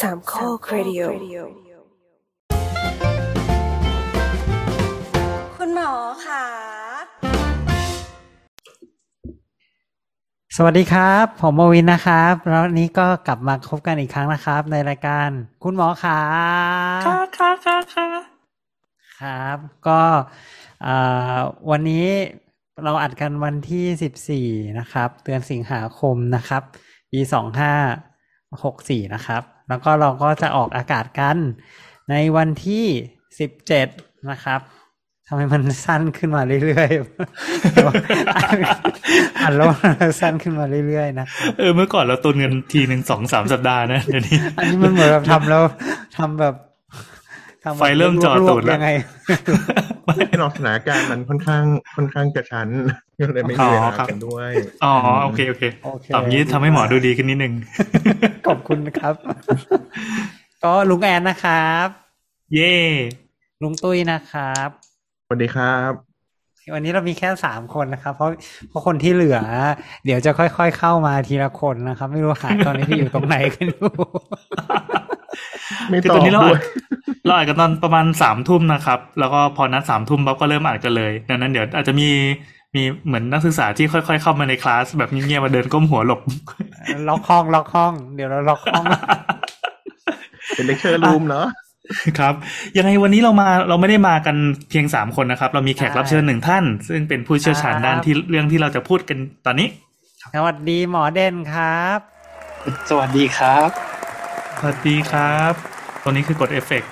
[0.00, 1.02] สามข้อครดิโอ
[5.56, 5.92] คุณหมอ
[6.26, 6.44] ค่ะ
[10.56, 15.28] สวัสดีครับ ผมมวินนะครับ แล้ววันนี้ก็กลับมาพบกันอีกครั้งนะครับ ในรายการ
[15.64, 16.20] คุณหมอขา
[17.06, 18.08] ค่ะค่ะค่ะค่ะ
[19.20, 20.00] ครับ ก็
[20.82, 20.96] เอ่
[21.34, 21.36] อ
[21.70, 22.06] วันนี้
[22.84, 26.62] เราอัดกันวันที่สิบสี่นะครับ เดือนสิงหาคมนะครับ
[27.12, 27.72] ปีสองห้า
[28.64, 31.36] หกสี่นะครับ แล้วก็เราก็จะออกอากาศกัน
[32.10, 32.84] ในวันที่
[33.38, 33.88] สิบเจ็ด
[34.30, 34.60] นะครับ
[35.30, 36.98] ทำไมมันสั้นขึ้นมาเรื่อยๆ
[39.38, 39.66] อ่านแล้ว
[40.00, 41.26] มันสั้นขึ้นมาเรื่อยๆนะ
[41.58, 45.62] เออเมื่อก่อนเราตุนกันทีหนึ่งสองสามสัปดาห์นะเดี๋ยวนี้ อันนี้มันเหมือนแบบทำแล้ว
[46.16, 46.54] ทำแบบทำแบบ
[47.76, 48.90] ไฟเริ่มจ่อตูดแล้วยังไง
[50.18, 51.64] แน่นอนสถานการณ์มันค่อนข้าง
[51.96, 52.68] ค่อนข้างกระชั้น
[53.18, 54.50] ก็เลยไม่มีเวลากันด้วย
[54.84, 54.94] อ๋อ
[55.24, 57.54] โอเคโอเคโอเคตอบงี้ทำให้หมอดูดีขึ้นนิดนึง
[58.46, 59.14] ขอบคุณครับ
[60.64, 61.86] ก็ลุงแอนนะครับ
[62.54, 62.74] เย่
[63.62, 64.68] ลุงตุ้ยนะครับ
[65.26, 65.92] สวัสดีครับ
[66.74, 68.30] วันนี้เรามีแค่สามคนนะครับ เพราะ
[68.68, 69.38] เพราะคนที่เหลือ
[70.04, 74.97] เดี๋ยวจะค่อยๆเข้ามาทีละคนนะครับ ไม่รู้หาตอนนี้ที่อยู่ตรงไหนกันอยู่ไม่
[76.02, 76.60] คือตตออบนนี้เราด้อัวดย
[77.26, 82.08] เราอัดกันตอนประมาณสามทุ่มนะครับ แล้วก็พอนัดสามทุ่มปั๊บก็เริ่มอัดกันเลยดังนั้นเดี๋ยวอาจจะมี
[82.74, 86.20] มีเหมือนนักศึกษาที่ค่อยๆเข้ามาในคลาสแบบเงียบๆมาเดินก้มหัวหลบ
[87.08, 88.84] ล็อกห้องล็อกห้อง เดี๋ยวเราล็อกห้อง
[90.54, 91.46] เป็น lecture room เนาะ
[92.18, 92.34] ครับ
[92.76, 94.36] ยังไงวันนี้เรามาเราไม่ได้มากัน
[94.70, 99.68] เพียงสามคนนะครับ เรามีแขกรับเชิญหนึ่งท่าน ซึ่งเป็นผู้เชี่ยวชาญด้านที่เรื่องที่เราจะพูดกันตอนนี้
[100.34, 101.98] สวัสดีหมอเด่นครับ
[102.90, 103.97] สวัสดีครับ
[104.62, 105.52] สวัสดีครับ
[106.02, 106.90] ตัวนี้คือกดเอฟเฟกต์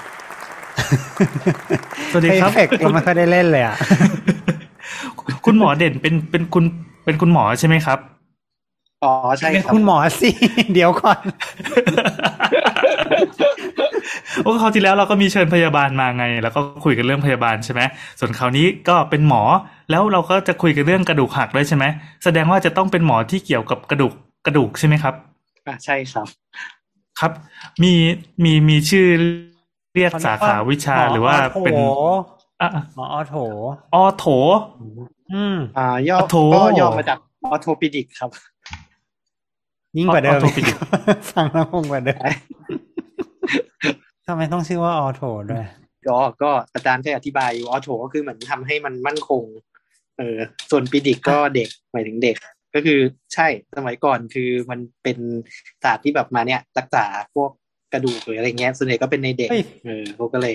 [2.12, 3.76] สวัสดีครับเอฟเฟกต์เราไม่ค่อยได้เล่นเลยอะ
[5.46, 6.64] คุณหมอเด่นเป็นเป็นคุณ
[7.04, 7.98] เป็นคุณหมอใช่ไหมครับ
[9.04, 10.30] อ๋อใช่เป็นครับคุณหมอสิ
[10.72, 11.20] เดี๋ยวก่อน
[14.44, 17.80] โอ้คราวที่แล้วเราก็มีเชิญพยาบาลมาไง แล้วก็คุยกันเรื่องพยาบาลใช่ไหม
[18.20, 19.42] ส่วนคราวนี้ก็เป็นหมอ
[19.90, 21.84] แล้วเราก็จะคุยกันเรื่องกระดูกหักด้วยใช่ไหม
[22.24, 24.12] แสดงว่าจะต้องเป็นหมอที่เกี่ยวกับกระดูก
[24.46, 25.14] กระดูกใช่ไหมครับ
[25.66, 26.26] อะใช่ครับ
[27.20, 27.32] ครับ
[27.82, 27.92] มี
[28.44, 29.06] มีมีชื่อ
[29.94, 31.34] เรียกสาขาวิชาหรือว่า
[31.64, 31.94] เป็นหมอ
[32.60, 33.36] อะหมออโถ
[33.94, 34.26] ออโถ
[35.32, 38.30] อืมอ่า ย่อโอ้โถก็ย่อมาจากออโทปิดิกครับ
[39.96, 40.76] ยิ่งกว่าเดิมออโถปิดิก
[41.30, 42.18] ฟังแล้วงงกว่าเดิม
[44.26, 45.64] ทำไมต้องชื่อว่าออโถด้วย
[46.08, 49.42] ก็ก็อาจารย์เคยอธิบายอยู่ออโถก็คือเหมือนทำให้มันมั่นคง
[50.18, 50.38] เออ
[50.70, 52.36] ส่วนปิดิกก็เด็กหมายถึงเด็ก
[52.76, 53.00] ก็คือ
[53.34, 55.18] ใช่สมัยก่อนคือมันเป็น
[55.82, 57.04] ศาสตร์ที่แบบมาเนี่ยรักษา
[57.34, 57.50] พวก
[57.92, 60.54] กระดูกหรืออะไรเงี้ยส่วนใหญ่ก็เป็นในเด็กเฮ้ยเออพวกก็เลย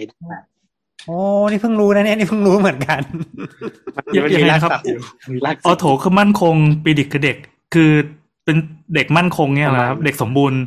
[1.05, 1.17] โอ้
[1.51, 3.01] นี่เพิ่งรู้นะเนี่ยนี่เพิ่งรู้เหมือนกัน
[4.15, 4.99] ยังมันยังมีไงรากนะครับศัพท์อยู่
[5.31, 7.37] มีรากอศัอพท์โถคือมั่นคงปีดิกคือเด็ก
[7.73, 7.91] คือ
[8.45, 8.57] เป็น
[8.95, 10.61] เด็กมั่นคงเนี่ยเหรอครับ เด็กสมบูรณ์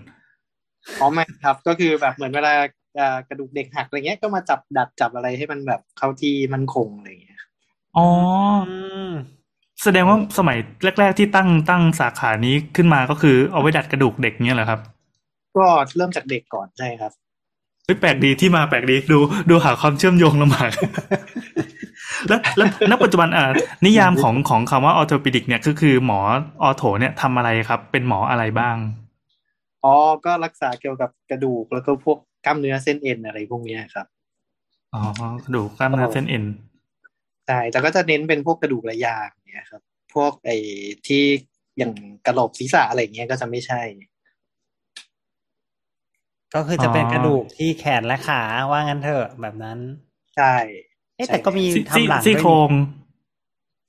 [1.00, 2.52] อ๋อไม่ครับก็คือแบบเหมือนเวลา
[2.98, 7.40] อ่ากระดูกเด็กหักอะไรเงี้ยก็มาจับดัดจับอะไรให้มันแบบเข้าที่มั่นคงอะไรเงี้ย
[7.96, 8.08] อ๋อ
[8.68, 8.76] อื
[9.08, 9.10] ม
[9.84, 10.58] แสดงว่าสมัย
[11.00, 14.80] แรก ๆ ที่ตั้งตั้งสาขานี้ขึ้นมาก็คือเอาไว้ดัดกระดูกเด็กเนี่ยเหรอครับ
[15.56, 17.12] ก็เริ่มจากเด็กก่อนใช่ครับ
[17.84, 19.18] เฮ้ยแปลกดีที่มาแปลกดีดู
[19.50, 20.70] ดูหาความเชื่อมโยงลำบาก
[22.28, 23.44] แล้วแล้วณปัจจุบันอ่า
[23.86, 26.18] นิยามของของคำว่าออโทปิดิกเนี่ยก็คือหมอ
[26.62, 28.76] ออโถเนี่ยทำอะไรครับ เป็นหมออะไรบ้าง
[29.84, 29.94] อ๋อ
[30.24, 34.06] ก็รักษาเกี่ยวกับกระดูกแล้วก็พวกกล้ามเนื้อเส้นเอ็นอะไรพวกเนี้ยครับ
[34.94, 35.02] อ๋อ
[35.44, 36.44] กระดูกกล้ามเนื้อเส้นเอ็น
[37.46, 39.82] ใช่แต่ก็จะเน้นเป็นพวกกระดูกระยาง เนี่ยครับ
[40.14, 40.56] พวกไอ้
[41.06, 41.24] ที่
[41.78, 41.92] อย่าง
[42.26, 43.82] กระโหลกศีรษะอะไรเงี้ยก็จะไม่ใช่
[46.54, 49.78] ก็คือจะเป็นกระดูกที่แขนและขาว่างั้นเถอะแบบนั้น
[50.36, 50.54] ใช่
[51.16, 52.70] เอ๊ะแต่ก็มีซี่ทำหลังซี่ด้วยโครง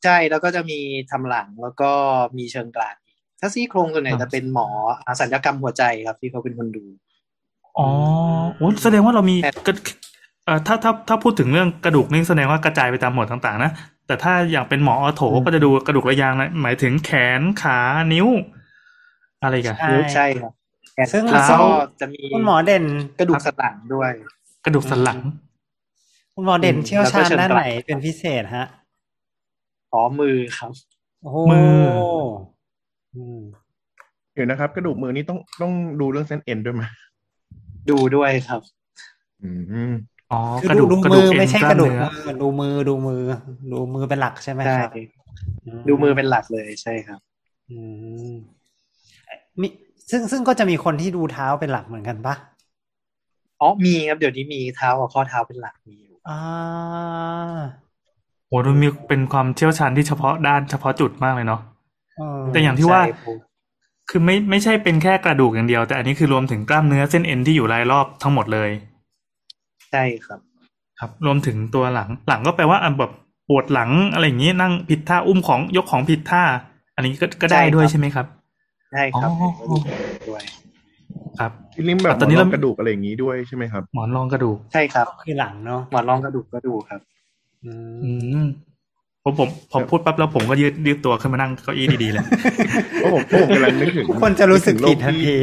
[0.03, 0.79] ใช่แล้วก็จะมี
[1.11, 1.91] ทำหลังแล้วก็
[2.37, 4.67] มีเชิงกรานอีกถ้าซี่โครงส่วนใหญ่จะเป็นหมอ
[5.05, 6.85] อ่าศัลยกรรมหัวใจครับที่เขาเป็นคนดู
[7.77, 7.87] อ๋อ
[8.55, 9.35] โอ้แสดงว่าเรามี
[9.67, 9.83] กระเอ่อ
[10.67, 13.71] ถ้าถ้าถ้าพูดถึงเรื่องกระดูกนี่แสดงว่ากระจายไปตามหมวดต่างๆนะ
[14.07, 17.79] แต่ถ้าอย่างเป็นหมอออโถก็จะดูกระดูกระยางนะหมายถึงแขนขา
[18.13, 18.27] นิ้ว
[19.43, 20.51] อะไรกันใช่ใช่ครับ
[20.93, 22.83] แขนซึ่งขาซึ่งก็จะมีคุณหมอเด่น
[23.19, 24.11] กระดูกสันหลังด้วย
[24.65, 25.19] กระดูกสันหลัง
[26.35, 28.67] คุณหมอเด่นอืมเชี่ยวชาญแล้วก็เชิงด้านกรานไหนเป็นพิเศษฮะ
[29.93, 30.71] อ๋อมือครับ
[31.21, 31.83] โอ้โหมือ
[33.15, 33.39] อืม
[34.33, 36.83] เดี๋ยวนะครับ กระดูกมือนี่ต้องต้องดูเรื่องเส้นเอ็นด้วยไหม
[37.89, 38.61] ดูด้วยครับ
[39.41, 39.49] อื
[39.91, 39.93] ม
[40.31, 43.21] อ๋อคือกระดูดูกดูกระมืดูกอเอ็นไม่ใช่กกล้ามระดูกเนื้อมือดูมือดูมือ
[43.71, 44.91] ดูมือเป็นหลักใช่ไหมใช่ครับ
[45.87, 47.19] ดูมือเป็นหลักเลยใช่ครับ
[47.69, 47.77] อื
[48.31, 48.33] ม
[49.61, 49.67] มี
[50.11, 52.35] ซึ่งซึ่งก็จะมีคนที่ดูเท้าเป็นหลักเหมือนกันปะ
[53.61, 56.39] อ๋อมีครับเดี๋ยวนี้มีเท้ากับข้อเท้าเป็นหลักมีอยู่อ่า
[58.47, 61.61] โหดูมีเป็นความเชี่ยวชาญที่เฉพาะด้านเฉพาะจุดมากเลยเนาะ
[62.17, 63.37] เออแต่อย่างที่ว่าใช่ผม
[64.09, 70.39] คือไม่ไม่ใช่เป็นแค่กระดูกอย่างเดียว แต่อันนี้คือรวมถึงกล้ามเนื้อเส้นเอ็นที่อยู่รายรอบทั้งหมดเลยใช่ครับ
[70.99, 73.11] ครับ รวมถึงตัวหลัง หลังก็แปลว่าอะแบบ
[73.49, 76.43] ปวดหลังอะไรอย่างนี้นั่งผิดท่าอุ้มของยกของผิดท่า
[76.95, 78.25] อันนี้ก็ก็ได้ใช่ครับด้วยใช่ไหมครับ
[78.91, 79.49] ใช่ครับอ๋อ
[80.29, 80.43] ด้วย
[81.39, 87.01] ครับที่ลิมแบบตอนนี้หมเรารองกระดูกอะไรอย่างนี้ด้วยใช่ไหมครับ หมอนรองกระดูกใช่ครับคือหลังเนาะหมอนรองกระดูกก็ดูครับ
[87.65, 88.11] อืมอื
[88.43, 88.45] ม
[89.27, 92.25] ผมผมผมพูดปั๊บแล้วผมก็ยืดยืดตัวขึ้นมานั่งเก้าอี้ดีๆเลย
[92.95, 95.35] เพราะผมเพราะผมกำลังนึกถึงทุกคนจะรู้สึกผิดทันที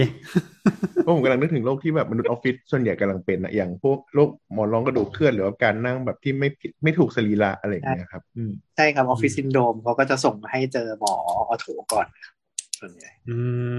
[1.03, 11.15] เพราะผมกำลังนึกถึงโรคที่แบบมนุษย์ออฟฟิศส่วนใหญ่กำลังเป็นอะอย่างพวกโรคหมอนรองกระดูกเคลื่อนหรือว่าการนั่งแบบที่ไม่ผิดไม่ถูกสรีระอะไรอย่างเงี้ยครับอืมใช่ครับ office syndrome เขาก็จะส่งให้เจอหมอ
[11.49, 12.35] ortho ก่อนครับ
[12.81, 13.37] ส่วนใหญ่อื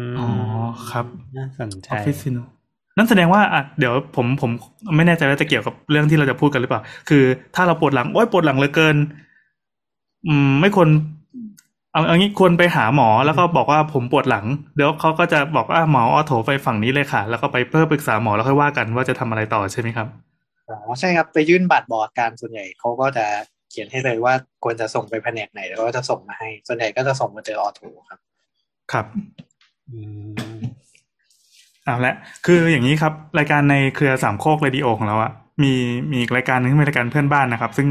[0.09, 0.27] มอ๋อ
[0.89, 1.05] ครับ
[1.37, 2.35] น่าสนใจออฟฟิศซิน
[2.97, 4.51] นั่นแสดงว่าอะเดี๋ยวผมผม
[4.95, 7.23] ไม่แน่ใจว่าจะเกี่ยวกับเรื่องที่เราจะพูดกันหรือเปล่า คือ
[7.55, 8.95] ถ้าเราปวดหลังโอ้ยปวดหลังเหลือเกิน
[10.27, 10.89] อืม ไม่ควร
[11.93, 20.07] เอาเอางี้ควรไปหาหมอแล้วก็บอกว่าผมปวดหลัง เดี๋ยวเขาก็จะบอกว่าหมอออโถไปฝั่งนี้เลยค่ะ แล้วก็ไปเพื่อปรึกษาหมอแล้วค่อยว่ากันว่าจะทำอะไรต่อใช่ไหมครับ
[20.69, 23.25] อ๋อใช่ครับไปยื่นบัตรบอกอาการส่วนใหญ่เขาก็จะ
[23.69, 24.33] เขียนให้เลยว่า
[24.63, 28.19] ควรจะส่งไปแผนกไหนแล้วก็จะส่งมาให้ ส่วนใหญ่ก็จะส่งมาเจอออโถครับ
[28.91, 29.05] ครับ
[29.89, 29.97] อื
[30.57, 30.59] ม
[31.85, 32.13] เอาละ
[32.45, 35.31] คืออย่างนี้ครับ รายการในเครือสามโคกเรดิโอของเราอะ
[35.63, 35.73] มี
[36.11, 37.87] มีอีกรายการหนึงที่เป็นรายการเพื่อนบ้านนะครับ ซึ่ง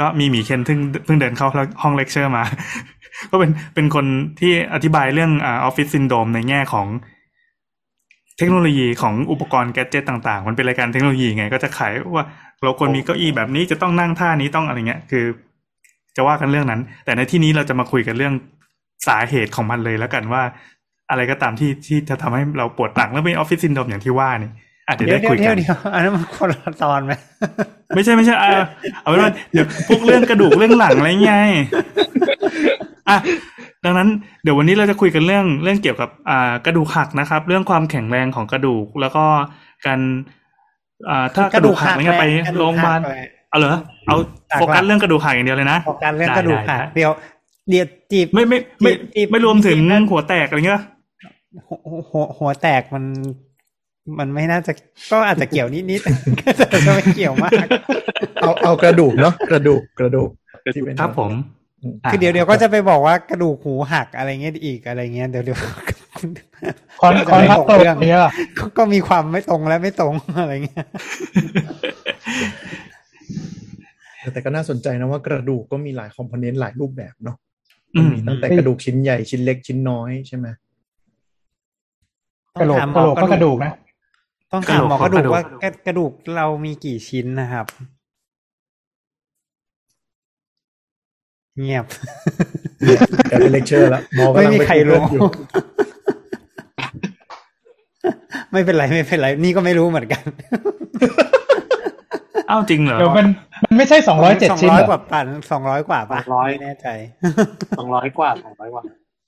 [0.00, 1.48] ก็มีหมีเคนซึ่งเพิ่งเดินเข้า
[1.82, 2.44] ห้องเลคเชอร์มา
[3.30, 4.06] ก็เป็นเป็นคน
[4.40, 6.86] ที่อธิบายเรื่อง office syndrome ในแง่ของ
[8.38, 12.24] เทคโนโลยีของอุปกรณ์ gadget ต่าง ๆ มันเป็นรายการเทคโนโลยีไง ก็จะขายว่า
[12.62, 15.24] เราควรมีเก้าอี้แบบนี้จะต้องนั่งท่านี้ต้องอะไรเงี้ย คือ
[16.16, 18.34] จะว่ากันเรื่องนั้น แต่ในที่นี้เราจะมาคุยกันเรื่อง
[19.06, 20.42] สาเหตุของมันเลยแล้วกันว่า
[21.10, 24.50] อะไรก็ตามที่ที่จะทำให้เราปวดหลังแล้วเป็นออฟฟิศซินโดรมอย่างที่ว่านี่
[24.94, 27.12] เดี๋ยวได้เดี๋ยคุวยเดี๋กัยวนเดี๋ยวอันนั้นมันคนละตอนไหม
[27.94, 28.50] ไม่ใช่ไม่ใช่อ่า
[29.00, 31.34] เอาเป็นว่าเดี๋ยวพวกเรื่องกระดูกเรื่องหลังอะไรไง
[33.08, 33.16] อะ
[33.84, 34.08] ดังนั้น
[34.42, 39.24] เดี๋ยววันนี้เราจะคุยกันเรื่องเรื่องเกี่ยวกับอ่ากระดูกหักนะครับ เรื่องความแข็งแรงของกระดูกแล้วก็
[39.86, 40.00] การ
[41.08, 42.24] อ่าถ้ากระดูกหักเนี่ยไป
[42.58, 43.00] โรงพยาบาล
[43.50, 44.16] เอาเหรอเอา
[44.54, 47.10] โฟกัสเรื่องกระดูกหักอย่างเดียวเลยนะโฟกัสเรื่องกระดูกหักได้ได้เดี๋ยว
[47.68, 50.82] เดี๋ยวจีบไม่ไม่ไม่จีบไม่รวมถึงจีบนะหัวแตกอะไรเงี้ย
[51.68, 51.78] หัว
[52.10, 53.04] หัวหัวแตกมัน
[54.18, 54.72] มันไม่น่าจะ
[55.12, 57.52] ก็อาจจะเกี่ยวนิดนิดๆก็จะไม่เกี่ยวมาก
[58.42, 60.30] เอาเอากระดูกเนาะกระดูกกระดูก
[60.74, 61.32] ที่เป็นครับผม
[62.10, 65.58] คือเดี๋ยวเดี๋ยวก็จะไปบอกว่ากระดูกหูหักอะไรเงี้ยอีกอะไรเงี้ยเดี๋ยวเดี๋ยว
[67.00, 68.18] คอนคอนทับตรงเนี้ย
[68.58, 70.86] ก็ก็มีความไม่ตรงและไม่ตรงอะไรเงี้ย
[74.32, 77.36] แต่ก็น่าสนใจนะว่ากระดูกก็มีหลายคอมโพเนนต์หลายรูปแบบเนาะ
[77.96, 80.46] อืมมีตั้งแต่กระดูกชิ้นใหญ่ชิ้นเล็กชิ้นน้อยใช่ไหม
[82.60, 83.72] กระโหลกต้องกระโหลกถามก็กระดูกนะ
[84.52, 87.66] ต้องถามหมอกกระระดูดูกกว่ากระกระดูกเรามีกี่ชิ้นนะครับ
[91.60, 91.84] เงียบ
[93.30, 95.22] กลายเป็นเลคเชอร์แล้วหมอกำไม่ลังมีปใครรู้ Google อยู่
[98.52, 100.22] ไม่เป็นไรไม่เป็นไร นี่ก็ไม่รู้เหมือนกัน
[102.50, 103.26] อ้าวจริงเหรอเดี๋ยวมัน
[103.64, 106.86] มันไม่ใช่สองร้อยเจ็ดชิ้นสองร้อยเหรกอว่าปันสองร้อยกว่าปะ200ไม่แน่ใจ
[107.78, 108.82] สองร้อยกว่าสองร้อยกว่า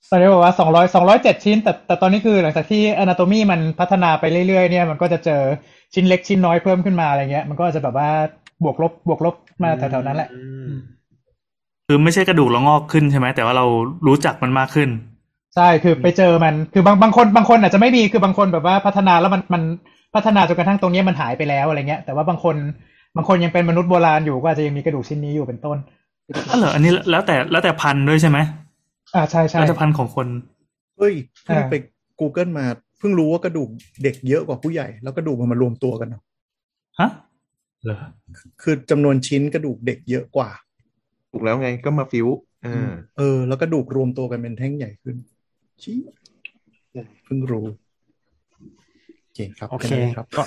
[0.09, 5.41] ตอนนี้บอกว่าสองร้อยสองร้อยเจ็ดชิ้น แต่แต่ตอนนี้คือหลังจากที่ anatomy มันพัฒนาไปเรื่อยๆเนี่ยมันก็จะเจอ
[5.93, 8.09] ชิ้นเล็กชิ้นน้อยเพิ่มขึ้นมาอะไรเงี้ย มันก็จะแบบว่า
[8.63, 10.71] บวกลบบวกลบมาแถวๆนั้นแหละอืม
[11.87, 13.65] คือไม่ใช่กระดูกเรางอกขึ้นใช่ไหมแต่ว่าเรา
[14.07, 14.89] รู้จักมันมากขึ้น
[15.55, 19.61] ใช่คือไปเจอมันคือบางบางคนบางคนอาจจะไม่มีคือบางคนแบบว่าพัฒนาแล้วมันมัน
[20.15, 22.55] พัฒนาจนกระทั่งตรงเนี้ยมันหายไปแล้วอะไรเงี้ย แต่ว่าบางคน
[23.15, 25.77] บางคนยังเป็นมนุษย์โบราณอยู่ก็อาจจะยังมีกระดูกชิ้นนี้อยู่เป็นต้น
[26.49, 28.37] อ๋อเหรออันนี้แล้วแต่แล้วแต่พันธุ์ด้วยใช่ไหม
[29.15, 30.27] อ่าใช่ใช่แล้วแต่พันธุ์ของคน
[30.97, 31.13] เฮ้ย
[31.43, 31.75] เพิ่งอ่าไป
[32.19, 32.65] Google มา
[32.99, 33.69] เพิ่งรู้ว่ากระดูก
[34.03, 36.23] เด็กเยอะกว่าผู้ใหญ่ แล้วกระดูกมันมารวมตัวกันเนาะ
[36.99, 37.09] ฮะ
[37.83, 37.97] เหรอ
[38.61, 40.49] คือจำนวนชิ้นกระดูกเด็กเยอะกว่า
[41.31, 42.27] ถูกแล้วไงก็มาฟิว
[42.65, 45.15] อ่าเออ แล้วกระดูกรวมตัวกันเป็นแท่งใหญ่ขึ้น
[45.83, 45.97] ชี้
[47.25, 47.69] เพิ่งรู้โอ
[49.39, 50.43] เคครับโอเคแนั้นครับก็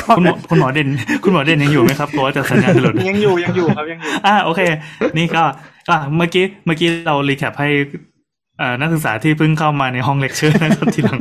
[0.00, 0.88] ก็คุณหมอคุณหมอเด่น
[1.24, 4.60] คุณหมอเด่นยังอยู่ไหมครับกลัวว่าจะสัญญาณจะหลุดยังอยู่ยังอยู่ครับยังอยู่อ่าโอเค
[5.18, 5.42] นี่ก็
[5.88, 7.68] ก็เมื่อกี้เมื่อกี้เรา recap ให้
[8.60, 11.18] อ่านักศึกษาที่เพิ่งเข้ามาในห้องเลคเชอร์นะครับทีหลัง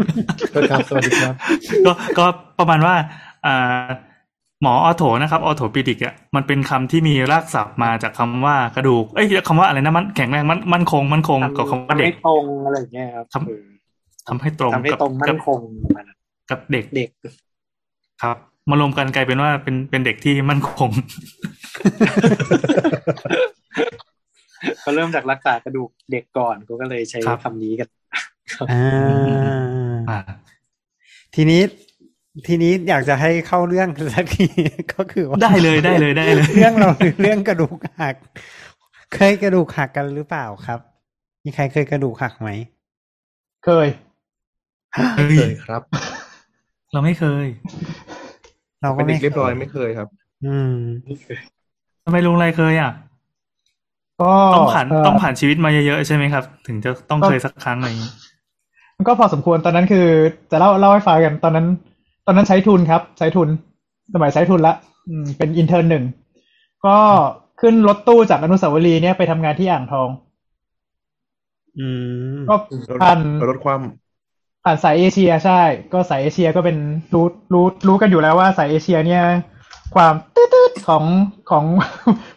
[0.51, 1.33] สวัสดีครับสวัสดีครับ
[1.85, 2.25] ก็ก็
[2.59, 2.95] ประมาณว่า
[3.45, 3.85] อ่า
[4.61, 13.65] หมอออโถนะครับออโถปิดิกอะมันเป็นคำที่มีรากศัพท์มาจากคำว่ากระดูกเอ้ยคำว่าอะไรนะมันแข็งแรงมันมั่นคงมั่นคงกับคำว่าทำเด็ให้กตรงอะไรอย่างเงี้ยครับทำเออ
[14.27, 16.16] ทำให้ตรงทำให้กับตรงมั่กับนคงประมาณนั้น
[16.49, 17.09] กับเด็กเด็ก
[18.23, 18.37] ครับ
[18.69, 20.89] มารวมกันกลายเป็นว่าเป็นเป็นเด็กที่มั่นคง
[24.83, 27.87] ก็เริ่มจากรักษากระดูกเด็กก่อนเขาก็เลยใช้ครับคำนี้กัน
[28.71, 29.65] อ่า
[30.09, 30.19] อ่า
[31.35, 31.61] ทีนี้
[32.47, 34.45] ทีนี้อยากจะให้เข้าเรื่องสักที
[34.93, 38.15] ก็คือว่าได้เลยได้เลยได้เลย เรื่องเราคือเรื่องกระดูกหัก
[39.15, 40.79] เคยกระดูกหักกันหรือเปล่าครับ
[41.43, 42.49] มีใครเคยกระดูกหักไหม
[43.65, 43.87] เคย
[44.93, 45.81] เฮ้ยเคยครับ
[46.97, 47.47] เราไม่เคย
[48.81, 50.07] เราก็เป็นไม่เด็กเรียบร้อยไม่เคยครับ
[50.45, 50.73] อืม
[52.03, 52.91] ทำไมลุงไรเคยอะ
[54.21, 58.11] ก็ต้องผ่านเต้องผ่านชีวิตมาเยอะๆใช่ไหมครับ ถึงจะต้องเคยสักครั้งอะไรอย่างนี้
[58.97, 60.05] มันก็พอสมควรตอนนั้นคือ
[60.51, 61.67] จะเล่าเล่าให้ฟังกันตอนนั้น
[62.25, 63.49] ตอนนั้นใช้ทุนครับ ใช้ทุน
[64.13, 64.73] สมัยใช้ทุนละ
[65.09, 66.03] อืมเป็น intern หนึ่ง
[66.85, 66.97] ก็
[67.61, 70.09] ขึ้นรถตู้จากอนุสาวรีย์เนี่ยไปทำงานที่อ่างทอง
[71.79, 71.87] อื
[72.37, 72.55] มก็
[72.91, 73.81] รถผ่าน รถความ
[74.69, 75.61] ผ่านสายเอเชียใช่
[75.93, 76.77] ก็สายเอเชียก็เป็น
[77.13, 79.23] รู้รู้รู้กันอยู่แล้วว่าสายเอเชียเนี่ย
[79.95, 81.03] ความตืดๆของ
[81.51, 81.63] ของ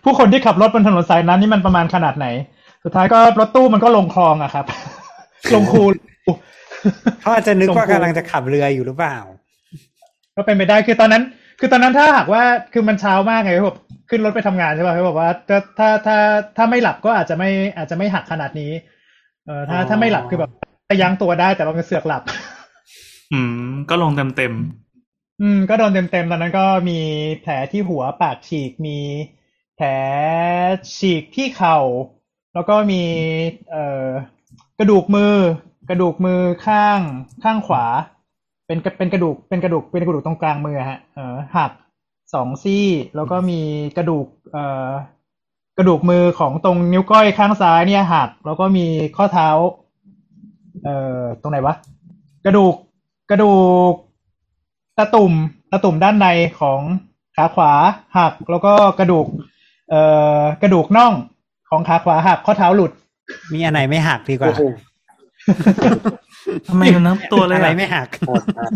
[0.05, 2.27] ผู้คนที่ขับรถบนถนนสายนั้นนี่มันประมาณขนาดไหน
[2.85, 4.65] สุดท้ายก็รถตู้มันก็ลงคลองอะครับ
[5.55, 5.85] ลงคู
[7.23, 9.17] เขาอาจจะนึกว่าส่งครูกำลังจะขับเรืออยู่หรือเปล่า
[10.37, 11.23] ก็เป็นไปได้คือตอนนั้น
[11.61, 13.79] คือตอนนั้นถ้าหากว่าคือมันเช้ามากไงแบบ
[14.11, 16.17] ขึ้นรถไปทำงานใช่ป่ะเขาบอกว่าถ้าถ้าถ้า
[16.57, 18.73] ถ้าไม่หลับก็อาจจะไม่อาจจะไม่หักขนาดนี้
[19.47, 20.70] เออถ้าอ๋อถ้าไม่หลับคือแบบจะ
[21.01, 22.23] ยั้งตัวได้แต่เราเสือกหลับ
[23.33, 24.55] อืม ก็ลงเต็มเต็ม
[25.41, 26.99] อืม ก็โดนเต็มๆตอนนั้นก็มี
[27.41, 28.99] แผลที่หัวปากฉีกมี
[29.77, 29.89] แผล
[30.97, 31.79] ฉีกที่เข่า
[32.55, 33.03] แล้วก็มี
[33.71, 34.07] เอ่อ
[34.79, 35.35] กระดูกมือ
[35.89, 37.01] กระดูกมือข้าง
[37.43, 37.85] ข้างขวา
[38.67, 41.73] เป็นกระเป็นกระดูกเป็นกระดูกเป็นกระดูกตรงกลางมือฮะเออหัก
[42.35, 43.61] สองซี่แล้วก็มี
[43.97, 44.89] กระดูก เอ่อ
[45.79, 49.49] กระดูกมือของตรงนิ้วก้อยข้างซ้ายเนี่ยหัก แล้วก็มีข้อเท้า
[50.85, 51.75] เอ่อตรงไหนวะ
[52.45, 52.75] กระดูก
[53.31, 53.55] กระดู
[53.93, 53.95] ก
[54.99, 55.33] ตาตุ่ม
[55.73, 56.27] ตาตุ่มด้านใน
[56.61, 56.81] ของ
[57.37, 57.73] ขาขวา
[58.17, 59.27] หักแล้วก็กระดูก
[59.91, 60.01] เอ่
[60.39, 61.13] อกระดูกน่อง
[61.71, 62.93] ของขาขวาหักข้อเท้าหลุด
[63.53, 68.71] มีอันไหนไม่หักดีกว่าโอ้โหๆทำไมมันทั้งตัวเลยอะไรอะไม่หักโหดมาก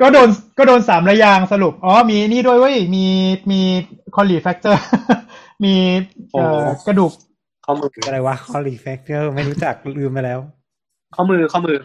[0.00, 3.04] ก็โดนก็โดนสามรยางค์สรุป อ๋อ มีนี่ด้วยเว้ย มี
[3.50, 3.60] มี
[4.14, 4.82] Colles' fracture
[5.64, 5.74] มี
[6.32, 7.12] เอ่อกระดูก
[7.64, 10.40] ข้อมืออะไรวะ Colles' fracture ไม่รู้จักลืมไปแล้ว
[11.16, 11.76] ข้อมือข้อมือ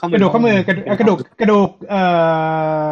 [0.00, 2.02] ข้อมืกระดูกข้อมือกระดูกกระดูกกระดูกเอ่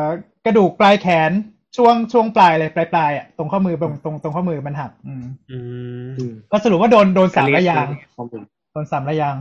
[0.03, 0.05] อ
[0.47, 1.31] กระดูกปลายแขน
[1.77, 5.59] ช่วงช่วงปลายเลยปลายปลายๆอะตรงข้อมือตรงตรงตรงข้อมือมันหัก อืมอื
[6.05, 9.37] มอืมก็สรุปว่าโดนโดนสามระยางข้อมือโดนสามระยาง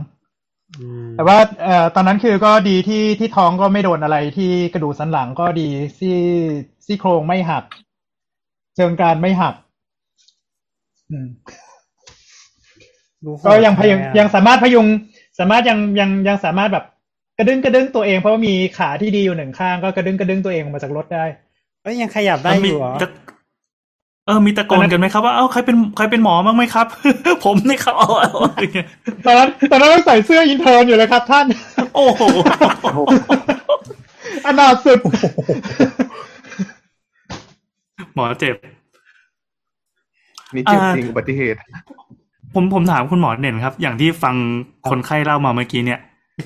[0.78, 5.68] อืมแต่ว่าเอ่อตอนนั้นคือก็ดีที่ที่ท้องก็ไม่โดนอะไรที่กระดูกสันหลังก็ดี
[5.98, 6.18] ซี่
[6.86, 7.64] ซี่โครงไม่หัก
[8.76, 9.54] เชิงกรานไม่หัก
[11.10, 11.28] อืม
[13.24, 14.86] ดูโหดก็ยังพยุงไปอะยังสามารถพยุง
[15.38, 16.84] สามารถยังยังยังสามารถแบบ
[17.38, 21.24] กระดึงกระดึงตัวเองเพราะว่ามีขาที่ดีอยู่หนึ่งข้างก็กระดึงกระดึงตัวเองออกมาจากรถได้
[21.82, 23.08] เอ้ยยังขยับได้แล้วอมียู่เหรอตะ
[24.26, 26.86] เออมีตะโกนกันไหมครับว่าเอ้าใครเป็นใครเป็นหมอบ้างไหมครับ
[27.44, 28.86] ผมนี่ครับเอาเอาเอาอย่างเงี้ย
[29.24, 31.46] ตอนนั้นตอนนั้นต้องใส่เสื้ออินเทอร์นอยู่เลยครับท่าน
[31.94, 32.22] โอ้โห
[34.46, 34.98] อนาถสุด
[38.14, 38.56] หมอเจ็บ
[40.54, 41.58] นี่เจ็บอ่าจริงอุบัติเหตุ
[42.54, 44.34] ผมผมถามคุณหมอเด่นครับ อย่างที่ฟัง
[44.90, 46.00] คนไข้เล่ามาเมื่อกี้เนี่ย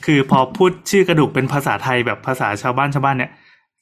[0.05, 3.31] คือพอพูดชื่อกระดูกเป็นภาษาไทยแบบภาษาชาวบ้านชาวบ้านเนี่ย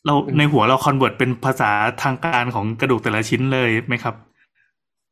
[0.06, 1.70] เราในหัวเราคอนเวิร์ตเป็นภาษา
[2.02, 4.14] ทางการของกระดูกแต่ละชิ้นเลยไหมครับ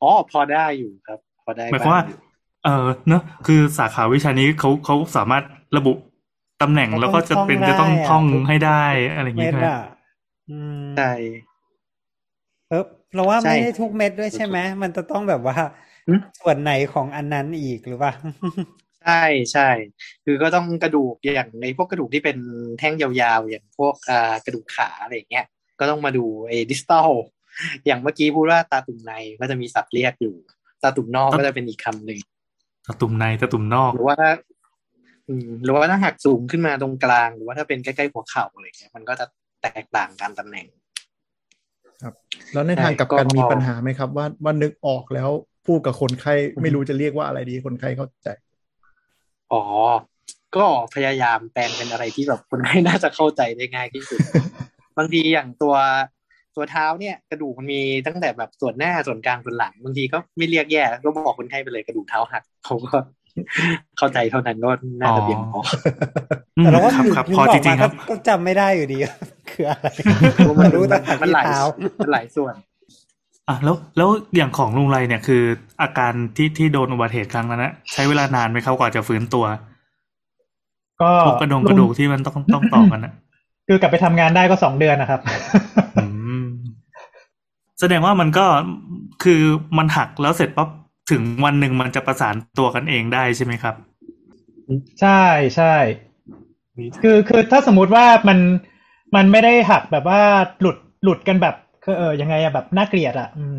[0.03, 2.19] อ๋อพอได้อยู่ครับ พอได้หมายความว่าบ้งอยู่
[2.65, 5.45] เออเนอะคือสาขาวิชานี้เขาเขาสามารถ
[5.77, 5.93] ระบุ
[6.63, 9.79] ตำแหน่งแล้วก็จะเป็นจะต้องท่องให้ได้อะไรอย่างเม็งี้ดใช่ไหมอะ
[10.51, 11.13] อืมใช่
[12.69, 15.73] เออเราว่าใช่ไม่ได้ทุกเม็ดด้วยใช่ไหมมันจะต้องแบบว่าอืม
[16.41, 18.15] ส่วนไหนของอันนั้นอีกหรือเปล่า
[19.05, 19.69] ใช่ใช่
[20.25, 22.39] คือก็ต้องกระดูกอย่างในพวกกระดูกที่เป็น
[22.79, 25.47] แท่งยาวๆ อย่างพวกอ่ากระดูกขาอะไรอย่างเงี้ย
[25.81, 27.11] ก็ต้องมาดูไอ้ดิสต a ล
[27.87, 30.35] อย่างเมื่อกี้พูดว่าตาตุ่มในก็จะมีศัพท์เรียกอยู่
[30.83, 32.21] ตาตุ่มนอกก็จะเป็นอีกคำหนึ่ง
[32.87, 34.31] ตะตุ่มในตะตุ่มนอกหรือว่าถ้า
[35.29, 39.27] อืมหรือว่าถ้าหักสูงขึ้นมาตรงกลาง หรือว่าถ้าเป็นใกล้ๆหัวเข่าอะไรเงี้ยมันก็จะ
[39.63, 40.67] แตกต่างกันตำแหน่ง
[42.53, 45.31] แล้วในทางกลับกันก็มีปัญหาไหมครับ ว่าว่านึกออกแล้ว
[45.67, 48.29] พูดกับคนไข้ไม่รู้จะเรียกว่าอะไรดีคนไข้เข้าใจ
[49.53, 49.63] อ๋อ
[50.57, 54.21] ก็พยายามแปลงเป็นอะไรที่แบบคนไข้น่าจะเข้าใจได้ง่ายที่สุด
[54.99, 55.75] บางทีอย่างตัว
[56.57, 62.97] ตัวเท้าเนี่ยกระดูกมันมีตั้งแต่แบบส่วนหน้าส่วนกลางส่วนหลังบางทีก็ไม่เรียกแยกก็บอกคนไข้ไปเลยกระดูกเท้าหักเขาก็
[63.99, 65.61] เข้าใจเท่านั้นก็น่าจะเพียงพอ
[66.57, 68.99] แต่เราว่าครับถึงครับถึงพอบอจกริมางๆคก็รับก็จำไม่ได้อยู่ดี
[69.51, 69.87] คืออะไร
[70.61, 71.63] มันรู้แต่หักมันที่หลายเท้า
[72.01, 72.55] มันหลายส่วน
[73.49, 75.43] อะแล้วแล้วอย่างของลุงไรเนี่ยคือ
[75.83, 79.45] อาการที่ที่โดนอุบัติเหตุครั้งนั้นนะใช้เวลานานไหมครับกว่าจะฟื้นตัว
[81.03, 83.13] ก็พวกกระดงกระดูกที่มันต้องต้องต่อกันนะ
[83.69, 85.21] คือกลับไปทำงานได้ก็สองเดือนนะครับ
[85.97, 86.07] อื
[86.43, 86.45] ม
[87.81, 88.47] แสดงว่ามันก็
[89.23, 89.41] คือ
[89.79, 90.69] มันหักแล้วเสร็จปั๊บ
[91.11, 93.75] ถึงวันหนึ่งมันจะประสานตัวกันเองได้ใช่ไหมครับ
[95.01, 95.23] ใช่
[95.57, 95.75] ใช่
[97.03, 98.39] คือคือถ้าสมมุติว่ามัน
[99.17, 100.21] มันไม่ได้หักแบบว่า
[100.61, 101.62] หลุดหลุดกันแบบคือ
[101.99, 103.59] เออยังไงอะแบบน่าเกลียดอะอืม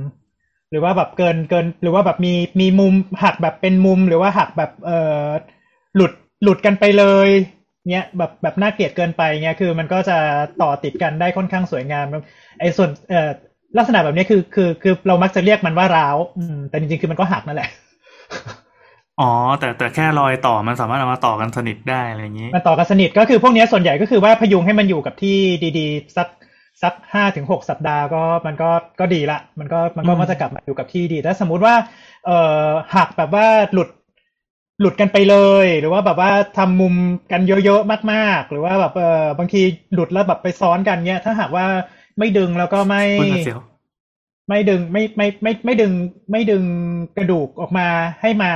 [0.71, 4.91] หรือว่าแบบเกินเกิน หรือว่าแบบมีมีมุมหักแบบเป็นมุมหรือว่าหักแบบเอ
[5.23, 5.25] อ
[5.95, 6.11] หลุด
[6.43, 7.29] หลุดกันไปเลย
[7.91, 10.17] เนี้ยแบบแบบน่าเกลียดเกินไปเงี้ยคือมันก็จะ
[10.61, 12.05] ต่อติดกันได้ค่อนข้างสวยงาม
[12.59, 13.29] ไอ้ส่วนเอ่อ
[13.77, 17.69] ลักษณะแบบนี้คือคือคือเรามักจะเรียกมันว่าร้าวอืมแต่จริงๆคือมันก็หักนั่นแหละ
[19.19, 25.37] อ๋อแต่แต่แค่รอยต่อมันสามารถเอามาต่อกันสนิทได้อะไรอย่างนี้มันต่อกันสนิทก็คือพวกเนี้ยส่วนใหญ่ก็คือว่าพยุงให้มันอยู่กับที่
[25.77, 26.27] ดีๆ สัก
[26.83, 31.75] สักห้าถึงหกสัปดาห์ก็มันก็ก็ดีละ มันก็มันก็อืมมันจะกลับมาอยู่กับที่ดี ถ้าสมมุติว่า
[32.25, 33.89] เอ่อหักแบบว่าหลุด
[34.79, 35.35] หลุดกันไปเล
[35.65, 36.95] ย หรือว่าแบบว่าทำมุม
[37.31, 39.61] กันเยอะๆมากๆ หรือว่าแบบเออบางที
[39.93, 41.65] หลุดแล้วแบบไปซ้อนกันเนี้ย ถ้าหากว่า
[42.19, 43.59] ไม่ดึงแล้วก็ไม่เพิ่งเสียว
[44.49, 45.93] ไม่ดึงไม่ไม่ไม่ไม่ดึง
[46.31, 46.63] ไม่ดึง
[47.17, 47.87] กระดูกออกมา
[48.21, 48.51] ให้มา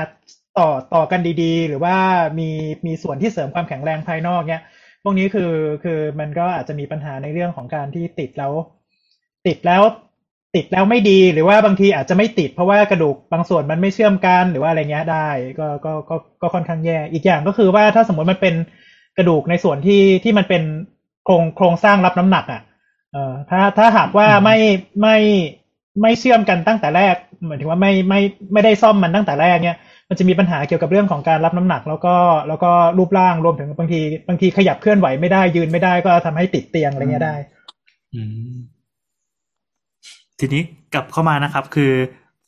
[0.58, 1.96] ต่อต่อกันดีๆ หรือว่า
[2.40, 2.50] มี
[2.86, 4.77] มีส่วนที่เสริมความแข็งแรงภายนอกเนี้ยพ
[5.08, 8.54] วกนี้คือคือมันก็อาจจะมีปัญหาในเรื่องของการที่ติดแล้ว
[9.48, 9.84] ติดแล้ว
[10.56, 15.28] ติดแล้วไม่ดีหรือว่าบางทีอาจจะไม่ติดเพราะว่ากระดูกบางส่วนมันไม่เชื่อมกันหรือว่าอะไรเงี้ยได้
[15.60, 18.56] ก็ก็ก็ก็ค่อนข้างแย่อีกอย่างก็คือว่าถ้าสมมติมันเป็น
[19.18, 20.64] กระดูกในส่วนที่ที่มันเป็น
[21.26, 22.62] โครงโครงสร้างรับน้ำหนักอะ
[23.12, 24.58] เอ่อถ้าถ้าหากว่าไม่
[25.02, 25.18] ไม่
[26.02, 27.16] ไม่เชื่อมกันตั้งแต่แรก
[27.48, 28.22] หมายถึงว่าไม่ไม่
[28.54, 29.78] ไม่ได้ซ่อมมันตั้งแต่แรกเนี่ย
[30.10, 32.16] มันจะมีปัญหาเกี่ยวกับเรื่องของการรับน้ำหนัก แล้วก็
[32.48, 37.36] แล้วก็รูปร่างรวมถึงบางที บางทีขยับเคลื่อนไหวไม่ได้ยืนไม่ได้ก็ทำให้ติดเตียงอะไรเงี้ยได้
[38.14, 38.22] อื
[38.54, 38.56] ม
[40.40, 40.62] ทีนี้
[40.94, 41.92] กลับเข้ามานะครับ คือ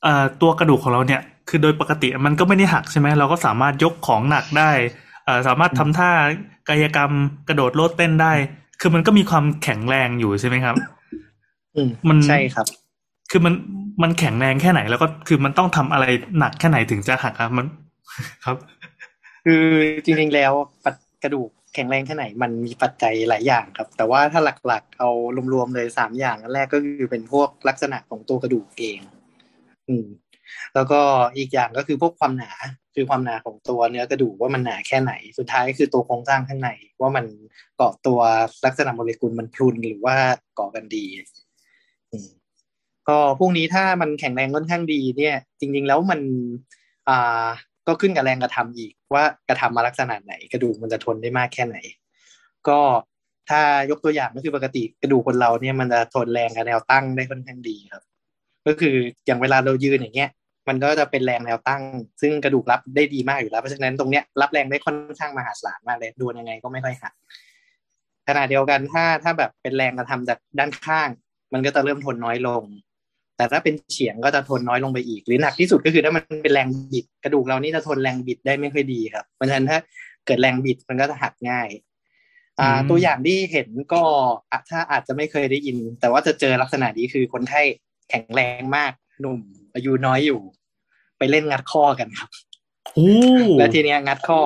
[0.04, 4.72] เอ่อตัวกระดูกของเราเนี่ย คือโดยปกติมันก็ไม่ได้หักใช่ไหมเราก็สามารถยกของหนักได้
[5.26, 6.12] เอ่อสามารถทำท่า
[6.70, 7.12] กายกรรม
[7.48, 8.34] กระโดดโลดเต้นได้
[8.82, 10.76] คือมันก็มีความแข็งแรงอยู่ใช่ไหมครับ
[11.76, 12.68] อืมมันใช่ครับ
[13.32, 13.54] คือมัน
[14.02, 16.06] มันแข็งแรงแค่ไหน แล้วก็คือมันต้องทำอะไร
[16.40, 17.68] หนักแค่ไหนถึงจะหักครับมัน
[18.46, 18.58] ครับ
[19.46, 19.66] คือ
[20.04, 20.54] จริงๆแล้ว
[20.84, 25.10] ปัดกระดูกแข็งแรงแค่ไหน มันมีปัจจัยหลายอย่างครับ แต่ว่าถ้าหลักๆ เอา
[25.54, 29.00] รวมๆเลยสามอย่างแรกก็คือเป็นพวกลักษณะของตัวกระดูกเอง
[29.90, 30.06] อืม
[30.76, 31.00] แล้วก็
[31.38, 32.52] อีกอย่างก็คือพวกความหนา
[32.96, 36.70] คือความหนาของตัวเนื้อกระดูกว่ามันหนาแค่ไหน สุดท้ายคือตัวโครงสร้างข้างใน
[37.02, 37.26] ว่ามัน
[37.78, 38.20] เกาะตัว
[38.66, 40.16] ลักษณะโมเลกุลมันพรุนหรือว่า
[40.56, 41.06] เกาะกันดี
[43.08, 46.20] ก็พวกนี้ถ้ามันแข็งแรงค่อนข้างดีเนี่ย จริง ๆ แล้วมัน
[47.10, 47.48] อ่า
[47.88, 51.78] ก็ขึ้นกับแรงกระทำอีกว่ากระทำมาลักษณะไหน กระดูกมันจะทนได้มากแค่ไหน
[52.68, 52.80] ก็
[53.50, 58.04] ถ้ายกตัวอย่างก็คือปกติกระดูกคนเราเนี่ยมันจะทนแรงกับแนวตั้งได้ค่อนข้างดีครับ
[58.68, 60.30] ก็คืออย่างเวลาเรายืนอย่างเงี้ย
[60.68, 61.82] มันก็จะเป็นแรงแนวตั้ง
[62.22, 67.14] ซึ่งกระดูกรับได้ดีมากอยู่แล้วเพราะฉะนั้นตรงเนี้ยรับแรงได้ค่อนข้างมหาศาลมากเลยดนยังไงก็ไม่ค่อยหัก
[68.28, 71.10] ขณะเดียวกันถ้าถ้าแบบเป็นแรงกระทำจากด้านข้าง
[71.54, 72.64] มันก็จะเริ่มทนน้อยลง
[73.40, 79.80] แต่ถ้าเป็นเฉียงก็จะทนน้อยลงไปอีก หรือหนักที่สุดก็คือถ้ามันเป็นแรงบิด กระดูกเรานี่จะทนแรงบิดได้ไม่ค่อยดีครับ เพราะฉะนั้นถ้า
[80.26, 81.70] เกิดแรงบิดมันก็จะหักง่าย
[82.60, 84.04] อ่าอืมตัวอย่างที่เห็นก็
[84.52, 87.62] อะถ้าอาจจะไม่เคยได้ยิน แต่ว่าจะเจอลักษณะนี้คือคนไข้
[88.10, 89.40] แข็งแรงมากหนุ่ม
[89.74, 90.42] อายุน้อยอยู่
[91.18, 92.30] ไปเล่นงัดข้อกันครับ
[92.94, 93.10] โอ้
[93.58, 94.40] แล้วทีเนี้ยงัดข้อ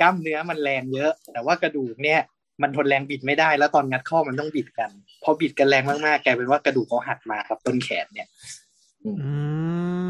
[0.00, 2.20] กล้ามเนื้อมันแรงเยอะ แต่ว่ากระดูกเนี่ย
[2.62, 4.90] มันทนแรงบิดไม่ได้ แล้วตอนงัดข้อมันต้องบิดกัน
[5.22, 8.28] พอบิดกันแรงมากๆกลายเป็นว่ากระดูกเขาหักมาครับต้นแขนเนี่ย
[9.04, 9.12] อื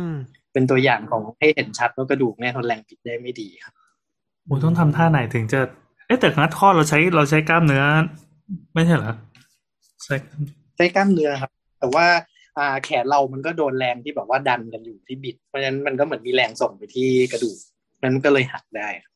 [0.07, 0.09] ม
[0.53, 3.75] เป็นตัวอย่างของให้เห็นชัดว่ากระดูกเนี่ยทนแรงบิดได้ไม่ดีครับ
[4.45, 5.61] โอ้ต้องทำท่าไหนถึงจะ
[6.07, 7.85] เอ๊ะแต่งัดข้อเราใช้เราใช้กล้ามเนื้อ
[8.75, 9.15] ไม่ใช่เหรอ
[10.05, 10.15] ใช่
[10.77, 12.07] ใช้กล้ามเนื้อครับ แต่ว่า
[12.59, 17.59] อ่าแขนเรามันก็โดนแรงที่แบบว่าดันกันอยู่ที่บิด เพราะฉะนั้นมันก็เหมือนมีแรงส่งไปที่กระดูก
[18.05, 19.12] นั้นก็เลยหักได้อืม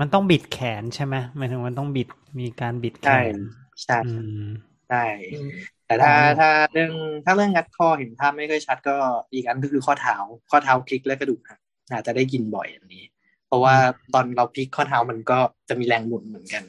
[0.00, 2.08] มันต้องบิดแขนใช่ไหมหมายถึงมันต้องบิด
[2.40, 3.32] มีการบิดแขใช่น
[3.84, 4.10] ใช่อื
[4.40, 4.46] ม
[4.88, 4.96] ใช่
[5.86, 6.92] แต่ถ้าอ๋อถ้าเรื่อง
[7.24, 8.96] ถ้าเรื่องงัดข้อเห็นภาพไม่ค่อยชัดก็
[9.34, 10.16] อีกอันก็คือข้อเท้า
[10.50, 11.60] ข้อเท้าพลิกและกระดูกหัก
[11.92, 13.04] อาจจะได้ยินบ่อยอันนี้
[13.46, 13.76] เพราะว่า
[14.14, 16.64] ตอนเราพลิกข้อเท้ามันก็จะมีแรงหมุนเหมือนกัน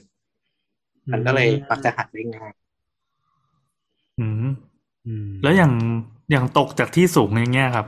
[1.12, 2.54] มันก็เลยมักจะหักได้ง่าย
[4.20, 4.46] อืม
[5.06, 5.74] อืมแล้วอย่าง
[6.32, 7.88] อย่างตกจากที่สูงอย่างเงี้ยครับ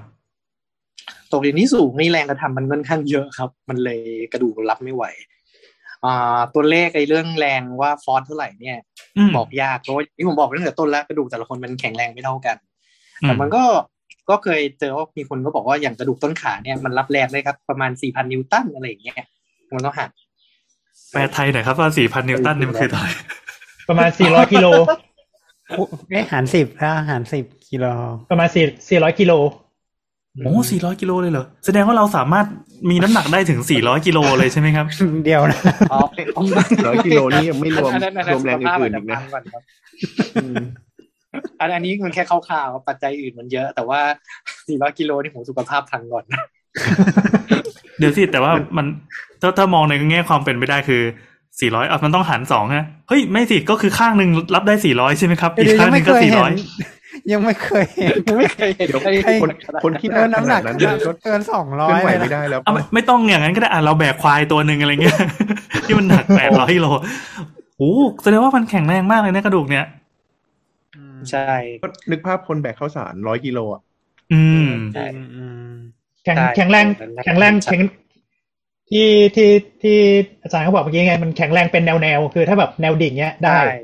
[1.33, 4.01] ตกอย่างนี้สูงนี่แรงกระทำมันค่อนข้างเยอะครับ มันเลย
[4.33, 5.03] กระดูกรับไม่ไหว
[6.05, 8.77] อ่าตัวเลขไอ้เรื่องแรงว่าฟอสเท่าไหร่เนี่ย
[9.17, 12.57] อืมบอกยากเพราะว่าที่ผมบอกไปตั้งแต่ต้นแล้วกระดูกแต่ละคนมันแข็งแรงไม่เท่ากัน
[13.21, 13.63] อืแต่มันก็
[14.29, 19.15] ก็เคยเจอว่ามีคนก็บอกว่าอย่างกระดูกต้นขาเนี่ยมันรับแรงได้ครับ ประมาณสี่พันนิวตันอะไรอย่างเงี้ย
[19.75, 20.09] มันต้องหัก
[21.11, 23.13] แปลไทยหน่อยครับว่าสี่พันนิวตันนี่มันคือเท่าไหร่
[23.89, 24.67] ประมาณ400กิโล
[26.09, 27.85] เอ๊ะหารสิบถ้าหารสิบกิโล
[28.31, 29.33] ประมาณ4 400กิโล
[30.45, 32.45] โอ้สี่ร้อยกิโลเลยเหรอ แสดงว่าเราสามารถ
[32.89, 34.85] มีน้ำหนักได้ถึงสี่ร้อยกิโลเลยใช่ไหมครับ
[35.25, 35.59] เดียวนะ
[35.91, 35.99] อ๋อ
[36.87, 39.61] ร้อยกิโลนี่ยังไม่รวมอันนั้นอันนั้นรวมแรงสุขภาพอื่นๆอาอีจกจะนะพังก่อนครับ
[40.43, 40.61] อืม
[41.59, 43.99] อันอันนี้มันแค่คร่าวๆปัจจัยอื่นมันเยอะ แต่ว่า
[44.49, 46.23] 400กิโลนี่ผมสุขภาพพังก่อน
[47.99, 48.85] เดี๋ยวสิแต่ว่ามัน
[49.41, 51.01] ถ้าถ้ามองในแง่ความเป็นไปได้คือ
[51.59, 56.53] สี่ร้อยอะมันต้องหารสองฮะเฮ้ย ไม่สิก็คือข้างหนึ่งรับได้สี่ร้อยใช่ไหมครับ อีกเดี๋ยวข้ายังงหนึ่ไม่งเคก็ยสี่เห็ร้อนย
[57.31, 59.49] ยังไม่เคยเห็น ไม่เคยเห็นเดี๋ยวใครคน
[59.83, 65.19] คนที่หเอนัอกน้ำหนักขนาดนั้นเกิเนี่ยนก็เกินสองร้อเคลื่อยนไหวเลยไม่นะได้แล้วเอาไม่ไม่ต้องอย่างนั้นก็ได้อะเราแบกควายตัวหนึ่งอะไรเงี้ย
[65.85, 66.87] ที่มันหนักแปดร้อยโล
[67.77, 69.85] โอ้แสดงว่ามันแข็งแรงมากเลยนะกระดูกเนี่ย
[71.31, 71.51] ใช่
[71.81, 73.81] ก็นึกภาพคนแบกข้าวสารร้อยกิโลอะ
[74.33, 75.71] อืมใช่อืมอืม
[76.23, 77.81] แข็งใช่แข็งแรงใช่แข็งแรงแข็ง
[78.89, 79.49] ที่ที่
[79.83, 79.97] ที่
[80.43, 83.75] อาจารย์เขาบอกเมื่อกี้ไงมันแข็งแรงเป็นแนวแนวๆคือถ้าแบบแนวดิ่งเนี้ยได้ได้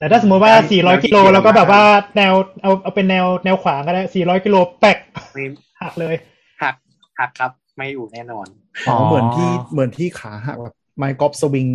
[0.00, 1.84] แต่ถ้าสมมติว่าแนว400 กิโลแนวที่แล้วก็แบบเขียนมาว่า
[2.16, 4.98] แนวเอาเอาเป็นแนวแนวขวางก็ได้ 400 กิโลแปก
[5.32, 5.44] ไม่
[5.80, 6.14] หักเลย
[6.62, 6.74] หัก
[7.18, 8.46] หักครับ ไม่อยู่แน่นอน
[8.88, 11.68] อ๋ออ๋อเหมือนที่เหมือนที่ขาหักแบบไมค์กอล์ฟสวิง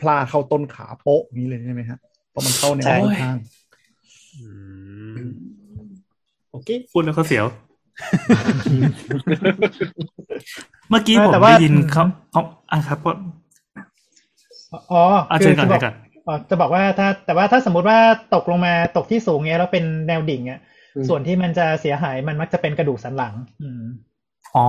[0.00, 1.98] พลาดเข้าต้นขาโป๊ะอย่างนี้เลยใช่ไหมฮะ
[2.30, 3.36] เพราะมันเข้าแนวใช่ข้าง
[4.36, 4.46] อื
[5.26, 5.28] ม
[6.50, 7.46] โอเคพูดแล้วก็เสียว
[10.90, 13.10] เมื่อกี้ผมแต่ว่าได้ยินเขาเขาอะครับก็
[14.92, 16.05] อ๋ออะคืเชิญอก่อนจะบเชิอกญก่อนอ๋อ
[16.50, 17.98] จะบอกว่าถ้าแต่ว่าถ้าสมมติว่า
[18.34, 20.60] ตกลงมาตกที่สูงเงี้ยแล้วเป็นแนวดิ่งอะ
[20.96, 23.82] อืมส่วนที่มันจะเสียหายมันมักจะเป็นกระดูกสันหลัง อืม
[24.56, 24.66] อ๋อ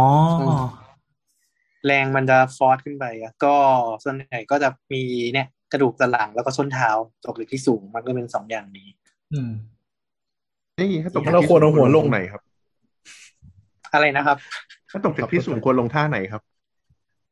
[1.85, 3.55] แรงมันจะฟอร์สขึ้นไปอะก็
[4.03, 6.89] ส่วนใหญ่ก็จะมีเนี่ยกระดูกสันหลังแล้วก็ส้นเท้า
[7.25, 8.87] ตกจากที่สูงมันก็เป็นสองอย่างนี้
[9.33, 9.51] อืม
[10.79, 12.41] นี่ถ้าตกๆเราควรเอาหัวลงไหนครับ
[13.93, 14.37] อะไรนะครับ
[14.91, 16.41] ถ้าตกจากที่สูงควรลงท่าไหนครับ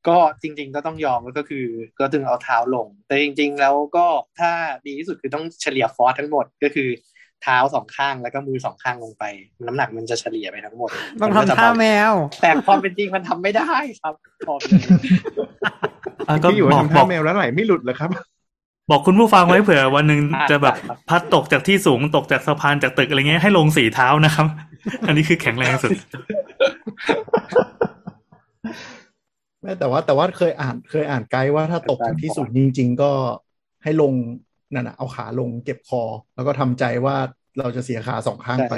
[0.08, 1.66] ก็จริง ๆ ก็ต้องยอมก็คือ
[2.00, 4.06] ก็ถึงเอาเท้าลง แต่จริง ๆ แล้วก็
[4.40, 4.52] ถ้า
[4.86, 6.90] ดีที่สุดคือต้องเฉลี่ยฟอร์สทั้งหมดก็คือ
[7.44, 9.24] เท้าสองข้างแล้วก็มือสองข้างลงไป
[9.66, 10.90] น้ำหนักมันจะเฉลี่ยไปทั้งหมด
[11.22, 14.14] ต้องมันก็จะทำท่าเบาแมว แต่ความเป็นจริงมันทำไม่ได้ครับ
[14.48, 14.72] พอเป็น
[16.28, 18.10] อะก็ที่อยู่บอกทำบท่าอกแมวแล้วไหลไม่หลุดเหรอครับ
[18.92, 24.48] บอกคุณผู้ฟังไว้เผื่อวันหนึ่งอ่าจะแบบครับพัดตกจากที่สูงตกจากสะพานจากตึกอะไรเงี้ยให้ลงสีเท้านะครับ
[25.08, 33.12] อันนี้คือแข็งแรงสุดไม่แต่ว่าแต่ว่าเคยอ่านเคยอ่านไกด์ว่าถ้าตกจากที่สูงจริง ๆ ก็
[33.84, 34.14] ให้ลง
[34.74, 36.02] นั่นนะเอาขาลงเก็บคอ
[36.36, 37.16] แล้วก็ทำใจว่า
[37.60, 38.76] เราจะเสียขาสองข้างไป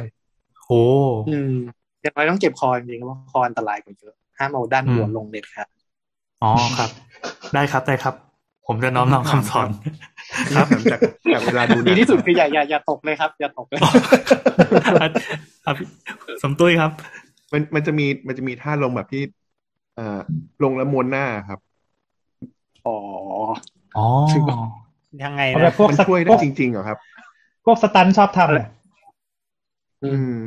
[0.66, 0.82] โอ้
[1.30, 1.54] อืม
[2.02, 5.68] อย่างน้อยต้องเจ็บคอจริงๆเพราะคออันตรายกว่าเยอะห้ามเอาด้านบนลงเด็ดขาด
[6.44, 6.90] อ๋อครับ
[7.54, 8.16] ได้ครับได้ครับ
[8.68, 9.70] ผมจะน้อมนำคำสอน
[10.56, 11.00] ครับจาก
[11.34, 13.80] จากเวลาดูหนัดีงที่สุดคืออย่าอย่าอย่าตกเลยครับ อย่าตกเลย
[15.66, 15.76] ครับ
[16.44, 16.92] สมตุ้ยครับ
[17.52, 19.24] มันมันจะมีมันจะมีท่าลงแบบที่
[20.00, 20.20] อ่า
[20.64, 21.60] ลงแล้วม้วนหน้าครับ
[22.86, 22.98] อ๋อ
[23.98, 24.08] อ๋อ
[25.24, 26.98] ยังไงเอาแบนะบพวกมันสช่วยพได้วกจริงๆเหรอครับ
[27.66, 28.66] พวกสตันชอบทำเลย
[30.04, 30.38] อืม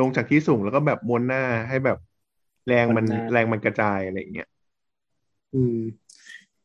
[0.00, 1.98] ลงจากที่สูงแล้วก็แบบม้วนหน้าให้แบบ
[2.68, 4.48] แรงมันม้วนหน้าแรงมันกระจายอะไรอย่างเงี้ย
[5.54, 5.78] อืม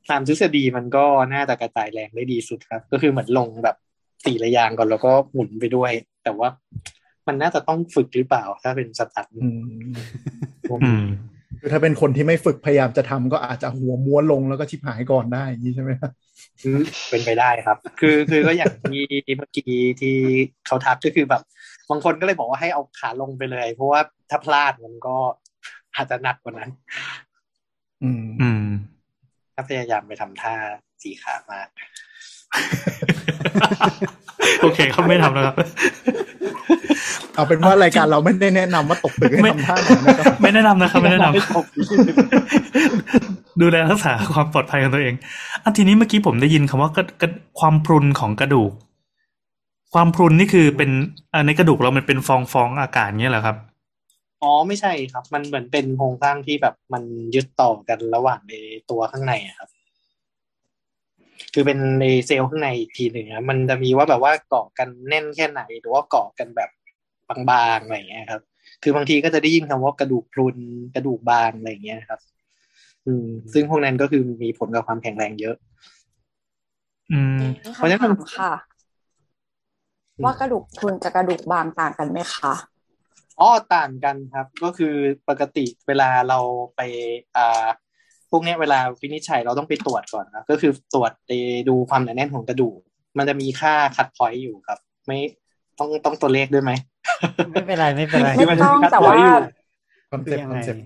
[0.10, 3.76] ตามทฤษฎีมันก็น่าจะกระจายแรงได้ดีสุดครับ ก็คือเหมือนลงแบบ
[4.26, 5.92] สี่ระยางก่อนแล้วก็หมุนไปด้วย
[6.24, 6.50] แต่ว่า
[7.28, 9.62] มันน่าจะต้องฝึกหรือเปล่า ถ้าเป็นสตันอืม
[10.84, 11.06] อืม
[11.62, 16.12] คือถ้าเป็นคนที่ไม่ฝึกพยายามจะทำก็อาจจะหัวม้วนลงแล้วก็ชิบหายก่อนได้อย่างนี้ใช่ไหมครับ
[16.64, 19.04] อืมเป็นไปได้ครับ คือคือก็อย่างที่
[19.38, 20.16] เมื่อกี้ที่
[20.68, 21.42] เขาทักก็คือแบบ
[21.90, 25.16] บางคนก็เลยบอกว่าให้เอาขาลงไปเลย เพราะว่าถ้าพลาดมันก็
[25.96, 26.70] อาจจะหนักกว่านั้น
[28.04, 28.66] อืมอืม
[29.56, 30.54] ถ้าพยายามไปทำท่า
[31.04, 31.68] สีขามาก
[34.62, 35.56] โอเคครับไม่ทำแล้วครับ
[37.36, 41.66] เอาเป็นว่ารายการเราไม่ได้แนะนำว่าตกตึกให้ไม่ทำท่าไหนนะครับ ไม่แนะนำนะครับ ไม่แนะนำไม่ตก
[43.62, 45.16] ดูแลรักษาความปลอดภัยของตัวเอง
[45.64, 48.72] อันทีนี้เมื่อกี้ผมได้ยินคำว่ากระกระความพรุนของกระดูก
[49.94, 50.90] ความพรุนนี่คือเป็น
[51.34, 53.56] อ่าในกระดูกเรามันเป็นฟองฟองๆอากาศเงี้ยเหรอครับ
[54.42, 57.04] อ๋อไม่ใช่ครับ มันเหมือนเป็นโครงสร้างที่แบบมัน
[57.36, 58.54] ยึดต่อกันระหว่างใน
[58.90, 59.70] ตัวข้างในอะครับ
[61.54, 66.70] คือเป็นในเซลล์ข้างในอีกทีหนึ่งอะมันจะมีว่าแบบว่าเกาะกันแน่นแค่ไหน หรือว่าเกาะกันแบบ
[67.50, 68.42] บางๆอะไรอย่างเงี้ยครับ
[68.84, 70.58] คือบางทีก็จะได้ยินคำว่ากระดูกพรุน
[70.96, 72.20] กระดูกบางอะไรอย่างเงี้ยครับ
[73.06, 75.56] อืม ซึ่งพวกนั้นก็คือมีผลกับความแข็งแรงเยอะ
[77.12, 77.42] อืม
[77.74, 78.52] เพราะฉะนั้นมันคำถามค่ะ
[80.24, 82.54] ว่ากระดูกพรุนกับกระดูกบางต่างกันไหมคะ
[83.40, 84.96] อ๋อต่างกันครับ ก็คือ
[85.30, 86.40] ปกติเวลาเรา
[86.76, 86.82] ไป
[87.36, 87.68] อ่า
[88.32, 91.32] พวกเนี้ยเวลาวินิจฉัยเราต้องไปตรวจก่อนนะก็คือตรวจไป
[91.70, 92.80] ดูความหนาแน่นของกระดูก
[93.18, 95.18] มันจะมีค่า cut point อยู่ครับ ไม่
[95.80, 96.72] ต้องต้องตัวเลขด้วยไหม
[97.52, 99.16] ไม่เป็นไรไม่เป็นไรไม่ต้องแต่ว่า
[100.12, 100.84] concept concept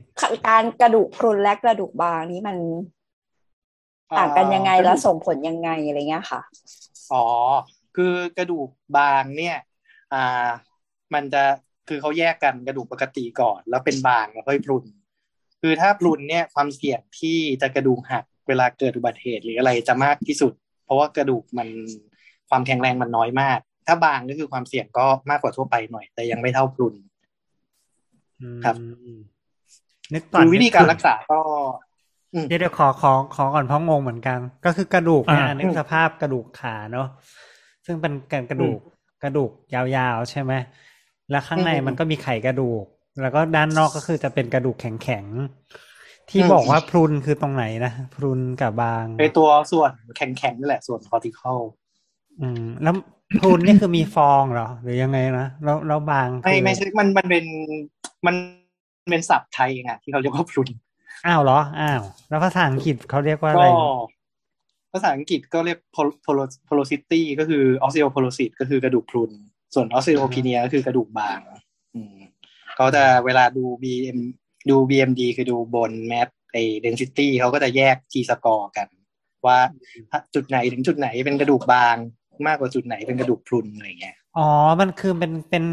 [0.48, 2.58] การกระดูกพรุนและกระดูกบางนี้มัน
[4.18, 6.42] ต่างกันยังไงและส่งผลยังไงอะไรเงี้ยค่ะ
[7.14, 7.26] อ๋อ
[7.96, 9.58] คือกระดูกบางเนี่ย
[10.14, 10.48] อ่า
[11.14, 11.44] มันจะ
[11.88, 14.84] คือเขาแยกกันกระดูกปกติก่อน แล้วเป็นบางแล้วค่อยพรุน
[15.68, 20.54] คือถ้าพรุนเนี่ยความเสี่ยงที่จะกระดูกหักเวลาเกิดอุบัติเหตุหรืออะไรจะมากที่สุด
[20.86, 21.70] เพราะว่ากระดูกมัน
[22.50, 26.94] ความแข็งแรงมันน้อยมาก ถ้าบางก็คือความเสี่ยงก็มากกว่าทั่วไปหน่อย แต่ยังไม่เท่าพรุน
[28.66, 29.20] ครับอืม
[30.14, 31.40] นึกก่อนคือวิธีการรักษาก็
[32.48, 37.08] เดี๋ยวเดี๋ยวขอขอขอก่อนเพราะงงเหมือนกัน ก็คือกระดูกเนี่ยอ่านึกสภาพกระดูกขาเนอะ
[37.86, 38.80] ซึ่งเป็นการกระดูก
[39.24, 40.54] กระดูกยาวๆใช่ไหม
[41.32, 42.86] แล้วข้างในอืมมันก็มีไขกระดูก
[43.22, 51.60] แล้วก็ด้านนอกก็คือจะเป็นกระดูกแข็งๆ ที่อืมบอกว่าพรุนคือตรงไหนนะ พรุนกับบางไอตัวส่วนแข็งๆนี่แหละส่วนคอร์ติคอล
[52.42, 52.96] อืม แล้ว
[53.40, 57.46] พรุนนี่คือมีฟองเหรอ หรือยังไงนะแล้วแล้วบางไม่คือไม่ใช่มันมันเป็น
[58.26, 58.36] มัน
[59.12, 60.70] เป็นศัพท์ไทยเองอะที่เขาเรียกว่าพลุน
[61.26, 63.86] อ้าวเหรออ้าวแล้วภาษาอังกฤษเขาเรียกว่าอะไรก็
[64.94, 69.32] ภาษาอังกฤษก็เรียก pol- polo- porosity ก็คือ osteoporosis ก็คือกระดูกพรุน
[69.76, 71.65] ส่วน osteopenia ก็คือกระดูกบางอืม
[72.76, 74.20] เขาจะเวลาดู BM
[74.70, 78.88] ดู BMD คือดูบนแมปไอ้ density เขาก็จะแยก T score กัน
[79.48, 79.60] ว่า
[80.36, 81.96] จุดไหนถึงจุดไหนเป็นกระดูกบาง
[82.48, 84.48] มากกว่าจุดไหนเป็นกระดูกพรุนอะไรเงี้ย อ๋อ
[84.82, 85.64] มันคือเป็นเป็น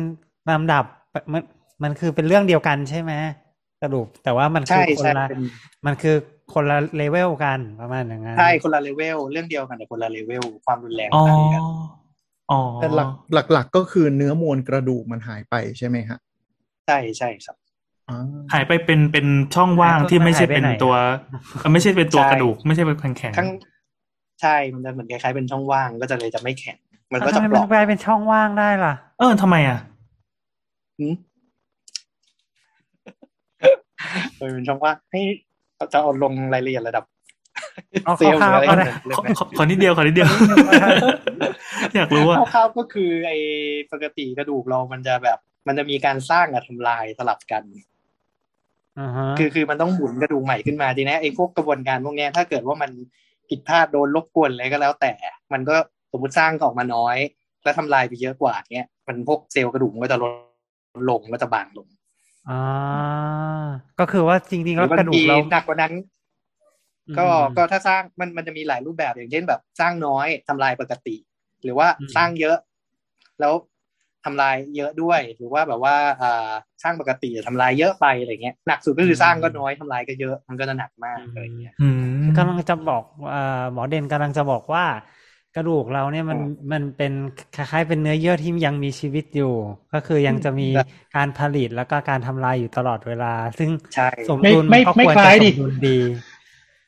[0.51, 0.85] ลำดับ
[1.33, 1.43] มัน
[1.85, 3.13] มันคือเป็นเรื่องเดียวกันใช่ไหม
[3.81, 5.41] กระดูกแต่ว่ามันคืใช่อคนใช่ละเป็น
[5.87, 6.17] มันคือ
[6.55, 11.65] คนละเลเวลกันประมาณอย่างนั้นใช่คนละเลเวลเรื่องเดียวกันแต่คนละเลเวลความรุนแรงอ๋อต่างกัน
[12.51, 13.11] อ๋อแต่หลัก
[13.53, 16.19] หลักๆก็คือเนื้อมวลกระดูกมันหายไปใช่ไหมฮะ
[16.87, 17.57] ใช่ใช่ครับ
[18.09, 18.19] อ่า
[18.53, 20.95] หายไปเป็นเป็นช่องว่างที่ไม่ใช่เป็นตัว
[21.61, 23.49] เอ่อไม่ใช่เป็นตัวใช่กระดูก ไม่ใช่เป็นแข็งแข็งข้าง
[24.43, 26.77] ใช่มันจะเหมือนคล้ายๆเป็นช่องว่างก็จะเลยจะไม่แข็ง
[27.13, 29.79] มันแล้วก็ทำจะไมเปมัลนอกกลายเป็นช่องว่างได้ล่ะ เออทำไมอะ
[30.99, 31.15] หืม
[34.39, 35.21] เออเป็นช่องว่างให้
[35.93, 37.05] จะเอาลงรายละเอียดระดับ
[38.05, 40.29] เอาเซลล์หรืออะไรคร่าวๆก็ได้เรื่องขอไหมขอขอนิดเดียวขอนิดเดียว
[41.97, 43.39] อยากรู้ว่าคร่าวๆก็คือไอ้
[43.93, 47.63] ปกติกระดูกเรามันจะแบบ มันจะมีการสร้างกับทำลายสลับกัน
[48.99, 52.91] อ่าฮะคือคือมันต้องหมุนกระดูกใหม่ขึ้นมาทีนี้ไอ้พวกกระบวนการพวกเนี้ยถ้าเกิดว่ามัน
[53.49, 55.13] ผิดพลาดโดนรบกวนอะไรก็แล้วแต่
[55.53, 55.77] มันก็
[56.13, 57.17] สมมติสร้างออกมาน้อย
[57.65, 60.33] แล้วทำลายไปเยอะกว่าเนี้ยมันพวกเซลล์กระดูกมันก็จะลด
[61.11, 61.89] ลงก็จะบางลง
[62.49, 62.61] อ่า
[64.01, 65.93] ก็คือว่าจริงๆหรืแล้วอบากงระดูกทีเราหนักกว่านั้น
[67.19, 71.17] ก็อืมก็ถ้าสร้างมันมันจะมีหลายรูปแบบอย่างเช่นแบบ สร้างน้อยทำลายปกติ
[71.63, 72.57] หรือว่าอืมสร้างเยอะ
[73.41, 73.55] แล้ว
[74.25, 76.51] ทำลายเยอะด้วย หรือว่าแบบว่าอ่า
[76.83, 82.03] สร้างปกติทำลายเยอะไปอะไรเงี้ยหนักสุดก็คือสร้างก็น้อยทำลายก็เยอะมันก็จะหนักมากอะไรเงี้ยอืม
[82.37, 83.39] กำลังจะบอกเอ่อ
[83.73, 84.85] หมอเด่นกำลังจะบอกว่า
[85.55, 87.13] กระดูกเราเนี่ยมันอืมมันเป็น
[87.53, 89.47] คล้ายๆเป็นเนื้อเยื่อที่ยังมีชีวิตอยู่
[89.93, 93.27] ก็คือยังจะมีครับการผลิตแล้วก็การทำลายอยู่ตลอดเวลา
[93.59, 95.89] ซึ่งใช่สมดุลไม่ก็ไม่ควรไม่คจะล้ายสดิมดุลดี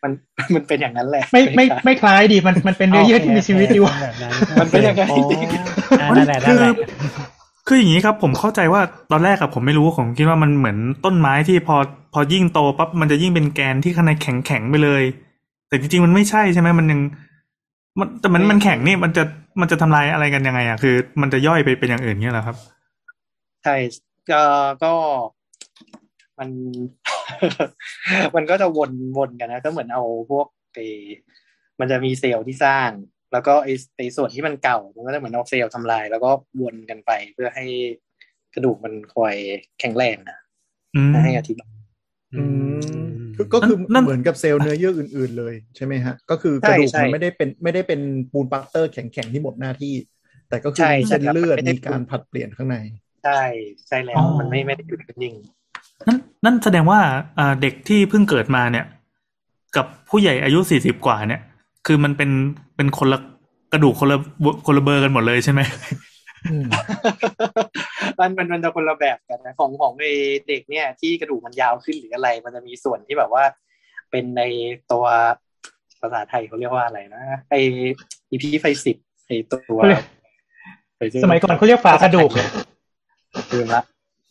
[0.05, 0.12] มัน
[0.55, 5.55] มันเป็นอย่างนั้นแหละ ไม่ไม่ไม่คล้ายดิมันมันเป็นเนื้อเยื่อที่มีชีวิตอยู่โเคแบบนั้นมันเป็นอย่างนั้นโอจริงเค
[6.01, 6.71] อ่านั่นแหละนั่นแหละ
[7.67, 11.77] คืออย่างนี้ครับ ผมเข้าใจว่าตอนแรกอะผมไม่รู้ผมคิดว่ามันเหมือนต้นไม้ที่พอ
[12.14, 15.03] พอยิ่งโตปั๊บมันจะยิ่งเป็นแกนที่ข้างในแข็งแข็งๆไปเลย
[15.69, 17.01] แต่จริงๆมันไม่ใช่ใช่ไหมมันยัง
[17.99, 19.23] มันแต่มันมันแข็งนี่มันจะ
[19.61, 22.57] มันจะทำลายอะไรกันยังไงอะคือ มันจะย่อยไปเป็นอย่างอื่นเงี้ยเหรอครับ
[23.64, 23.75] ใช่
[24.31, 24.43] ก็
[24.85, 24.93] ก็
[26.38, 26.49] มัน
[28.37, 30.78] มันก็จะวนวนกันนะ ก็เหมือนเอาพวกไอ
[31.80, 32.90] มันจะมีเซลล์ที่สร้าง
[33.32, 36.30] แล้วก็ไอไอส่วนที่มันเก่า มันก็จะเหมือนเอาเซลล์ทำลาย แล้วก็
[36.62, 37.66] วนกันไปเพื่อให้
[38.54, 39.34] กระดูกมันคอย
[39.80, 40.38] แข็งแรงนะ
[40.96, 41.72] อืมให้อธิบาย
[42.34, 42.44] อื
[43.08, 48.00] มคือก็คือนั่นเหมือนกับเซลล์เนื้อเยื่ออื่น ๆ เลยใช่ไหมฮะ ก็คือกระดูกใช่มันใช่ไม่ได้เป็นไม่ได้เป็น
[48.32, 49.94] ปูนปัตเตอร์แข็ง ๆ ที่หมดหน้าที่
[50.48, 52.76] แต่ก็คือใช่มีเส้นใช่ครับเลือดมันไม่ได้มีการผลัดเปลี่ยนข้างใน
[53.24, 53.42] ใช่
[53.88, 55.34] ใช่แล้วอ๋อมันไม่ไม่ได้อยู่นิ่ง
[56.07, 57.00] นั่นนั่นแสดงว่า
[57.38, 58.87] อ่าเด็กที่เพิ่งเกิดมาเนี่ย
[59.76, 61.42] กับผู้ใหญ่อายุสี่สิบกว่าเนี่ย
[61.87, 62.30] คือมันเป็น
[62.76, 63.18] เป็นคนละ
[63.72, 64.18] กระดูกคนละ
[64.66, 65.61] คนละเบอร์กันหมดเลยใช่ไหม
[68.20, 70.07] มันมันมันจะคนละแบบกันนะของของไอ
[70.48, 73.44] เด็กเนี่ย ที่กระดูกมันยาวขึ้นหรืออะไร มันจะมีส่วนที่แบบว่า
[74.11, 74.42] เป็นใน
[74.92, 75.04] ตัว
[76.00, 77.54] ภาษาไทยเขาเรียกว่าอะไรนะไอ
[78.30, 80.04] อีพีไฟสิบไอตัวเขาเรียก
[81.24, 82.30] สมัยก่อนเขาเรียกฝากระดูก
[83.52, 83.83] ลืมละ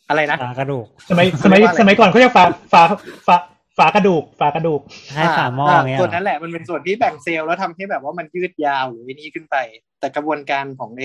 [0.08, 2.82] อะไรนะฝากระดูก สมัยสมัยเขาเรียกว่าอะไรสมัยก่อนเขาเรียกฝาฝา
[3.26, 3.36] ฝา
[3.78, 4.80] ฝากระดูก ฝากระดูก
[5.16, 9.56] ให้ฝาหม้อเงี้ยส่วนเหรนั้อนแหละมันเป็นส่วนที่แบ่งเซลล์แล้วทำให้แบบว่ามันยืดยาวหรือไอ้นี่ขึ้นไป
[10.00, 11.04] แต่กระบวนการของเอ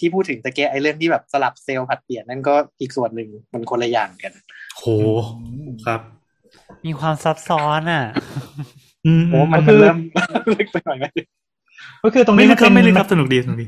[0.00, 4.32] ที่พูดถึงตะเกียไอเรื่องที่แบบสลับเซลล์ผัดเปลี่ยนนั่นก็อีกส่วนหนึ่งมันคนละอย่างกัน
[4.76, 4.84] โห
[5.86, 6.00] ครับ
[6.86, 8.02] มีความซับซ้อนอะ
[9.06, 9.98] อืมโอ้มันก็คือเริ่ม
[10.58, 11.04] ลึกไปหน่อยไหม
[12.04, 13.66] ก็คือตรงไม่นี้ลึมักนครัเป็บนไม่ลึกครับสนุกดีสนุกดี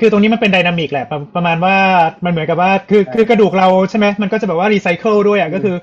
[0.00, 1.76] คือตรงนี้มันเป็นไดนามิกแหละประประมาณว่า
[2.24, 5.76] มันเหมือนกับว่าคือคือกระดูกเราใช่ไหมมันก็จะแบบว่ารีไซเคิลด้วยอะก็คือ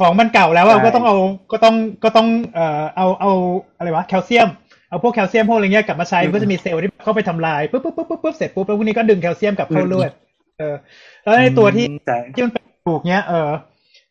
[0.00, 1.16] ของมันเก่าแล้วอะใช่ก็ต้องเอา
[1.52, 3.32] ก็ต้องก็ต้องเอ่อเอาเอา
[3.76, 4.48] อะไรวะแคลเซียม
[4.88, 10.10] เอาพวกแคลเซียมพวกอะไรเงี้ยกลับมาใช้มันก็จะมีเซลล์ที่เข้าไปทำลายปุ๊บปุ๊บปุ๊บปุ๊บปุ๊บเสร็จปุ๊บแล้วพวกนี้ก็ดึงแคลเซียมกลับเข้าเลือด
[10.58, 10.74] เออ
[11.22, 13.48] แล้วในตัวที่ใช่ที่มันเป็นกระดูกเนี้ยเออ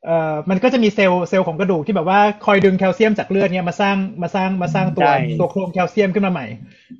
[0.07, 6.45] เออมันก็จะมีเซลล์เซลล์ของกระดูกที่แบบว่าคอยดึงแคลเซียมจากเลือดเนี้ยมาสร้างมาสร้างมาสร้างตัวใช่ตัวโครงแคลเซียมขึ้นมาใหม่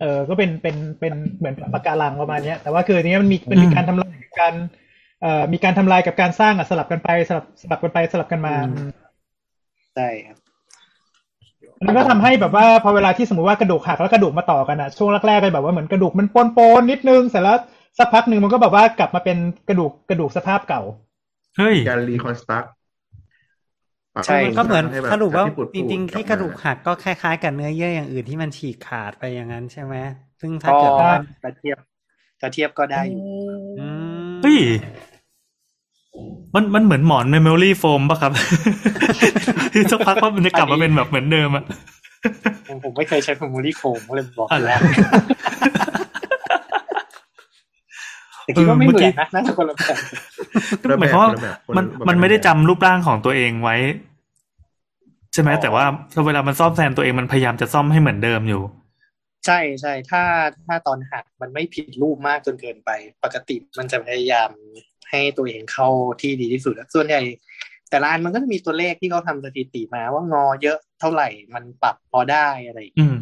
[0.02, 4.54] เออก็เป็นเป็นเป็นเหมือนปะการังประมาณเนี้ยแต่ว่าคือทีเนี้ยมันมีมันมีการทำลายการ
[5.22, 8.56] เอ่อมีการทำลายกับการสร้างอะสลับกันไปสลับสลับกันไปสลับกันมา
[9.96, 10.38] ใช่ครับ
[11.86, 17.58] มันก็ทำให้แบบว่าพอเวลาที่สมมติว่ากระดูกหักแล้วกระดูกมาต่อกันอะช่วงแรกๆก็แบบว่าเหมือนกระดูกมันปนๆนิดนึงเสร็จแล้ว
[17.98, 19.38] สักพักหนึ่งมันก็แบบว่ากลับมาเป็น
[19.70, 20.82] กระดูกกระดูกสภาพเก่า
[21.58, 22.63] เฮ้ยการรีคอนสตรัก
[24.26, 29.96] ใช่ก็เหมือนสรุปว่าปูดจริงๆที่กระดูกหักก็คล้ายๆ กับเนื้อเยื่ออย่างอื่นที่มันฉีกขาดไปอย่างนั้นใช่ไหม
[30.42, 31.12] ซึ่งถ้าก็เกิดว่า
[31.44, 31.78] จะเทียบ
[32.42, 33.22] จะเทียบก็ได้อยู่
[33.80, 33.88] อื
[34.28, 34.60] มเฮ้ย
[36.56, 38.32] มันมันเหมือนหมอน memory foam ป่ะครับ
[39.74, 41.64] ที่สักพักว่ามันจะกลับมาเป็นแบบเหมือนเดิมอะ
[42.68, 44.82] ผมผมไม่เคยใช้ memory foam ก็เลยบอกอะไรแล้ว
[48.48, 53.76] แต่คิดว่าไม่เหมือนนะน่าจะคนละแบบหมายความว่าคนละแบบคนละมันแบบมันไม่ได้จำรูปร่างของตัวเองไว้
[55.34, 55.86] ใช่ไหมอ๋อแต่ว่า
[56.26, 58.62] เวลามันซ่อมแซมตัวเองมันพยายามจะซ่อมให้เหมือนเดิมอยู่
[59.46, 60.24] ใช่ใช่ถ้า
[60.66, 62.90] ถ้าตอนหักมันไม่ผิดรูปมากจนเกินไป
[63.24, 64.50] ปกติมันจะพยายาม
[65.10, 65.88] ให้ตัวเองเข้า
[66.22, 67.22] ที่ดีที่สุดอะส่วนใหญ่
[67.90, 73.16] แต่ละอันมันก็จะมีตัวเลขที่เขาทำสถิติมาว่างอเยอะเท่าไหร่มันปรับพอได้อะไรอย่างอืเงี้ยม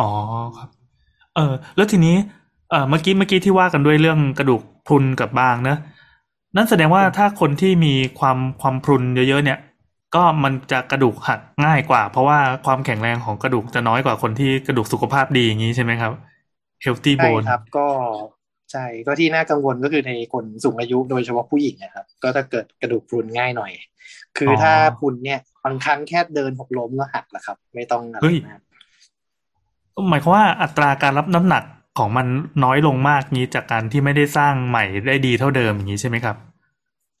[0.00, 0.10] อ๋อ
[0.58, 0.68] ครับ
[1.36, 2.16] เออ แล้วทีนี้
[2.70, 5.78] เออเมื่อกี้เมื่อกี้ที่ว่ากันด้วยเรื่องกระดูกพรุนกับบางเนอะ
[6.56, 9.58] นั่นแสดงว่าถ้าคนที่มีความความพรุนเยอะๆเนี่ย
[10.14, 16.12] ก็มันจะกระดูกหักง่ายกว่า เพราะว่าความแข็งแรงของกระดูกจะน้อยกว่าคนที่กระดูกสุขภาพดีอย่างนี้ใช่ไหมครับ
[16.84, 17.86] healthy ใช่ bone ครับ ก็
[18.72, 23.70] ใช่ก็ที่น่ากังวลก็คือในคนสูงอายุโดยเฉพาะผู้หญิงนะครับ ก็จะเกิดกระดูกพรุนง่ายหน่อย
[24.38, 28.60] คือออถ้าพรุนเนี่ยบางครั้งแค่เดินหกล้มก็หักแล้วครับ ไม่ต้องอะไรเฮ้ยมาก
[30.10, 31.62] หมายความว่าอัตราการรับน้ำหนัก
[31.98, 32.26] ของมัน
[32.64, 36.36] น้อยลงมากนี้จากการที่ไม่ได้สร้างใหม่ได้ดีเท่าเดิมอย่างนี้ใช่ไหมครับ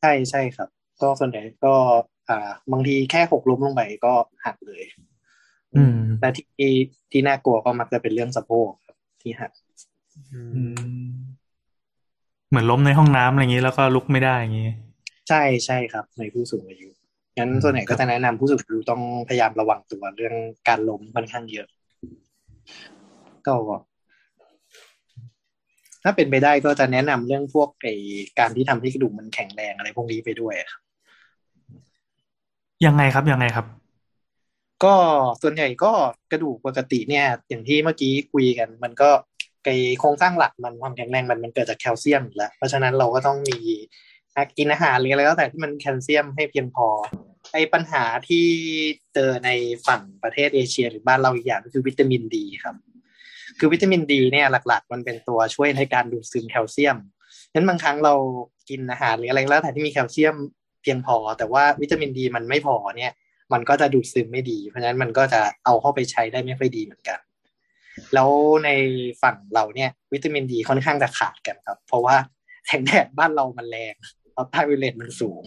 [0.00, 0.68] ใช่ใช่ครับ
[1.02, 1.74] ก็ส่วนใหญ่ก็
[2.28, 4.12] อ่า บางทีแค่หกล้มลงไปก็
[4.46, 4.82] หักเลย
[5.76, 6.72] อืม แต่ที่
[7.10, 9.50] ที่น่ากลัวก็มักจะเป็นเรื่องสะโพกครับที่หัก
[12.48, 14.70] เหมือนล้มในห้องน้ำอะไรอย่างนี้แล้วก็ลุกไม่ได้อย่างนี้
[15.28, 16.88] ใช่ใช่ครับ ในผู้สูงอายุ
[17.38, 20.34] งั้นส่วนใหญ่ก็จะแนะนำผู้สูงอายุต้องพยายามระวังตัวเรื่อง
[20.68, 21.68] การล้มค่อนข้างเยอะ
[23.46, 23.54] ก็
[26.06, 27.88] ถ้าเป็นไปได้ก็จะแนะนำเรื่องพวกไอ
[28.38, 30.82] การที่ทำให้กระดูกมันแข็งแรงอะไรพวกนี้ไปด้วยครับ
[32.86, 33.66] ยังไงครับยังไงครับ
[34.84, 34.94] ก็
[35.42, 35.92] ส่วนใหญ่ก็
[36.32, 39.10] กระดูกปกติเนี่ย อย่างที่เมื่อกี้คุยกัน มันก็
[39.64, 39.68] ไอ
[40.00, 43.58] โครงสร้างหลักมันความแข็งแรงมันมันเกิดจากแคลเซียมอยู่แล้วเพราะฉะนั้นเราก็ต้องมี
[44.58, 46.86] กินอาหารหรืออะไรก็แต่ที่มันแคลเซียมให้เพียงพอ
[47.52, 48.46] ไอปัญหาที่
[49.14, 49.50] เจอใน
[49.86, 52.76] ฝั่งประเทศเอเชีย หรือบ้านเราอีกอย่างก็คือวิตามินดีครับ
[53.58, 56.96] คือวิตามินดีเนี่ยหลัก ๆ มันเป็นตัวช่วยในการดูดซึมแคลเซียม
[57.54, 58.14] งั้นบางครั้งเรา
[58.68, 60.36] กินอาหารหรืออะไรแล้วแต่ที่มีแคลเซียม
[60.82, 63.12] เพียงพอ แต่ว่าวิตามินดีมันไม่พอเนี่ย
[63.52, 67.18] มันก็จะดูดซึมไม่ดี เพราะฉะนั้นมันก็จะเอาเข้าไปใช้ได้ไม่ค่อยดีเหมือนกัน
[68.14, 68.30] แล้ว
[68.64, 68.70] ใน
[69.22, 72.16] ฝั่งเราเนี่ย วิตามินดีค่อนข้างจะขาดกันครับ เพราะว่า
[72.66, 73.94] แสงแดดบ้านเรามันแรง
[74.36, 75.42] อัลตราไวโอเลตมันสูง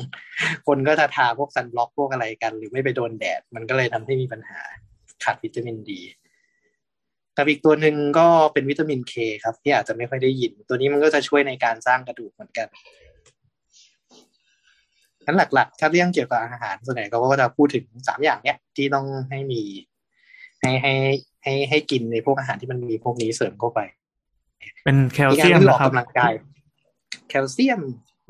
[0.68, 4.60] คนก็จะทาพวกซันบล็อกพวกอะไรกัน หรือไม่ไปโดนแดด มันก็เลยทำให้มีปัญหา
[5.24, 6.00] ขาดวิตามินดี
[7.40, 12.68] กับอีกตัวหนึ่งก็เป็นวิตามินเคครับ ที่อาจจะไม่ค่อยได้ยิน ตัวนี้มันก็จะช่วยในการสร้างกระดูกเหมือนกัน
[15.26, 19.62] นั้นหลักๆ ถ้าเรื่องเกี่ยวกับอาหารส่วนใหญ่เขาก็จะพูดถึงสามอย่างเนี้ยที่ต้องให้มี
[20.62, 20.94] ให้ให้
[21.44, 23.80] ให้ให้กินในพวกอาหารที่มันมีพวกนี้เสริมเข้าไป
[24.84, 26.34] เป็นแคลอีกอัเซียมนคืออนะอกครับกำลังกาย
[27.30, 27.82] แคลเซียม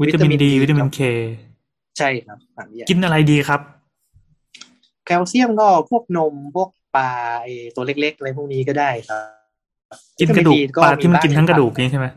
[0.02, 1.00] วิตามินดีวิตามินเค
[1.98, 3.62] ใช่ครับสามอย่างกินอะไรดีครับ
[5.06, 7.10] แคลเซียมก็พวกนมพวก ปลา
[7.42, 9.40] ไอตัวเล็กๆอะไรพวกนี้ก็ได้ครับ
[10.20, 12.08] กินกระดูกวิตามิปลาที่มันบ้กินทั้งกระดูกนี้ใช่ไหม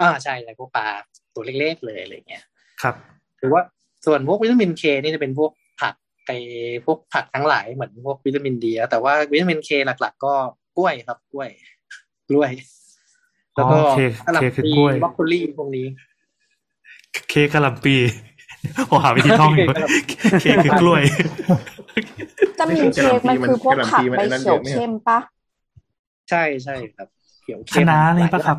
[0.00, 0.86] อ่าใช่อะไรพวกปลา
[1.34, 2.42] ตัวเล็กๆเลยอะไรเงี้ย
[2.82, 2.94] ครับ
[3.38, 3.62] หรือว่า
[4.06, 5.50] ส่วนพวกวิตามินเคนี่จะเป็นพวก
[5.80, 5.94] ผัก
[6.26, 6.30] ไอ
[6.86, 10.34] พวกผักทั้งหลายเหมือนพวกวิตามินดีอะแต่ว่าวิตามินเคหลัก ๆ ก็
[10.76, 11.48] กล้วยครับกล้วย
[12.28, 12.50] กล้วย
[13.54, 15.86] แล้วก็อ๋อเคกะหล่ำเคคือปีกล้วยบรอกโคลีพวกนี้
[17.30, 17.94] เคกกะหล่ำปี
[18.90, 19.68] ผมหาวิธีท่องอยู่
[20.40, 21.77] เคคือกล้วยวิ
[22.58, 25.18] ตามินเคมันคือพวกผักใบเขียวเข้มปะ
[26.30, 27.08] ใช่ใช่ครับ
[27.42, 28.58] เขียวคเข้มณะนี่ปะครับ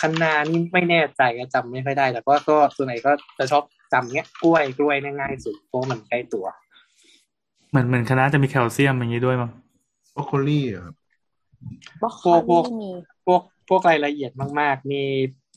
[0.00, 6.46] คะน้านี่ไม่แน่ใจก็จำไม่ค่อยได้ แต่ว่าก็ส่วนไหนก็จะชอบจำเงี้ยกล้วยกล้วยเนี่ยง่ายสุดเพราะมันใกล้ตัว
[7.70, 9.50] เหมือนเหมือนคณะจะมีแคลเซียมอย่างนี้ด้วยมั้ง
[10.14, 10.94] บรอกโคลี่อะครับ
[12.02, 12.90] บล็อกโคพวกพวกลี่มี
[13.26, 15.06] พวกพวกรายละเอียดมากๆนี่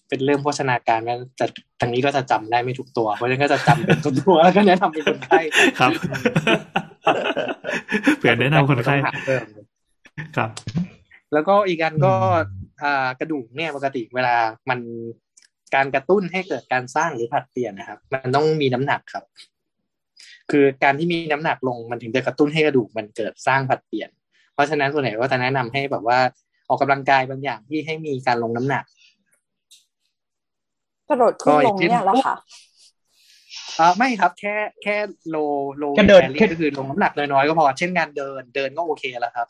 [0.10, 1.46] เป็นเรื่องโภชนาการก็จะ
[1.82, 5.40] ทางนี้ก็จะจำได้ไม่ทุกตัว เพราะฉะนั้นก็จะจำเป็นทุกตัวแล้วก็แนะนำเป็นคนไข้
[5.80, 5.92] ครับ
[8.18, 9.44] เผื่อแนะนำคนไข้ต้องหาเพิ่ม
[10.38, 10.50] ครับ
[11.34, 12.14] แล้วก็อีกอันก็
[12.84, 14.36] อ่ากระดูกเนี่ยปกติเวลา
[14.70, 14.80] มัน
[15.76, 19.24] การกระตุ้นให้เกิดการสร้างหรือผลัดเปลี่ยนนะครับ มันต้องมีน้ำหนักครับ
[20.52, 24.10] คือการที่มีน้ำหนักลงมันถึงจะกระตุ้นให้กระดูกมันเกิดสร้างผลัดเปลี่ยน
[24.54, 26.20] เพราะฉะนั้นส่วนใหญ่ก็จะแนะนำให้แบบว่า
[26.70, 28.84] ออกกำลังกายบางอย่างที่ให้มีการลงน้ำหนัก
[31.10, 32.36] กระโดดขึ้นลงเนี่ยแล้วค่ะ
[33.80, 34.96] อ่าไม่ครับแค่แค่
[35.30, 35.38] โล
[35.78, 39.48] โลแค่เดินแคลรี่ก็คือลงน้ำหนักน้อยๆก็พอ เช่นการเดินเดินก็โอเคแล้วครับ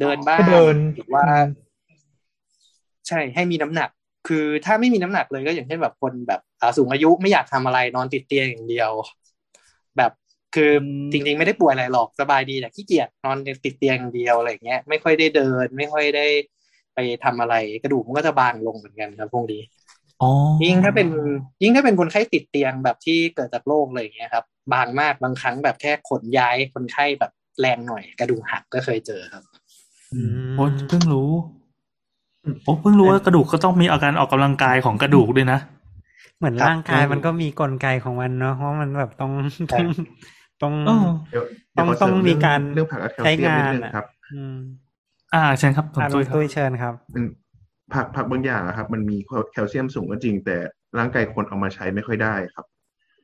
[0.00, 1.24] เดินบ้างก็เดินหรือว่า
[3.08, 3.90] ใช่ให้มีน้ำหนัก
[4.28, 8.90] คือถ้าไม่มีน้ำหนักเลยก็อย่างเช่นแบบคนแบบอ่าสูงอายุไม่อยากทำอะไรนอนติดเตียงอย่างเดียว
[9.96, 10.12] แบบ
[10.54, 10.72] คือ
[11.12, 16.26] จริงๆไม่ได้ป่วยอะไรหรอกสบายดีแต่ขี้เกียจนอนติดเตียงอย่างเดียวอะไรอย่างเงี้ยไม่ค่อยได้เดิน ไม่ค่อยได้
[16.94, 19.87] ไปทำอะไรกระดูกมันก็จะบางลงเหมือนกันครับพวกนี้อ๋อ
[20.64, 21.08] ยิ่งถ้าเป็น
[21.62, 29.42] ยิ่งถ้าเป็นคนไข้ติดเตียงแบบที่เกิดจากโรคอะไรอย่างเงี้ยครับ บางมากบางครั้งแบบแค่ขนย้ายคนไข้แบบแรงหน่อย กระดูกหักก็เคยเจอครับ
[30.14, 31.30] อืมโอ้เพิ่งรู้
[32.64, 35.58] โอ้เพิ่งรู้ว่ากระดูกก็ต้องมีอาการออกกำลังกายของกระดูกด้วยนะ
[36.38, 39.32] เหมือนครับร่างกายมันก็มีกลไกของมันเนาะเพราะมันแบบต้อง
[39.72, 39.84] ต้อง
[40.62, 41.44] ต้องเออเดี๋ยว
[41.76, 44.56] ต้องเดี๋ยวขต้องเสมีการเรื่องผักและแคลใช้เซียมงานิดนนึงอะครับอืม
[45.34, 47.24] อ่าเชิญครับผมอ่าตุ้ยคตุ้รับยเชิญครับมัน
[47.94, 49.16] ผักผักบางอย่างอะครับ มันมี
[49.52, 50.56] แคลเซียมสูงก็จริง แต่
[50.98, 52.66] ร่างกายคนเอามาใช้ไม่ค่อยได้ครับ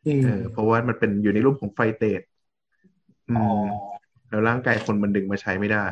[0.07, 2.23] อืมเออเพราะว่ามันเป็นอยู่ในรูปของไฟเตส
[3.29, 3.95] อือ๋อม
[4.31, 5.87] แล้วร่างกายคนมันดึงมาใช้ไม่ได้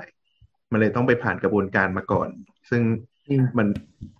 [0.72, 2.28] มันเลยต้องไปผ่านกระบวนการมาก่อน
[2.70, 2.82] ซึ่ง
[3.28, 3.66] อืมมัน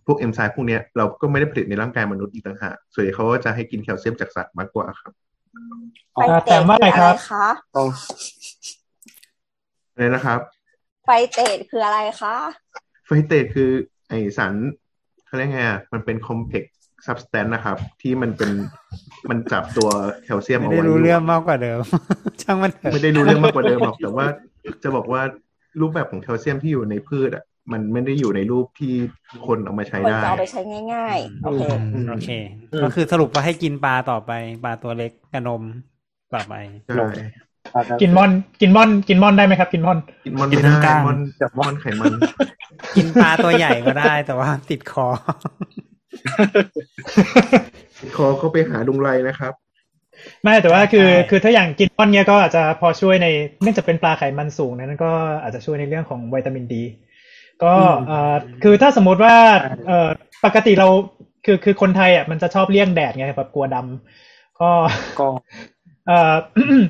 [0.06, 5.12] พวกเอนไซม์พวกเนี้ยเราก็ไม่ได้ผลิตในร่างกายมนุษย์อีกต่างหากส่วนใหญ่เขาก็จะให้กินแคลเซียมจากสัตว์มากกว่าครับ
[6.12, 7.82] ไฟเตแต่ดว่าคือไงอะคไรรับคะโอ้
[9.96, 10.40] เลยนะครับ
[11.02, 12.36] ไฟเตดคืออะไรคะ
[13.06, 13.70] ไฟเตสคือ
[14.12, 14.54] ไอสาร
[15.26, 18.50] เขาเรียกไงอะมันเป็นคอมเพล็กซ์ซับสแตนนะครับ ที่มันเป็น
[19.30, 19.88] มันจับตัว
[20.24, 21.78] แคลเซียมไม่เอาได้ไว้รู้อยู่เรื่องมากกว่าเดิม
[22.42, 24.26] ช่างมันเถอะไม่ได้รู้เรื่องมากกว่าเดิมหรอกแต่ว่า
[24.82, 25.22] จะบอกว่า
[25.80, 28.94] รูปแบบของแคลเซียมที่อยู่ในพืชอะมันไม่ได้อยู่ในรูปที่
[29.46, 30.60] คนเอามาใช้คนได้จะเอาไปใช้
[30.94, 31.62] ง่ายๆ โอเค
[31.94, 32.30] อืมโอเค
[32.84, 34.32] ก็คือสรุปว่าให้กินปลาต่อไป
[34.64, 35.62] ปลาตัวเล็กกับนม
[36.34, 36.54] ต่อไป
[36.86, 37.04] ใช่
[38.00, 41.18] กินม่อน กินม่อน กินม่อนได้ไหมครับ กินม่อน กินมันกิไม่นทั้งได้ก้างมัน
[41.58, 42.12] มันไขมัน
[42.96, 45.06] กินปลาตัวใหญ่ก็ได้ แต่ว่าติดคอ
[48.16, 49.52] คอเข้าไปหาลุงไรนะครับ
[50.42, 53.26] ไม่แต่ว่าคือใช่คือถ้าอย่างกินแซลมอนเนี้ยก็อาจจะพอช่วยใน
[53.62, 56.82] เนื่องจากเป็นปลาไขมันสูงนะนั้นก็อาจจะช่วยในเรื่องของวิตามินดี
[57.64, 57.74] ก็
[58.06, 59.34] เอ่อคือถ้าสมมติว่า
[59.86, 60.08] เอ่อ
[60.44, 60.88] ปกติเรา
[61.44, 64.70] คือคือคนไทยอะมันจะชอบเลี่ยงแดดไงแบบกลัวดำก็
[65.18, 65.28] ก็
[66.06, 66.34] เอ่อ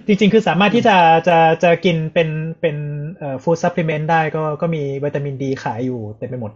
[0.07, 0.97] จริงๆ คือสามารถที่จะ
[1.29, 2.29] จะจะกินเป็น
[2.61, 2.77] เป็น
[3.19, 6.53] เอ่อ food supplement ได้ก็ก็มีวิตามินดีขายอยู่เต็มไปหมด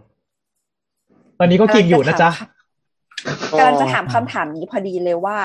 [1.39, 2.29] ตอนนี้ก็กินอยู่นะจ๊ะ
[3.57, 5.37] กำลังจะถามคำถามนี้พอดีเลยว่า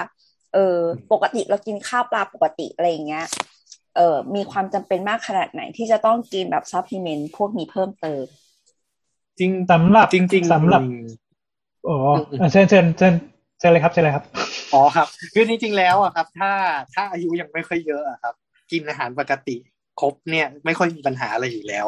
[0.54, 0.76] เออ
[1.12, 3.26] ปกติเรากินข้าวปลาปกติอะไรอย่างเงี้ย
[3.96, 8.24] เออมีความจำเป็นมากขนาดไหนที่จะต้องกินแบบ supplement พวกนี้เพิ่มเติม
[9.38, 11.04] จริงสำหรับจริง ๆสำหรับอืม
[11.88, 11.96] อ๋อ
[12.40, 14.24] อะเชิญเชิญเชิญเชิญเลยครับเชิญเลยครับ
[14.72, 16.52] อ๋อครับ คือจริงๆแล้วอะครับ ถ้า
[16.94, 18.34] ถ้าอายุยังไม่ค่อยเยอะอะครับ
[18.72, 19.56] กินอาหารปกติ
[20.00, 21.86] ครบเนี่ย ไม่ค่อยมีปัญหาอะไรอยู่แล้ว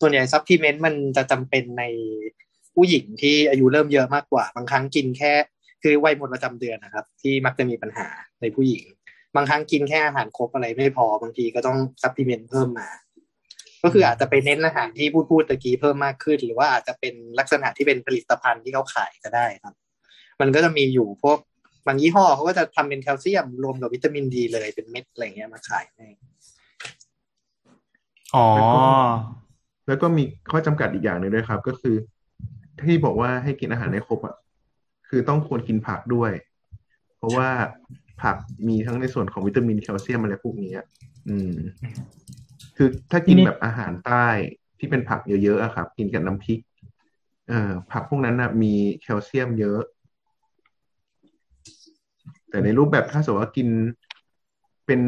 [0.00, 1.84] ส่วนใหญ่ supplement มันจะจำเป็นใน
[2.74, 5.32] ผู้หญิงที่อายุเริ่มเยอะมากกว่า บางครั้งกินแค่
[5.82, 8.08] คือวัยหมดประจำเดือนนะครับ ที่มักจะมีปัญหา
[8.40, 8.82] ในผู้หญิง
[9.36, 12.88] บางครั้งกินแค่อาหารครบอะไรไม่พอบางทีก็ต้อง supplement เพิ่มมา
[13.82, 19.74] ก็คืออาจจะไปเน้นอาหารที่พูดพูดตะกี้เพิ่มมากขึ้น หรือว่าอาจจะเป็นลักษณะที่เป็นผลิตภัณฑ์ที่เขาขายก็ได้ครับ
[20.40, 21.38] มันก็จะมีอยู่พวก
[21.86, 26.06] บางยี่ห้อเขาก็จะทำเป็นแคลเซียมรวมกับวิตามินดีเลยเป็นเม็ดอะไรเงี้ยมาขายให้
[28.34, 28.46] อ๋อ
[29.86, 31.96] แล้วก็มีข้อจำกัดอีกอย่างหนึ่งด้วยครับ ก็คือ
[32.86, 34.36] ที่บอกว่าให้กินอาหารในครบอะ
[35.08, 36.32] คือต้องควรกินผักด้วย
[37.16, 37.48] เพราะว่า
[38.22, 38.36] ผัก
[38.68, 40.86] มีทั้งในส่วนของวิตามินแคลเซียมอะไรพวกนี้อะ
[41.28, 41.52] อืม
[42.76, 44.26] คือถ้ากินทีนี้แบบอาหารใต้
[44.78, 46.60] ที่เป็นผักเยอะๆอะครับ กินกับน้ำพริก
[47.48, 49.80] เอ่อผักพวกนั้นนะมีแคลเซียมเยอะ
[52.56, 53.68] แต่ในรูปแบบถ้าสมมติว่ากิน
[54.86, 55.00] เป็น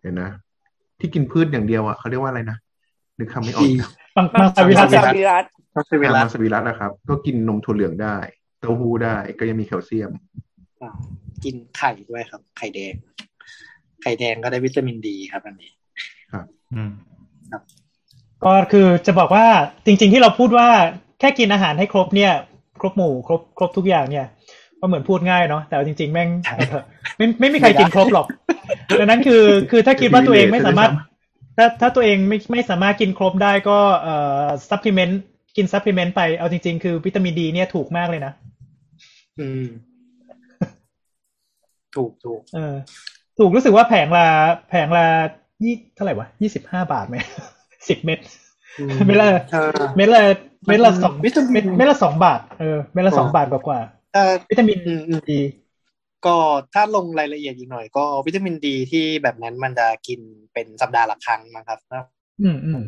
[0.00, 0.30] เห็นนะ
[1.00, 2.58] ที่กินพืชอย่างเดียวอะเขาเรียกว่าอะไรนะ
[3.18, 3.78] นึกคำไม่ออกอีก
[4.16, 5.44] บางบางสวิรัตมังสวิรัต
[5.76, 8.16] ก็คือเวอาลามังสวิรัตนะครับ ก็กินนมถั่วเหลืองได้
[8.60, 10.12] เต้าหู้ได้ก็ยังมีแคลเซียม
[11.44, 12.94] กินไข่ด้วยครับ ไข่แดง
[14.02, 15.72] ไข่แดงก็ได้วิตามินดีครับอันนี้
[16.74, 16.92] อืม
[18.44, 19.46] ก็คือจะบอกว่า
[19.86, 20.68] จริง ๆ ที่เราพูดว่า
[21.20, 22.32] แค่กินอาหารให้ครบเนี่ย
[22.80, 24.26] ครบหมู่ครบครบทุกอย่างเนี่ย
[24.80, 26.84] ก็เหมือนพูดง่ายเนาะแต่เอาจริงๆแม่งเอาเถอะ
[27.16, 28.26] ไม่ไม่มีใครกินครบหรอก
[28.98, 30.90] ดังนั้นคือคือถ้าคิดว่าตัวเองไม่สามารถ
[31.56, 35.22] ถ้าถ้าตัวเองไม่ไม่สามารถกินครบได้ก็เอ่อ supplement
[35.56, 38.32] กิน supplement ไปเอาจริง ๆ คือวิตามินดีเนี่ยถูกมากเลยนะ
[39.40, 39.64] อืม
[41.96, 42.74] ถูกถูกเออ
[43.38, 44.26] ถูกรู้สึกว่าแผงละ
[44.68, 45.06] แผงละ
[45.62, 47.16] ยี่เท่าไหร่วะยี่สิบห้าบาทไหม
[47.88, 48.18] สิบเม็ด
[48.78, 49.62] อืมไม่ละถ้า
[49.96, 50.22] เม็ดละ
[50.66, 53.97] เม็ดละสองวิตามินเม็ดเม็ดละสองบาทเออเม็ดละสองอ๋อบาทกว่ากว่าถ้า
[54.48, 55.40] วิตามินอืมอืมดี
[56.26, 56.36] ก็
[56.74, 60.20] ถ้าลงรายละเอียดอีกหน่อยก็วิตามินดีที่แบบนั้นมันจะกิน
[60.52, 62.00] เป็นสัปดาห์ละครั้งนะครับถ้า
[62.42, 62.80] อืมอืม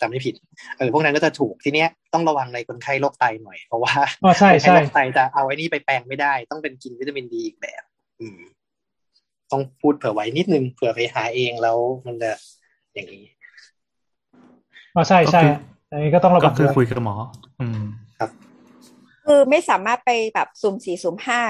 [0.00, 0.34] จำไม่ผิด
[0.76, 3.92] เออพวกนั้นก็จะถูกทีเนี้ยต้องระวังในคนไข้โรคไตหน่อยเพราะว่า
[4.24, 7.82] อ๋อใช่คนไข้ใช่โรคไตจะเอาไอ้นี่ไปแปลงไม่ได้ ต้องเป็นกินวิตามินดีอีกแบบ
[8.20, 8.40] อืม
[9.52, 12.32] ต้องพูดเผื่อไว้นิดนึงเผื่อไปหาเองแล้วมันจะ
[12.94, 13.24] อย่างนี้
[14.94, 15.54] อ๋อใช่ใช่ก็คือ
[15.90, 17.14] อันนี้ก็ต้องระก็วังคือด้วยคุยกับหมอ
[17.60, 17.80] อืม
[19.26, 21.40] คือไม่สามารถไปแบบสุ่มสี่สุ่มห้า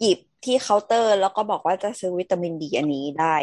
[0.00, 3.36] หยิบที่เคาน์เตอร์ แล้วก็บอกว่าจะซื้อวิตามินดีอันนี้ได้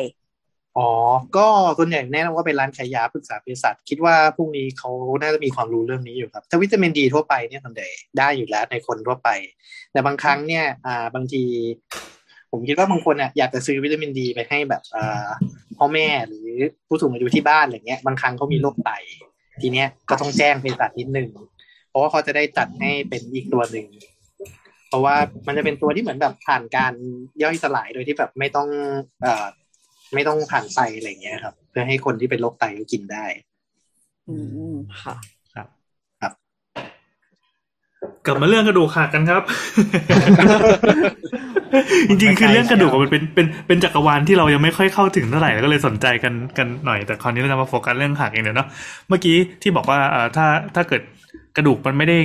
[0.78, 0.90] อ๋อ
[1.38, 1.48] ก็
[1.78, 9.30] ส่วนใหญ่แนะนำว่าเป็นร้านขายยาปรึกษาเภสัชคิดว่าพรุ่งนี้เขาน่าจะมีความรู้เรื่องนี้อยู่ครับ ถ้าวิตามินดีทั่วไปเนี่ยส่วนใหญ่ได้อยู่แล้วในคนทั่วไป
[9.92, 11.44] แต่บางครั้งเนี่ย อ่า บางที
[12.52, 15.30] ผมคิดว่าบางคนอะอยากจะซื้อวิตามินดีไปให้แบบอ่า
[15.78, 16.48] พ่อแม่หรือ
[16.88, 18.92] ผู้สูงอายุที่บ้านอะไรเงี้ย บางครั้งเขามีโรคไต
[19.62, 21.30] ทีเนี้ยก็ต้องแจ้งเภสัชนิดนึง
[21.98, 23.86] ราะว่าเขาจะได้จัดให้เป็นอีกตัวหนึ่ง
[24.90, 25.16] เพราะว่า
[25.48, 26.94] มันจะเป็นตัวที่เหมือนแบบผ่านการ
[27.44, 28.68] ย่อยสลายโดยที่แบบไม่ต้อง
[29.22, 29.46] เอ่อ
[30.14, 33.26] ไม่ต้องผ่านไตอะไรอย่างเงี้ยครับ เพื่อให้คนที่เป็นโรคไตก็กินได้
[34.30, 34.38] อื
[34.74, 35.16] มค่ะ
[38.26, 39.44] กลับมาเรื่องกระดูกหักกันครับ
[42.08, 48.68] จริงๆ คือเรื่องกระดูกอะมันเป็นเป็นเป็นจักรวาลที่เรายังไม่ค่อยเข้าถึงเท่าไหร่แล้วก็เลยสนใจกันกันหน่อยแต่คราวนี้เราจะมาโฟกัสเรื่องหักเองเดี๋ยวเนาะ
[49.08, 51.02] เมื่อกี้ที่บอกว่าเอ่อถ้าถ้าเกิด
[51.58, 52.18] กระดูกมันไม่ได้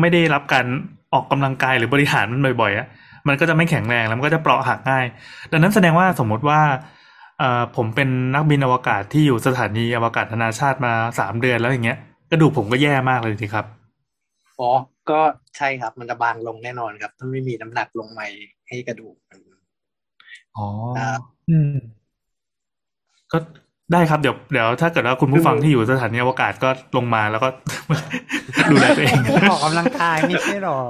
[0.00, 0.66] ไม่ได้รับการ
[1.12, 2.86] ออกกำลังกายหรือบริหารมันบ่อยๆอะ
[3.28, 5.04] มันก็จะไม่แข็งแรงแล้วมันก็จะเปราะหักง่าย
[5.52, 6.60] ดังนั้นแสดงว่าสมมติว่า
[7.38, 11.98] เอ่อผมเป็นนักบินอวกาศที่อยู่สถานีอวกาศนานาชาติมาสามเดือนแล้วอย่างเงี้ย
[12.30, 13.64] กระดูกผมก็แย่มากเลยสิครับ
[14.60, 14.70] อ๋อ
[15.10, 15.20] ก็
[15.56, 18.20] ใช่ครับมันจะบางลงแน่นอนครับ ถ้าไม่มีน้ำหนักลงไป
[18.68, 19.40] ให้กระดูกมัน
[20.56, 20.62] อ๋อ
[20.96, 21.70] ครับอืม
[23.32, 23.38] ก็
[23.92, 27.48] ได้ครับเดี๋ยวเดี๋ยวถ้าเกิดว่าคุณผู้ฟังที่อยู่สถานีอวกาศก็ลงมาแล้วก็
[28.70, 29.16] ดูแลตัวเอง
[29.50, 30.80] ออกกำลังกายไม่ใช่หรอ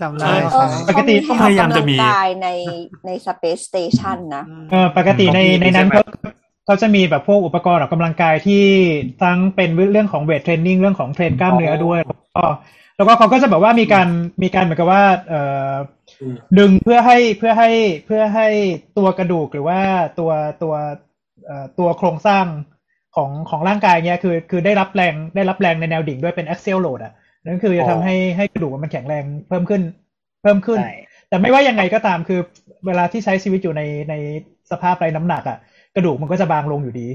[0.00, 2.48] จำได้ใช่เออใช่ปกติเขาพยายามจะมีออกกำลังกายใน
[3.06, 6.04] ใน Space Station นะเออปกติในของพี่ในนั้นใช่ไหมเขา
[6.66, 8.64] เขาจะมีแบบพวกอุปกรณ์ออกกำลังกายที่
[9.22, 12.44] ทั้งเป็นเรื่องของเวทเทรนนิ่งเรื่องของเทรนกล้ามเนื้อด้วยแล้วก็
[12.96, 14.08] แล้วก็เขาก็จะแบบว่ามีการ
[14.42, 15.72] มีการเหมือนกับว่าเอ่อ
[16.22, 17.70] อมดึงเพื่อให้เพื่อให้
[18.06, 18.48] เพื่อให้
[18.98, 19.80] ตัวกระดูกหรือว่า
[20.18, 20.30] ตัว
[20.62, 21.11] ตัวเอ่อ
[21.78, 22.44] ตัวโครงสร้าง
[23.16, 27.12] ของของร่างกายเนี้ยคือคือได้รับแรงได้รับแรงในแนวดิ่งด้วยเป็น axial load อะ
[27.44, 29.82] นั่นคือจะทำให้ให้กระดูกมันแข็งแรงเพิ่มขึ้น
[30.42, 30.94] เพิ่มขึ้นใช่
[31.28, 32.40] แต่ไม่ว่ายังไงก็ตามคือ
[32.86, 34.14] เวลาที่ใช้ชีวิตอยู่ในใน
[34.70, 35.58] สภาพไร้น้ำหนักอะ
[35.94, 37.08] กระดูกมันก็จะบางลงอยู่ดี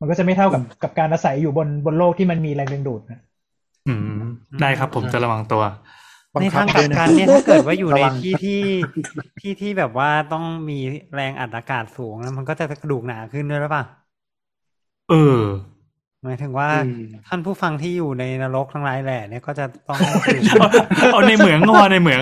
[0.00, 3.20] มันก็จะไม่เท่ากับกับการอาศัยอยู่บนบนโลกที่มันมีแรงดึงดูดนะ
[3.88, 4.22] อืม
[4.60, 5.74] ได้ครับผมจะระวังตัวบัง
[6.40, 8.60] ในคับทางกลัด้วบยนะกันเนี่ยถ้าเกิดว่าอยู่ในระวังที่ที่
[9.40, 10.78] ที่ที่แบบว่าต้องมี
[11.14, 13.84] แรงอัดอากาศสูงแล้วมันก็จะกระดูกหนาขึ้นด้วยหรือเปล่า
[15.10, 15.42] เออ
[16.24, 20.68] หมายถึงว่าอืมท่านผู้ฟังที่อยู่ในนรกทั้งหลายแหล่เนี่ยก็จะต้องเอา
[21.12, 22.20] เอาในเหมืองงอในเหมือง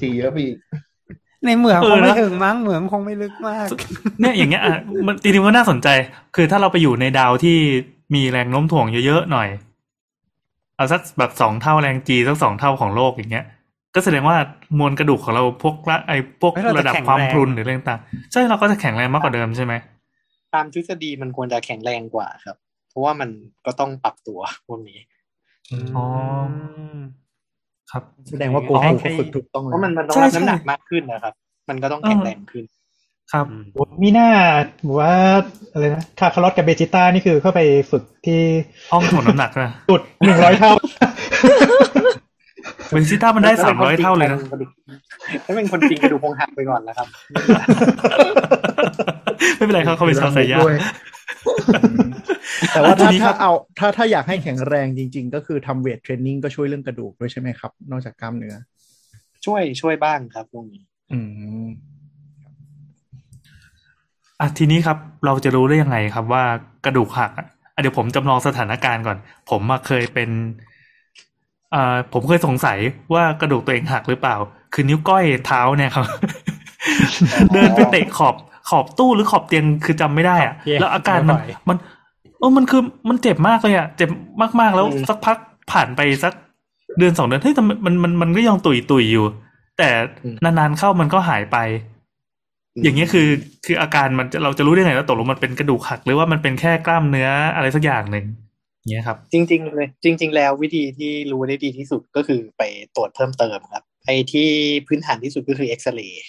[0.00, 0.56] จีเยอะไปอีก
[1.44, 3.68] ในเหมืองเอคองไม่นะถึงมั้งเหมืองคงไม่ลึกมาก
[4.20, 5.88] เนี่ยอย่างเงี้ยอะมันจริงๆก็น่าสนใจ
[6.36, 7.56] คือถ้าเราไปอยู่ในดาวที่
[8.14, 9.48] มีแรงโน้มถ่วงเยอะๆหน่อย
[10.76, 13.46] เอาสักแบบสองเท่าแรงจีสักสองเท่าของโลกอย่างเงี้ย
[13.94, 14.36] ก็แสดงว่า
[14.78, 19.74] มวลกระดูกของเราพวกละไอ้พวกเฮ้ยเราจะระดับแข็งความแรงพรุนหรืออะไรต่างๆใช่เราก็จะแข็งแรงมากกว่าเดิมใช่ไหม
[20.54, 22.56] ตามทฤษฎีมันควรจะแข็งแรงกว่าครับ
[22.90, 23.30] เพราะว่ามัน
[23.66, 24.98] ก็ต้องปรับตัวพวกนี้
[25.96, 26.04] อ๋อ
[27.90, 31.34] ครับ แสดงว่าโกให้คูให้ก็ฝึกถูกต้องเลเพราะมันยมันต้องใช่รับใช่น้ำหนักมากขึ้นนะครับ
[31.68, 32.64] มันก็ต้องแข็งแรงขึ้น
[33.32, 33.46] ครับ
[34.02, 34.28] มีหน้า
[34.86, 35.14] บอกว่า
[35.72, 37.60] อะไรนะคาคารอสกับเบจิต้านี่คือเข้าไป
[37.90, 38.40] ฝึกที่
[38.92, 40.72] ห้องถ่วงน้ำหนักนะจุดหนึ่งร้อยเท่า
[42.92, 44.38] เบนซิต้ามันได้สามร้อยเท่าเลยนะ
[45.46, 47.08] ถ้าเป็นคนจริงกระดูกคงหักไปก่อนแล้วครับ
[49.56, 50.76] ไม่เป็นไรครับเขาเป็นชาวสายยาด้วย
[52.74, 58.54] แต่ว่าทีถ้านี้ครัถ้าบเอาถ้าถ้าอยากให้แข็งแรงจริง ๆ ก็คือทำเวทเทรนนิ่งก็ช่วยเรื่องกระดูกด้วยใช่ไหมครับ นอกจากกล้ามเนื้อ
[59.44, 61.18] ช่วยช่วยบ้างครับพวกนี้ อื
[61.64, 61.66] ม
[64.40, 66.44] อะทีนี้ครับเราจะรู้ได้ยังไงครับว่า
[66.84, 69.18] กระดูกหักอะอะเดี๋ยวผมจำลองสถานการณ์ก่อน
[69.50, 70.30] ผมอะเคยเป็น
[71.74, 72.78] อ่าผมเคยสงสัย
[73.14, 74.36] ว่ากระดูกตัวเองหักหรือเปล่า
[74.72, 76.06] คือนิ้วก้อยเท้าเนี่ยครับ
[77.52, 78.34] เดินไปเตะขอบ
[78.68, 81.76] ขอบตู้หรือขอบเตียงคือจำไม่ได้อะขอบเตียงแล้วอาการมันไม่ไหวมัน
[82.38, 84.10] เออมันคือมันเจ็บมากเลยอะ เจ็บ
[84.60, 85.36] มากๆแล้วอืมสักพัก
[85.70, 86.32] ผ่านไปสัก
[86.98, 89.26] เดือนสองเดือนเฮ้ยแต่มันมันมันมันก็ยังตุยตุยๆอยู่
[89.78, 89.88] แต่
[90.44, 91.56] นานๆเข้ามันก็หายไป
[92.82, 93.28] อย่างเงี้ยคือ
[93.66, 98.26] คืออาการมันจะเราจะรู้ได้ไงว่าตกลงมันเป็นกระดูกหัก หรือว่ามันเป็นแค่กล้ามเนื้ออะไรสักอย่างหนึ่ง
[98.90, 102.62] เงี้ยครับ จริง ๆ เลย จริง ๆ แล้ววิธีที่รู้ได้ดีที่สุดก็คือไป
[102.96, 104.48] ตรวจเพิ่มเติมครับไอ้ที่
[104.86, 106.26] พื้นฐานที่สุดก็คือเอ็กซเรย์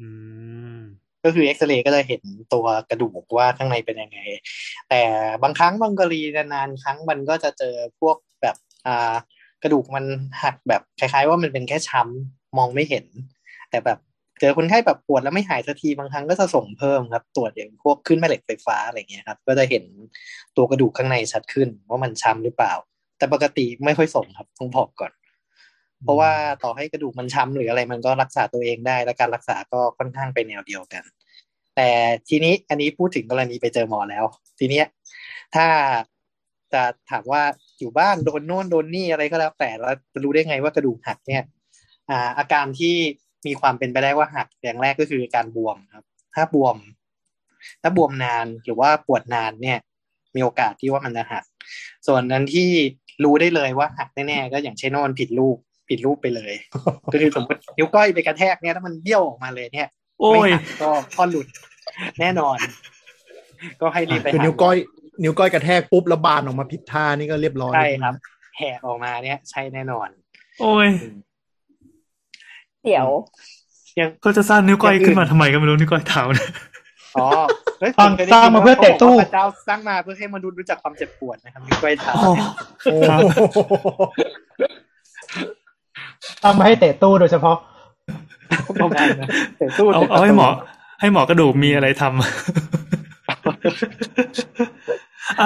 [0.00, 0.08] อื
[0.74, 0.76] ม
[1.24, 2.22] ก็คือเอ็กซเรย์ก็จะเห็น
[2.54, 4.18] ตัวกระดูกว่าข้างในเป็นยังไง
[4.88, 5.02] แต่
[5.42, 8.56] บางครั้งบางกรณีนานๆครั้งมันก็จะเจอพวกแบบ
[8.86, 9.14] อ่า
[9.62, 10.04] กระดูกมัน
[10.42, 13.04] หักแบบคล้าย ๆ ว่ามันเป็นแค่ช้ำมองไม่เห็น
[13.70, 13.98] แต่แบบ
[14.40, 19.84] เจอคนไข้แบบปวดแล้วไม่หายสักทีบางครั้งก็จะส่งเพิ่มครับ ตรวจอย่างพวกขึ้นแม่เหล็กไฟฟ้าอะไรเงี้ยครับ ก็จะเห็น
[20.56, 22.72] ตัวกระดูกข้างในชัดขึ้น ว่ามันช้ำหรือเปล่า
[23.18, 25.12] แต่ปกติไม่ค่อยส่งครับต้องบอกก่อน
[26.04, 26.32] เพราะว่า
[26.62, 31.02] ต่อให้กระดูกมันช้ำหรืออะไรมันก็รักษาตัวเองได้ และการรักษาก็ค่อนข้างไปแนวเดียวกัน
[31.76, 31.90] แต่
[32.28, 34.24] ทีนี้อันนี้พูดถึงกรณีไปเจอหมอแล้ว
[34.58, 34.86] ทีเนี้ย
[35.54, 35.66] ถ้า
[36.72, 37.42] จะถามว่า
[37.78, 41.42] อยู่บ้านโดนโน่นโดนนี่อะไรก็แล้วแต่เราจะรู้ได้ไงว่ากระดูกหักเนี่ย
[42.10, 42.96] อ่าอาการที่
[43.46, 46.76] มีความเป็นไปได้ว่าหักอย่างแรกก็คือการบวมครับ ถ้าบวม
[47.82, 49.78] ถ้าบวมนานหรือว่าปวดนานเนี่ย
[50.34, 51.44] มีโอกาสที่ว่ามันจะหัก
[52.06, 52.68] ส่วนนั้นที่
[53.24, 55.56] รู้ได้เลยว่าหักแน่ๆก็อย่างเช่นว่ามันผิดรูป
[55.88, 56.54] ผิดรูปไปเลย
[57.12, 59.88] ก็คือสมมตินิ้วก้อยไปกระแทกเนี่ยถ้ามันเบี้ยวออกมาเลยเนี่ย
[60.20, 61.46] โอ้ยไม่หักก็ข้อหลุด
[62.20, 62.58] แน่นอน
[63.80, 64.76] ก็ให้รีบไปคือหานิ้วก้อย
[65.22, 68.14] นิ้วก้อยกระแทกปุ๊บแล้วบานออกมาผิดท่านี่ก็เรียบร้อยใช่ครับ
[68.58, 70.08] แหกออกมาเนี่ยใช่แน่นอน
[70.60, 70.88] โอ้ย
[72.84, 73.06] เดี๋ยว
[73.98, 76.50] ยังเขาจะสร้างนิ้วก้อยขึ้นมาทำไมก็ไม่รู้นิ้วก้อยเท้าเนี่ย
[77.16, 77.26] อ๋อ
[77.80, 83.20] เฮ้ยสร้างผมคยได้สร้างมาเพื่อเตะตู้พระเจ้าสร้างมาเพื่อให้มนุษย์รู้จักความเจ็บปวดนะครับนิ้วก้อยเท้าโอ้ครับ
[86.42, 87.56] ทำมาให้เตะตู้โดยเฉพาะ
[88.80, 89.28] ประมาณนั้น
[89.58, 90.48] เตะตู้เอาตะเอาให้หมอ
[91.00, 92.28] ให้หมอกระดูกมีอะไรทำอะ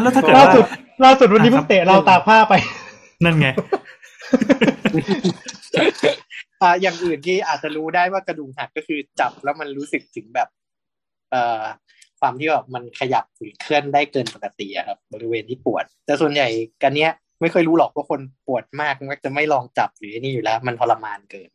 [0.03, 0.65] แล้วถ้าเกิดล่าว่าสุด
[1.05, 2.55] ล่าสุดวันนี้เพิ่งเตะเราวตากผ้าไป
[3.25, 3.49] นั่นไง
[6.65, 10.49] อ่าอย่างอื่นที่อาจจะรู้ได้ว่ากระดูกหักก็คือจับแล้วมันรู้สึกถึงแบบ
[11.31, 11.63] เอ่อ
[12.21, 16.49] ความที่แบบมันขยับหรือเคลื่อนได้เกินปกติครับ บริเวณที่ปวด แต่ส่วนใหญ่
[16.83, 21.49] กันเนี้ย ไม่เคยรู้หรอกว่าคนปวดมากมักจะไม่ลองจับหรือนี่อยู่แล้ว มันทรมานเกิน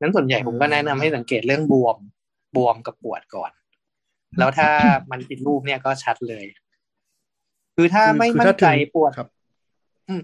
[0.00, 1.96] นั้นส่วนใหญ่ผมก็แนะนำให้สังเกตเรื่องบวม
[2.56, 3.50] บวมกับปวดก่อน
[4.38, 4.70] แล้วถ้า
[5.10, 6.44] มันผิดรูปเนี่ยก็ชัดเลย
[7.76, 9.28] คือถ้าไม่คือมั่ถ้านใจปวดครับ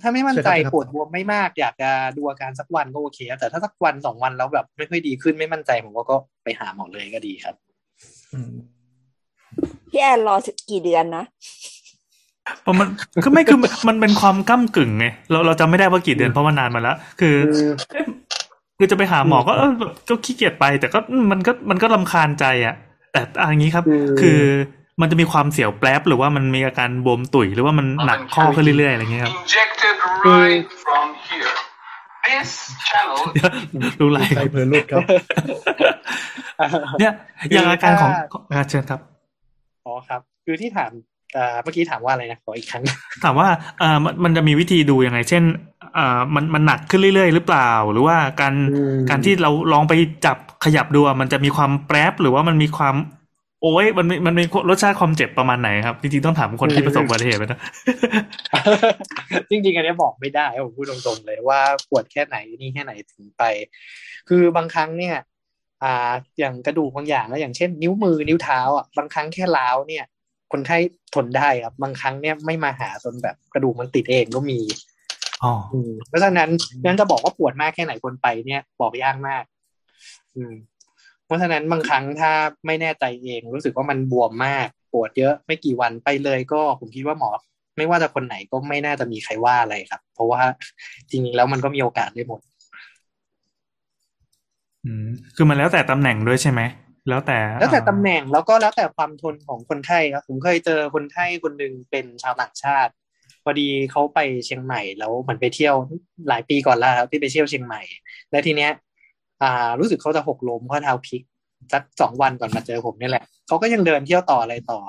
[0.03, 7.55] ถ้าไม่มั่นใจใช่ครับปวดบวมไม่มากอยากจะดูอาการสักวันก็โอเคครับแต่ถ้าสักวันสองวันแล้วแบบไม่ค่อยดีขึ้นไม่มั่นใจผมว่าก็ไปหาหมอเลยก็ดีครับ
[8.33, 8.53] อืม
[9.91, 10.35] พี่แอนรอ
[10.71, 11.25] กี่เดือนนะ
[12.63, 12.89] เพราะมัน
[13.23, 13.59] คือไม่คือ
[13.89, 17.35] มันเป็นความก้ากึ่งไงเราเราจำไม่ได้ว่ากี่เดือนเพราะว่านานมาแล้วคือ
[17.93, 18.05] เอ๊ะ
[18.79, 22.75] คือจะไปหาหมอก็เออแบบก็ขี้เกียจไป แต่ก็อืมมันก็มันก็ลำคาญใจอะ
[23.13, 24.41] แต่อะอย่างนี้ครับ คือคือ
[25.01, 29.97] มันจะมีความเสียวแปรบหรือว่ามันมีอาการบวมตุ๋ยหรือว่ามันหนักข้อขึ้นเรื่อยๆอะไรอย่างเงี้ยครับ Injected
[30.31, 31.57] right from here.
[32.27, 32.51] This
[32.89, 33.21] channel
[34.01, 35.03] รู้ไรใจเพลินรุดครับ
[37.01, 37.13] เนี่ย
[37.53, 39.01] อย่างอาการของคืออ่าเชิญครับ
[39.85, 40.91] อ๋อครับ คือที่ถาม
[41.37, 42.83] อ่าเมื่อกี้ถามว่าอะไรนะขออีกครั้ง
[43.25, 43.49] ถามว่า
[43.83, 45.43] อ่ามันมันจะมีวิธีดูยังไง เช่น
[45.99, 49.93] อ่ามันมันหนักขึ้นเรื่อยๆ หรือเปล่า หรือว่าการอืมการที่เราลองไป
[50.27, 52.97] จับขยับดูอะมันจะมีความแปรบหรือว่ามันมีความ
[53.65, 57.61] โอ้ยมันมีมันมีรสชาติความเจ็บประมาณไหนครับ จริงๆต้องถามคนที่ประสบอุบัติเหตุไปนะ
[59.51, 63.43] จริงๆ อันเนี้ยบอกไม่ได้ผมพูดตรงๆเลยว่าปวดแค่ไหนนี่แค่ไหนถึงไป
[64.29, 65.17] คือบางครั้งเนี่ย
[65.83, 70.05] อ่า อย่างกระดูกบางอย่างแล้วอย่างเช่น นิ้วมือนิ้วเท้าอะบางครั้งแค่ล้าวเนี่ย
[70.53, 70.79] คนไข้
[71.15, 74.61] ทนได้ครับบางครั้งเนี่ยไม่มาหาจนแบบกระดูกมันติดเองก็มี
[75.43, 76.51] อ๋ออืมเพราะฉะนั้น
[76.85, 79.45] นั้นจะบอกว่าปวดมากแค่ไหนคนไปเนี่ย บอกยากมาก
[80.37, 80.53] อืม
[81.27, 82.33] เพราะฉะนั้นบางครั้งถ้า
[82.67, 87.31] ไม่แน่ใจเอง รู้สึกว่ามันบวมมากปวดเยอะไม่กี่วันไปเลยก็ผมคิดว่าหมอ
[87.77, 90.41] ไม่ว่าจะคนไหนก็ไม่น่าจะมีใครว่าอะไรครับ เพราะว่า
[91.11, 92.41] จริงๆแล้วมันก็มีโอกาสได้หมด
[94.85, 95.07] อืม
[95.37, 96.61] คือมันแล้วแต่ตำแหน่งด้วยใช่ไหม
[97.09, 102.93] แล้วแต่แล้วแต่ตำแหน่งแล้วก็แล้วแต่ความทนของคนไข้ครับผมเคยเจอคนไข้คนหนึ่งเป็นชาวต่างชาติ
[103.45, 105.75] พอดีเขาไปเชียงใหม่แล้วเหมันไปเที่ยว
[106.29, 107.83] หลายปีก่อนแล้วครับที่ไปเที่ยวเชียงใหม่
[108.31, 108.71] แล้วทีเนี้ย
[109.45, 111.23] อ่า รู้สึกเขาจะหกล้มข้อเท้าพลิก
[111.73, 114.81] สักสองวันก่อนมาเจอผมนี่แหละเขาก็ยังเดินเที่ยวต่ออะไรต่อ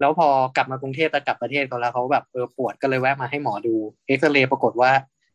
[0.00, 3.74] แล้วพอกลับมากรุงเทพจะกลับประเทศเขาแล้วเขาแบบเออปวดก็เลยแวะมาให้หมอดู
[4.06, 4.90] เอ็กซเรย์ปรากฏว่า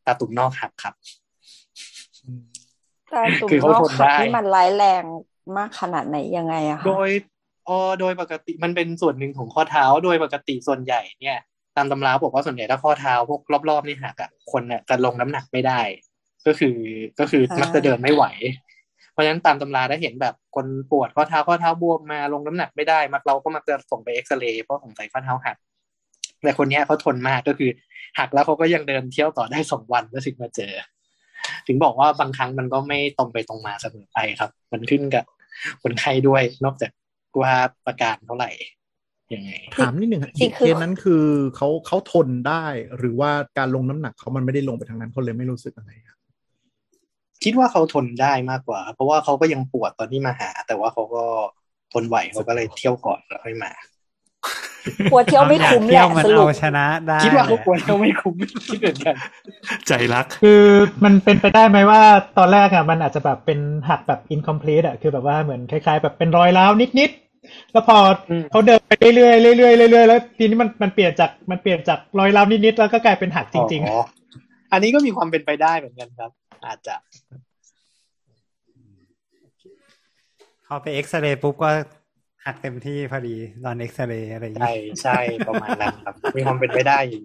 [0.05, 0.93] ตาตุ่มนอกหักครับ
[3.09, 5.03] แต่ตุ่มคือเขานอกทนหักได้นี่มันร้ายแรง
[5.57, 7.09] มากขนาดไหนยังไงอะคะโดย
[7.65, 11.39] เออโดยปกติมันเป็นส่วนหนึ่งของข้อเท้าโดยปกติส่วนใหญ่เนี่ย
[11.77, 15.79] ตามตำราบอกว่าส่วนใหญ่ถ้าข้อเท้าพวกรอบๆนี่หักอะคนเนี่ยจะลงน้ำหนักไม่ได้
[16.47, 16.75] ก็คือ
[17.19, 18.25] ก็คือมักจะเดินไม่ไหว
[19.11, 25.57] เพราะฉะนั้นตามตำราได้เห็นแบบคนปวดข้อเท้าข้อเท้าบวมมาลงน้ำหนักไม่ได้มักเราก็มักจะส่งไปเอ็กซเรย์เพราะสงสัยข้อเท้าหัก
[26.43, 27.69] แต่คนเนี้ยเขาทนมากก็คือ
[28.19, 30.73] หักแล้วเขาก็ยังเดินเที่ยวต่อได้สองวันแล้วถึงมาเจอ
[31.67, 35.25] ถึงบอกว่าบางครั้งมันก็ไม่ตรงไปตรงมาเสมอไปครับ มันขึ้นกับ
[35.83, 36.91] คนไข้ด้วยนอกจาก
[37.41, 37.53] ว่า
[37.85, 38.49] ประการเท่าไหร่
[39.33, 41.25] ยังไงถามนิดหนึ่งฮะเคสนั้นคือ
[41.55, 42.65] เขาเขาทนได้
[42.97, 46.18] หรือว่าการลงน้ำหนักเขามันไม่ได้ลงไปทางนั้นเขาเลยไม่รู้สึกอะไรครับ
[47.43, 51.23] คิดว่าเขาทนได้มากกว่า เพราะว่าเขาก็ยังปวดตอนที่มาหา แต่ว่าเขาก็
[51.93, 53.71] ทนไหวเขาก็เลยเที่ยวก่อนแล้วค่อยมา
[55.11, 58.35] กลัวเที่ยวไม่คุ้มแหเที่ยละวมันสรุเอาปชนะได้คิดว่าเขากลัวเที่ยวไม่คุ้ม
[58.67, 59.15] คิดเหมือนกัน
[59.87, 60.63] ใจรัก คือ
[61.03, 62.01] มันเป็นไปได้ไหมว่า
[62.37, 63.59] ตอนแรกอะมันอาจจะแบบเป็น
[63.89, 67.97] หักแบบ incomplete อะคือแบบว่าเหมือนคล้าย ๆ แบบเป็นรอยร้าวนิดๆแล้วพอ
[68.29, 74.01] อมเขาเดินไปเรื่อยๆเรื่อยๆเรื่อยๆแล้วทีนี้มันมันเปลี่ยนจากมันเปลี่ยนจากรอยร้าวนิดๆแล้วก็กลายเป็นหักจริงอ๋อ
[74.71, 76.31] อันนี้ก็มีความเป็นไปได้เหมือนกันครับ
[76.65, 76.95] อาจจะ
[80.65, 81.69] เขาไปเอ็กซเรย์ปุ๊บก็
[82.45, 83.35] หักเต็มที่พอดี
[83.65, 87.23] ตอนเอ็กซเรย์อะไรอย่างใช่เงี้ยใช่ประมาณนั้นครับ มีความเป็นไปได้อยู่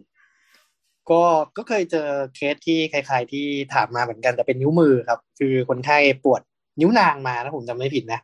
[1.11, 1.23] ก็
[1.57, 6.43] ก็เคยเจอเคสที่คล้ายๆ ที่ถามมาเหมือนกันแต่เป็นนิ้วมือครับ คือคนไข้ปวด
[6.81, 8.21] นิ้วนางมานะผมจำไม่ผิดนะ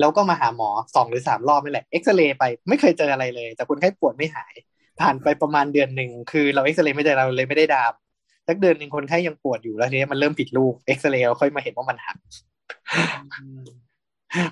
[0.00, 4.54] แล้วก็มาหาหมอสองหรือสามรอบนี่แหละเอ็กซเรย์ไปไม่เคยเจออะไรเลย แต่คนไข้ปวดไม่หาย
[5.00, 7.92] ผ่านไปประมาณเดือนหนึ่งคือเราเอ็กซเรย์ไม่ได้เราเลยไม่ได้ดาม
[8.48, 12.16] สักเดือนหนึ่งคนไข้ยังปวดอยู่แล้วทีนี้มันเริ่มผิดรูปเอ็กซเรย์เราค่อยมาเห็นว่ามันหัก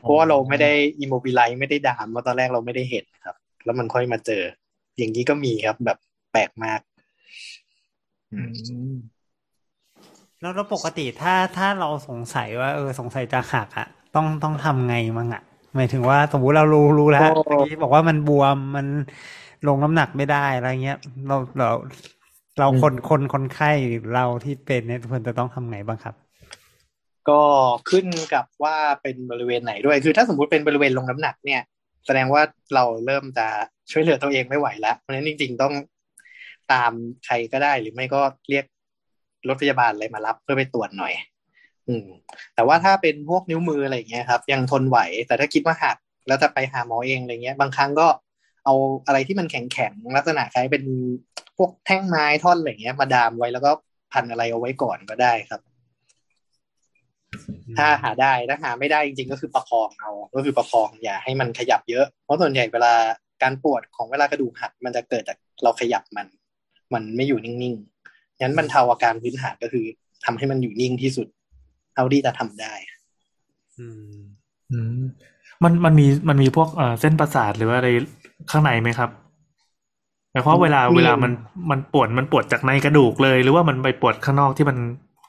[0.00, 4.42] เพราะว่าเราไม่ได้ immobilize ไม่ได้ดามมาตอนแรกเราไม่ได้เห็นครับ แล้วมันค่อยมาเจอ
[4.96, 5.98] อย่างนี้ก็มีครับ แบบ
[6.32, 6.80] แปลกมาก
[8.32, 8.40] อื
[8.92, 8.94] ม
[10.40, 15.42] แล้วแล้วปกติถ้าถ้าเราสงสัยว่าเออสงสัยจะหักอะต้องต้องทำไงมั่งอะ
[15.76, 18.86] หมายถึงว่าสมมติเรารู้รู้แล้วก็เมื่อกี้บอกว่ามันบวมมัน
[19.68, 21.68] ลงน้ำหนักไม่ได้อะไรเงี้ย เราเรา
[22.58, 26.14] เราคนคนคนไข้หรือเราที่เป็นเนี่ยควรจะต้องทำไงบ้างครับ
[27.28, 27.42] ก็
[27.90, 31.62] ขึ้นกับว่าเป็นบริเวณไหนด้วย คือถ้าสมมุติเป็นบริเวณลงน้ำหนักเนี่ย
[32.06, 32.42] แสดงว่า
[32.74, 33.46] เราเริ่มจะ
[33.90, 35.74] ช่วยเหลือตัวเองไม่ไหวแล้ว เพราะฉะนั้นจริง ๆ ต้อง
[36.72, 36.92] ตาม
[37.24, 38.64] ใครก็ได้หรือไม่ก็เรียก
[39.48, 41.12] รถพยาบาลอะไรมารับเพื่อไปตรวจหน่อย
[41.88, 42.06] อืม
[42.54, 45.96] แต่ว่าถ้าเป็นพวกนิ้วมืออะไรอย่างเงี้ยครับ ยังทนไหว แต่ถ้าคิดว่าหัก
[46.26, 48.06] แล้วจะไปหาหมอเองอะไรเงี้ย บางครั้งก็
[48.64, 48.74] เอา
[49.06, 50.84] อะไรที่มันแข็งๆลักษณะคล้ายเป็น
[51.58, 53.70] พวกแท่งไม้ท่อนอะไรเงี้ย มาดามไว้แล้วก็
[54.12, 55.60] พันอะไรเอาไว้ก่อนก็ได้ครับ
[57.78, 62.94] ถ้าหาได้ถ้าหาไม่ได้จริงๆ ก็คือประคองเอา ก็คือประคองอย่าให้มันขยับเยอะเพราะส่วนใหญ่เวลา
[63.42, 66.26] การปวดของเวลากระดูกหักมันจะเกิดจากเราขยับมัน
[66.94, 69.84] มันไม่อยู่นิ่งๆงั้นบรรเทาอาการพื้นฐานก็คือ
[70.24, 71.26] ทำให้มันอยู่นิ่งที่สุด
[71.94, 72.74] เท่าที่จะทำได้
[73.78, 73.86] อื
[74.16, 74.20] ม
[74.72, 75.02] อืม
[75.64, 77.88] มันมันมีมันมีพวกเอ่อเส้นประสาทหรือว่าอะไร
[78.50, 79.10] ข้างในไหมครับ
[80.30, 81.32] หมายความว่าเวลามีเวลามัน
[81.70, 84.76] มันปวดมันปวดจากในกระดูกเลย หรือว่ามันไปปวดข้างนอกที่มัน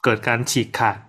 [0.03, 0.99] เกิดการฉีกขาด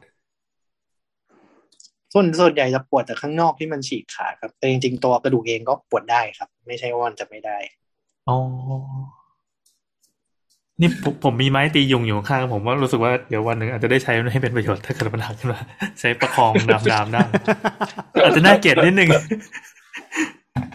[2.13, 7.59] ส่วนส่วนใหญ่จะปวดจากข้างนอกที่มันฉีกขาดครับ แต่จริงๆตัวกระดูกเองก็ปวดได้ครับ ไม่ใช่ว่ามันจะไม่ได้
[8.29, 8.37] อ๋อ
[10.81, 15.61] นี่ผมผมมีไม้ตียุงอยู่ข้างๆผมว่ารู้สึกว่าเดี๋ยววันหนึ่งอาจจะได้ใช้มันให้เป็นประโยชน์ถ้าเกิดปัญหาขึ้นมา
[16.01, 17.21] ใช้ประคองดามดามได้
[18.25, 19.11] อาจจะน่าเกลียดนิดนึง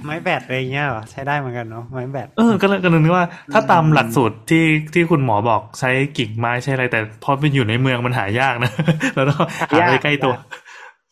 [0.05, 8.71] ไม้แบตอะไรเงี้ยเหรอใช้ได้เหมือนกันเนาะไม้แบตเออก็เลยก็เลยนึกว่า ถ้าตามหลักสูตรที่ที่คุณหมอบอกใช้กิ่งไม้ใช้อะไร แต่พอเป็นอยู่ในเมืองมันหายากนะ
[9.15, 9.39] แล้วต้อง
[9.71, 10.33] หาอะไรใกล้ตัว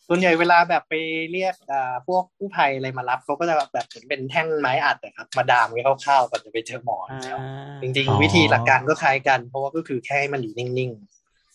[0.08, 0.94] ส่วนใหญ่เวลาแบบไป
[1.32, 7.38] เรียกอ่าพวกกู้ภัยอะไรมารับเขาก็จะแบบเหมือนเป็นแท่งไม้อัดนะครับ มาดามไว้คร่าวๆก่อนจะไปเจอหมออยู่แล้ว
[7.82, 10.90] จริงอ๋อๆวิธีหลักการก็คล้ายกัน เพราะว่าก็คือแค่ให้มันอยู่นิ่ง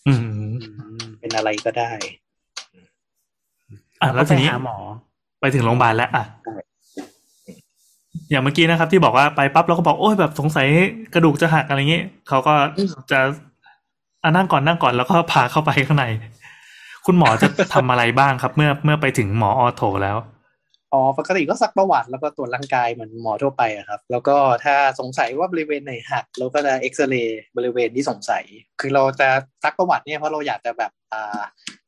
[0.07, 1.91] อืมๆเป็นอะไรก็ได้
[4.01, 4.78] อะแล้วทีนี้ไปหาหมอ
[5.41, 6.72] ไปถึงโรงพยาบาลแล้วอะใช่
[8.30, 10.68] อย่างเมื่อกี้นะครับ ที่บอกว่าไปปั๊บเราก็บอกโอ้ยแบบสงสัย
[11.14, 12.53] กระดูกจะหักอะไรเงี้ยเขาก็
[13.11, 13.20] จะ
[14.24, 16.05] อะนั่งก่อนนั่งก่อนแล้วก็พาเข้าไปข้างใน
[17.05, 20.18] คุณหมอจะทำอะไรบ้างครับ เมื่อเมื่อไปถึงหมอออโถแล้ว
[20.93, 24.36] อ๋อปกติก็ซักประวัติแล้วก็ตรวจร่างกายเหมือนหมอทั่วไปอะครับ แล้วก็
[24.66, 28.43] ถ้าสงสัยว่าบริเวณไหนหักเราก็จะเอ็กซเรย์บริเวณที่สงสัย
[28.80, 29.30] คือเราจะ
[29.64, 31.41] ซักประวัติเนี่ยเพราะเราอยากจะแบบอ่า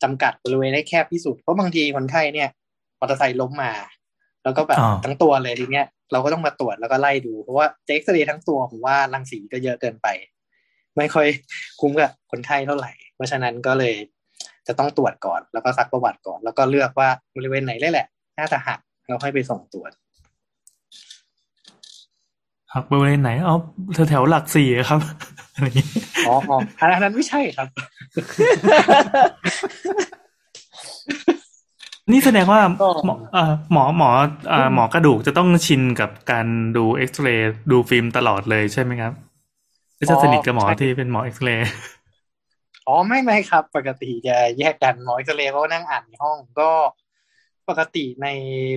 [0.03, 2.49] จำกัดบริเวณให้แคบที่สุดเพราะบางทีคนไข้เนี่ย
[2.99, 3.73] มอเตอร์ไซค์ล้มมา
[4.43, 10.07] แล้วก็แบบอ่าทั้งตัวเลยทีเนี้ย เราก็ต้องมาตรวจแล้วก็ไล่ดู เพราะว่าจะเอ็กซเรย์ทั้งตัวผมว่ารังสีก็เยอะเกินไป
[10.97, 11.27] ไม่ค่อย
[11.79, 13.95] คุ้มกับคนไข้เท่าไหร่ เพราะฉะนั้นก็เลย
[14.67, 18.07] จะต้องตรวจก่อน แล้วก็ซักประวัติก่อน แล้วก็เลือกว่าบริเวณไหนเลยแหละ
[18.39, 19.91] น่าจะหักเราค่อยไปส่งตรวจ
[22.73, 23.55] หักบริเวณไหนเอา
[23.93, 24.99] แถวแถวๆหลักสี่อะครับ
[25.53, 25.87] อะไรอย่างงี้
[26.27, 27.67] อ๋ออ๋ออันนั้นไม่ใช่ครับ
[32.11, 34.09] นี่แสดงว่าก็หมอเอ่อหมอหมอ
[34.49, 36.47] เอ่อหมอกระดูกจะต้องชินกับการ
[36.77, 39.13] ดูเอ็กซเรย์ดูฟิล์มตลอดเลยใช่ไหมครับ
[39.95, 41.69] ไม่จะสนิทกับหมอที่เป็นหมอเอ็กซเรย์
[42.87, 46.71] อ๋อไม่ไม่ครับ ปกติจะแยกกันหมอเอ็กซเรย์เขาก็นั่งอ่านในห้องก็
[47.69, 48.27] ปกติใน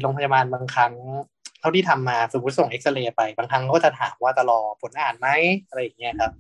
[0.01, 0.95] โรงพยาบาลบางครั้ง
[1.61, 5.29] เท่าที่ทำมาสมมติส่งเอ็กซเรย์ไปบางครั้งเขาก็จะถามว่าจะรอผลอ่านไหม
[5.69, 6.33] อะไรอย่างเงี้ยครับ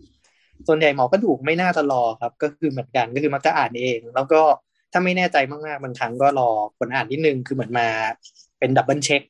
[0.68, 4.40] ส่วนใหญ่หมอกระดูกไม่น่าจะรอครับ ก็คือเหมือนกันก็คือมักจะอ่านเอง แล้วก็
[4.92, 7.88] ถ้าไม่แน่ใจมากๆบางครั้งก็รอผลอ่านนิดนึงคือเหมือนมา
[8.58, 9.22] เป็น double check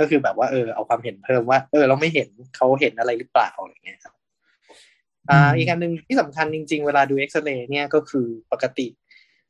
[0.00, 4.14] ก็คือแบบว่าเออเอาความเห็นเพิ่มว่า เออ เราไม่เห็นเขาเห็นอะไรหรือเปล่าอะไรอย่างเงี้ยครับ
[5.30, 8.86] อ่าอีกอันหนึ่งที่สำคัญจริง ๆ เวลาดูเอ็กซเรย์เนี่ยก็คือปกติ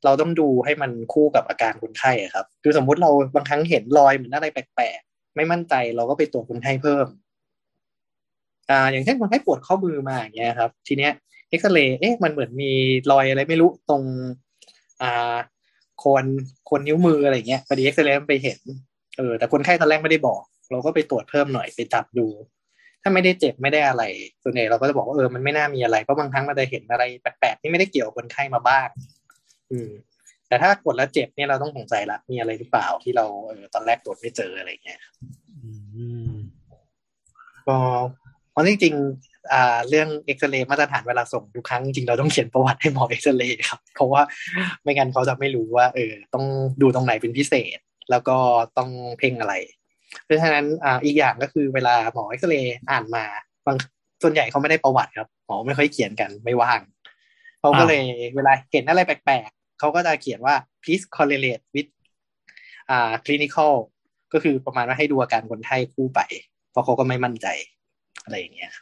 [0.04, 7.06] เราต้องดูให้มันคู่กับอาการคนไข้อะครับคือสมมุติเราบางครั้งเห็นรอยเหมือนอะไรแปลกๆไม่มั่นใจเราก็ไปตรวจคนไข้เพิ่ม
[8.70, 11.12] อ่าอย่างเช่นคนไข้ปวดข้อมือมาอย่างเงี้ยครับ ทีเนี้ย
[11.48, 12.72] เอ็กซเรย์เอ๊ะมันเหมือนมี
[13.10, 14.02] รอยอะไรไม่รู้ตรง
[15.02, 16.24] อ่าโคน
[16.66, 18.58] โคนนิ้วมืออะไรเงี้ยพอดีเอ็กซเรย์มันไปเห็น
[19.18, 22.26] เออแต่คนไข้ตอนแรกไม่ได้บอก เราก็ไปตรวจเพิ่มหน่อยไปจับดู
[23.02, 24.02] ถ้าไม่ได้เจ็บไม่ได้อะไร
[24.42, 28.88] ส่วนใหญ่เราก็จะบอกว่าเออมันไม่น่ามีอะไรเพราะบางครั้งมันจะเห็นอะไรแปลกๆที่ไม่ได้เกี่ยวกับคนไข้มาบ้าง
[29.70, 29.90] อืม
[30.48, 35.00] แต่ถ้ากดแล้วเจ็บเนี่ยเราต้องสงสัยละมีอะไรหรือเปล่าที่เราเออตอนแรกตรวจไม่เจออะไรเงี้ย
[35.62, 35.70] อื
[36.30, 36.32] ม
[37.68, 37.78] ก็
[38.50, 39.35] เพราะจริงๆ
[39.88, 44.22] เรื่องเอ็กซเรย์มาตรฐานเวลาส่งทุกครั้งจริงเราต้องเขียนประวัติให้หมอเอ็กซเรย์ครับ เพราะว่า
[44.82, 46.44] ไม่งั้นเขาจะไม่รู้ว่า เออ ต้อง
[46.82, 47.78] ดูตรงไหนเป็นพิเศษ
[48.10, 48.36] แล้วก็
[48.78, 49.54] ต้องเพ่งอะไร
[50.24, 53.24] เพราะฉะนั้นออีกอย่างก็คือเวลาหมอเอ็กซเรย์อ่านมา
[53.66, 53.76] บาง
[54.22, 56.80] ส่วนใหญ่เขาไม่ได้ประวัติครับหมอไม่ค่อยเขียนกันไม่ว่าง
[57.60, 58.02] เขาก็เลย
[58.36, 61.90] เวลาเห็นอะไรแปลกๆเขาก็จะเขียนว่า please correlate with
[62.90, 63.72] อ่า clinical
[64.32, 66.20] ก็คือประมาณว่าให้ดูอาการคนไข้คู่ไป
[66.70, 67.46] เพราะเขาก็ไม่มั่นใจ
[68.24, 68.72] อะไรอย่างเงี้ย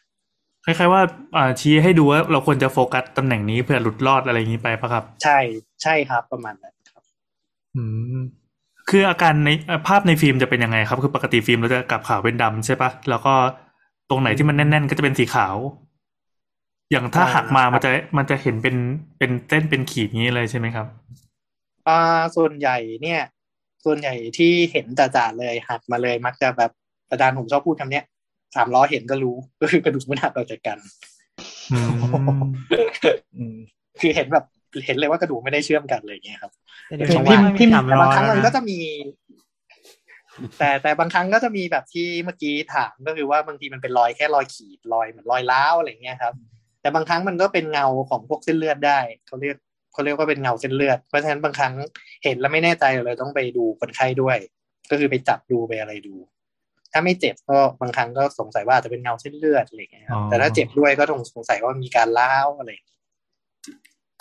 [0.64, 1.02] คล้ายๆว่า
[1.36, 5.38] อ่าชี้ให้ดูว่าเราควรจะโฟกัสตำแหน่งนี้เพื่อหลุดรอดอะไรอย่างนี้ไปปะครับ ใช่
[5.82, 7.02] ใช่ครับประมาณนั้นครับ
[7.76, 7.82] อื
[8.16, 8.20] ม
[8.90, 13.34] คืออาการในเอ่อภาพในฟิล์มจะเป็นยังไงครับ คือปกติฟิล์มเราจะกลับขาวเป็นดำใช่ปะแล้วก็
[14.10, 15.56] ตรงไหนที่มันแน่น ๆ ก็จะเป็นสีขาว
[16.90, 18.76] อย่างถ้าอ่าหักมาครับมันจะมันจะเห็นเป็น
[19.18, 20.86] เป็นเส้นเป็นขีดนี้เลยใช่ไหมครับ
[21.88, 21.98] อ่า
[22.36, 23.20] ส่วนใหญ่เนี่ย
[23.84, 26.70] ส่วนใหญ่ที่เห็นจ่าๆเลยหักมาเลยมักจะแบบ
[27.10, 28.04] อาจารย์ผมชอบพูดคำเนี้ย
[28.54, 30.78] สามล้อเห็นก็รู้ ก็คือกระดูกมันหักออกจากกัน
[31.72, 31.90] อืม
[33.38, 33.56] อืม
[34.00, 34.44] คือเห็นแบบ
[34.86, 36.52] เห็นเลยว่ากระดูกไม่ได้เชื่อมกันเลยอย่างเงี้ยครับ
[36.86, 38.78] แต่เดี๋ยวเห็นี้นไม่พิมพ์มีสามแต่ล้อบางครั้งแล้วมันก็นะจะมี
[40.58, 46.34] แต่แต่บางครั้งก็จะมีแบบที่เมื่อกี้ถามก็คือว่าบางทีมันเป็นรอยแค่รอยขีดรอยเหมือนรอยร้าวอะไรเงี้ยครับ
[46.80, 49.56] แต่บางครั้งมันก็เป็นเงาของพวกเส้นเลือดได้เขาเรียก
[49.92, 51.74] เขาเรียกว่าเป็นเงาเส้นเลือด เพราะฉะนั้นบางครั้ง
[52.24, 54.36] เห็นแล้วไม่แน่ใจเลยต้องไปดูคนไข้ด้วย
[54.90, 56.14] ก็คือไปจับดูไปอะไรดู
[56.96, 62.70] ถ้าไม่เจ็บก็บางครั้งก็สงสัยว่าอาจจะเป็นเงาเส้นเลือดอะไรเงี้ยครับอ๋อแต่ถ้าเจ็บด้วยก็ต้องสงสัยว่ามีการร้าวอะไร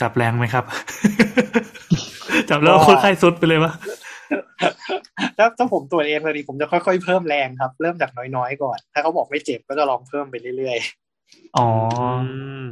[0.01, 0.65] จับแรงไหมครับ
[2.49, 3.73] จับแล้วคนไข้สุดไปเลยวะ
[5.37, 10.77] ถ้าถ้าผมตรวจเองเลยดีผมจะค่อยๆเพิ่มแรงครับ เริ่มจากน้อยๆก่อน ถ้าเขาบอกไม่เจ็บก็จะลองเพิ่มไปเรื่อย
[11.57, 11.67] อ๋อ
[12.25, 12.65] อืม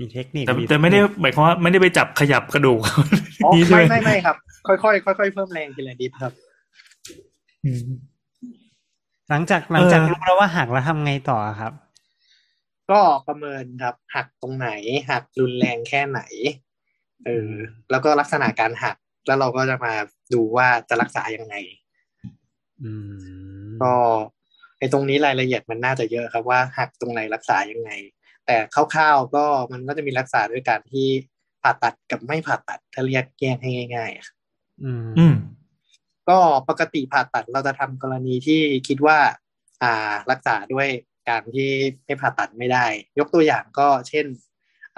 [0.00, 4.36] มีเทคนิคแต่มีแต่ไม่ได้หมายความว่าไม่ได้ไปจับขยับกระดูกๆอ๋อนี่ใช่ไม่ไหมไม่ไม่ครับ
[4.66, 6.32] ค่อยๆค่อยๆเพิ่มแรงทีละนิดครับ
[7.64, 7.90] อืม
[9.32, 11.72] หลังจากหลังจากเออรู้แล้วว่าหักแล้วทำไงต่อครับ
[12.90, 14.68] ก็ประเมินครับ หักตรงไหน
[15.10, 16.20] หักรุนแรงแค่ไหน
[17.26, 17.50] เออ
[17.90, 19.94] แล้วก็ลักษณะการหัก แล้วเราก็จะมา
[20.32, 21.54] ดูว่าจะรักษายังไง
[22.82, 22.90] อื
[23.66, 23.94] มก็
[24.78, 27.90] ไอ้ตรงนี้รายละเอียดมันน่าจะเยอะครับว่าหักตรงไหนรักษายังไง
[28.46, 31.08] แต่คร่าวๆก็มันก็จะมีรักษาด้วยการที่
[31.62, 34.28] ผ่าตัดกับไม่ผ่าตัดถ้าเรียกแยกให้ง่ายๆอะ
[34.82, 35.34] อืมอืม
[36.28, 39.18] ก็ปกติผ่าตัดเราจะทำกรณีที่คิดว่า
[39.82, 40.88] อ่ารักษาด้วย
[41.28, 41.70] การที่
[42.04, 42.86] ไม่ผ่าตัดไม่ได้
[43.18, 44.26] ยกตัวอย่างก็เช่น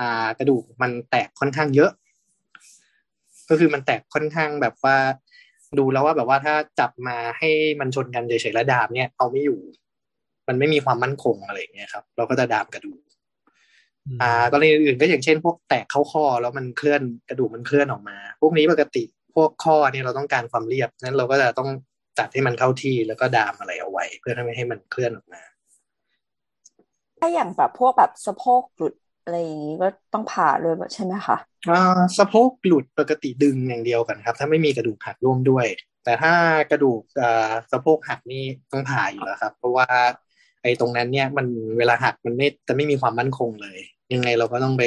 [0.01, 1.91] อ่ากระดูกมันแตกค่อนข้างเยอะ
[3.49, 4.97] ก็คือมันแตกค่อนข้างแบบว่า
[5.79, 7.51] ดูแล้วว่าแบบว่าถ้าจับมาให้
[7.81, 9.61] มันชนกันเฉยๆแล้วดามเนี่ยเอาไม่อยู่
[10.49, 13.01] มันไม่มีความมั่นคงอะไรอย่างเงี้ยครับ เราก็จะดามกระดูก
[14.23, 19.05] อ่ากรณีอื่นก็อย่างเช่น พวกแตกเข้าข้อแล้วมันเคลื่อนกระดูกมันเคลื่อนออกมา พวกนี้ปกติ
[19.35, 21.69] พวกข้อเนี่ยเราต้องการความเรียบนั้นเราก็จะต้อง
[22.19, 25.43] จัดให้มันเข้าที่แล้วก็ดามอะไรเอาไว้ เพื่อไม่ให้มันเคลื่อนออกมา
[27.21, 31.37] ถ้าอย่างแบบพวกแบบสะโพกหลุดอะไรอย่างนี้ก็ต้องผ่าเลยใช่ไหมคะ
[31.71, 35.67] อ่าสะโพกหลุดปกติดึงอย่างเดียวกันครับ ถ้าไม่มีกระดูกหักร่วมด้วย
[36.05, 36.33] แต่ถ้า
[36.71, 39.87] กระดูกอ่าสะโพกหักนี่ต้องผ่าอยู่แล้วครับ เพราะว่า
[40.63, 41.47] ไอ้ตรงนั้นเนี่ยมัน
[41.79, 43.79] เวลาหักมันไม่จะไม่มีความมั่นคงเลย
[44.13, 44.83] ยังไงเราก็ต้องไป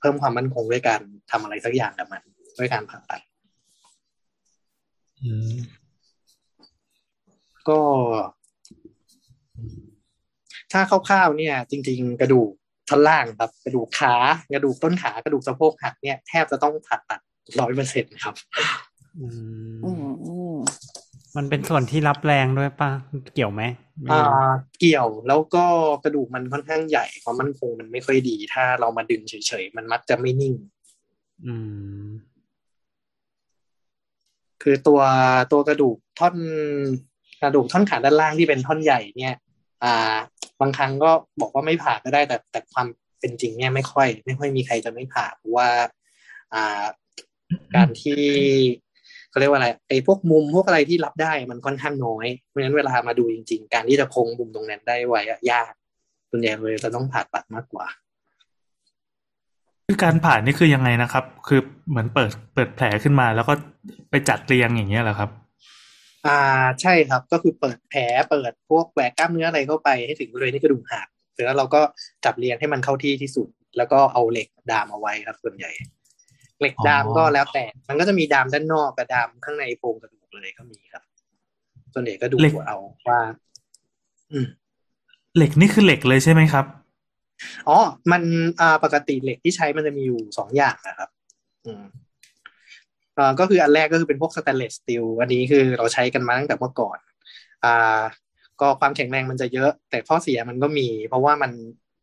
[0.00, 2.22] เพิ่มความมั่นคงด้วยการทำอะไรสักอย่างกับมัน
[2.58, 3.29] ด้วยการผ่าตัดอืม
[7.68, 7.80] ก็
[10.72, 12.50] ถ้าคร่าวๆเนี่ย จริง ๆ กระดูก
[12.88, 14.14] ท่อนล่างครับ กระดูกขา
[14.54, 17.20] กระดูกต้นขากระดูกสะโพกหักเนี่ยแทบจะต้องผ่าตัด
[17.60, 18.34] ร้อยเปอร์เซ็นต์ครับ
[19.18, 19.26] อื
[19.74, 20.56] มอืมอืม
[21.36, 22.90] มันเป็นส่วนที่รับแรงด้วยป่ะ
[23.34, 23.62] เกี่ยวไหม
[24.02, 25.64] ไม่อ่รู้าเกี่ยวแล้วก็
[26.04, 30.54] กระดูกมันค่อนข้างใหญ่ความมั่นคงมันไม่ค่อยดี ถ้าเรามาดึงเฉยๆ มันมักจะไม่นิ่ง
[31.44, 31.52] อื
[32.02, 32.06] ม
[34.62, 35.00] คือตัว
[35.52, 36.36] ตัวกระดูกท่อน
[37.42, 39.36] กระดูกท่อนขาด้านล่างที่เป็นท่อนใหญ่เนี่ย
[39.84, 40.16] อ่า
[40.60, 42.86] บางครั้งก็บอกว่าไม่ผ่าก็ได้แต่แต่ความ
[43.20, 45.68] เป็นจริงเนี่ยไม่ค่อย ไม่ค่อยมีใครจะไม่ผ่าเพราะว่า
[46.54, 46.84] อ่า
[47.74, 48.22] การที่
[49.30, 55.72] เขาเรียกว่าอะไรไอ้พวกมุมพวกอะไรที่รับได้มันค่อนข้างน้อยเพราะฉะนั้นเวลามาดูจริง ๆ การที่จะคงมุมตรงนั้นได้ไว้อะยาก
[56.30, 57.86] ส่วนใหญ่เลยจะต้องผ่าตัดมากกว่า
[59.92, 61.60] คือการผ่านี่คือยังไงนะครับ คือ
[61.90, 63.54] เหมือนเปิดเปิดแผลขึ้นมา แล้วก็
[64.10, 65.30] ไปจัดเรียงอย่างเงี้ยเหรอครับ
[66.26, 66.40] อ่า
[66.80, 71.80] ใช่ครับ ก็คือเปิดแผลเปิดพวกแหวกกล้ามเนื้ออะไรเข้าไปให้ถึงบริเวณที่กระดูกหักเสร็จแล้วเราก็
[72.24, 75.70] จับเรียงให้มันเข้าที่ที่สุด แล้วก็เอาเหล็กดามเอาไว้ครับ ส่วนใหญ่
[76.60, 81.02] เหล็กดามก็แล้วแต่ มันก็จะมีดามด้านนอกกับดามข้างในโพรงกระดูกเลยก็มีครับ
[81.94, 82.78] ส่วนใหญ่ก็ดูเหล็กเอา
[83.08, 83.20] ว่า
[84.32, 84.46] อืม
[85.36, 86.64] เหล็กนี่คือเหล็กเลยใช่ไหมครับ
[87.68, 87.78] อ๋อ
[88.12, 88.22] มัน
[88.60, 91.08] อ่าปกติเหล็กที่ใช้มันจะมีอยู่สองอย่างนะครับ
[91.66, 91.84] อืม
[93.18, 96.98] อ่าก็คืออันแรกก็คือเป็นพวกสแตนเลสสตีลอันนี้คือเราใช้กันมาตั้งแต่เมื่อก่อน
[97.64, 98.00] อ่า
[98.60, 101.52] ก็ความแข็งแรงมันจะเยอะ แต่ข้อเสียมันก็มี เพราะว่ามัน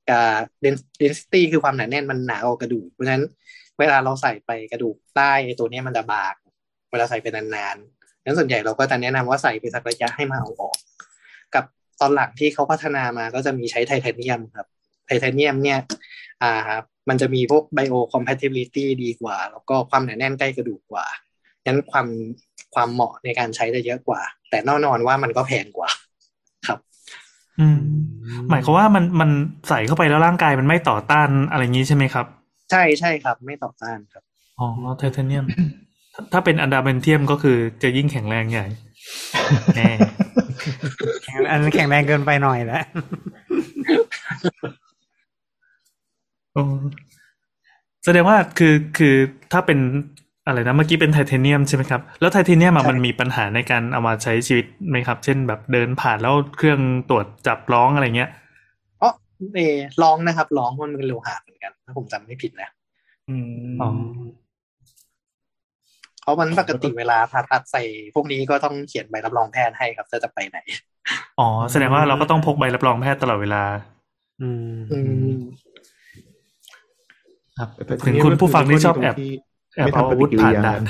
[0.10, 0.28] กับ
[1.02, 3.26] density คือความหนาแน่นมันหนากว่ากระดูก เพราะฉะนั้น
[3.80, 6.36] เวลาเราใส่ไปกระดูกใต้ตัวนี้มันจะบาง
[6.92, 7.44] เวลาใส่ไปนา
[7.76, 10.78] นๆนั้นส่วนใหญ่เราก็จะแนะนำว่าใส่ไปสักระยะให้มาเอาออก
[11.56, 11.64] กับ
[12.02, 14.68] ตอนหลังที่เขาพัฒนามาก็จะมีใช้ไทเทเนียมครับ
[15.08, 15.80] ไทเทเนียมเนี่ย
[16.42, 16.72] อ่า
[17.10, 21.06] มันจะมีพวก bio compatibility ดีกว่า แล้วก็ความหนาแน่นใกล้กระดูกกว่า
[21.66, 22.08] นั้นความ
[22.76, 25.90] ความเหมาะในการใช้จะเยอะกว่า แต่แน่นอนว่ามันก็แพงกว่า
[26.68, 26.80] ครับ
[27.60, 27.80] อืม
[28.50, 29.30] หมายความว่ามันมัน
[29.70, 32.26] ใส่เข้าไปแล้วร่างกายมันไม่ต่อต้านอะไรอย่างนี้ใช่ไหมครับ
[32.72, 34.24] ใช่ใช่ครับ ไม่ต่อต้านครับ
[34.60, 35.46] อ๋อไทเทเนียม
[36.34, 38.66] ถ้าเป็นอันดาเบนเทียมก็คือจะยิ่งแข็งแรงใหญ่
[39.76, 39.90] แน่
[41.24, 42.84] แข็งอันนั้นแข็งแรงเกินไปหน่อยแล้ว
[44.86, 46.64] โอ้
[48.06, 49.16] แสดงว่าคือคือ
[49.52, 49.80] ถ้าเป็น
[50.48, 56.80] อะไรนะเมื่อกี้เป็นไทเทเนียมใช่ไหมครับ แล้วไทเทเนียมอะใช่มันมีปัญหาในการเอามาใช้ชีวิตไหมครับ เช่นแบบเดินผ่านแล้วเครื่อง
[57.10, 58.30] ตรวจจับร้องอะไรเงี้ย
[59.02, 59.10] อ๋อ
[59.56, 62.70] เออลองนะครับลองมันเป็นโลหะเหมือนกันถ้าผมจำไม่ผิดนะ
[63.30, 63.90] อืมอ๋อ
[66.22, 67.84] เพราะมันปกติเวลาผ่าตัดใส่
[68.16, 70.58] พวกนี้ก็ต้องเขียนใบรับรองแพทย์ให้ครับจะจะไปไหน
[71.40, 73.64] อ๋อ แสดงว่าเราก็ต้องพกใบรับรองแพทย์ตลอดเวลา
[74.42, 75.30] อืมอืม
[77.58, 79.32] ครับแต่ถึงคุณผู้ฟังที่ชอบแอบที่
[79.76, 80.82] แอบไม่เอาทำปอาวุฏิธกิริผ่านยาด่าน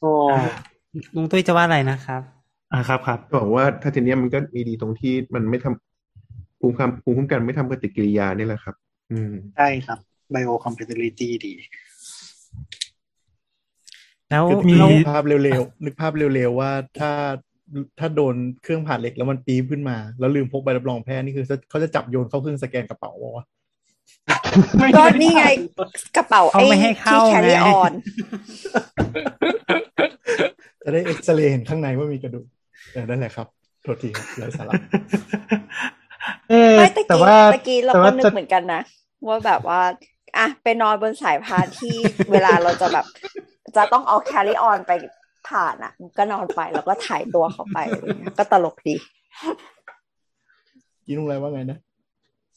[0.00, 0.10] โอ้
[1.14, 2.22] ลุงตุ้ยจะว่าอะไรนะครับ
[2.72, 8.74] อ่าครับครับก็บอกว่าไทเทเนียมมันก็มีดีตรงที่มันไม่ทำภูมิคุ้มภูมิคุ้มกันไม่ทำปฏิกิริยานี่แหละครับ
[9.12, 9.98] อืมใช่ครับ
[10.34, 11.54] bio compatibility ดี
[14.28, 17.12] แล้วคือมีนึกภาพเร็วๆนึกภาพเร็วๆว่าถ้า
[17.98, 23.46] ถ้าโดนเครื่องผ่าเหล็กแล้วมันปี๊บขึ้นมา แล้วลืมพกใบรับรองแพทย์นี่คือเขาจะจับโยนเข้าเครื่องสแกนกระเป๋าวะ
[24.96, 25.44] ก็นี่ไง
[26.16, 27.92] กระเป๋าเขาไอ้ไม่ให้ที่เข้าแคริไงออน
[30.84, 32.46] จะได้เอ็กซเรย์เห็นข้างในว่ามีกระดูก
[32.92, 33.46] เออนั่นแหละครับ
[33.82, 34.74] โทษทีครับไร้สาระ
[36.50, 38.80] เออไม่ตะแต่กี้ว่าตะกี้เราแต่ก็ว่านึกจะเหมือนกันนะ
[39.28, 39.80] ว่าแบบว่า
[40.38, 41.94] อะไปนอนบนสายพานที่
[42.32, 43.06] เวลาเราจะแบบ
[43.76, 44.92] จะต้องเอาแคริออนไป
[45.48, 48.94] ผ่านอะ ก็นอนไปแล้วก็ถ่ายตัวเข้าไปอะไรเงี้ยก็ตลกดี
[51.06, 51.78] กินอะไรว่าไงนะ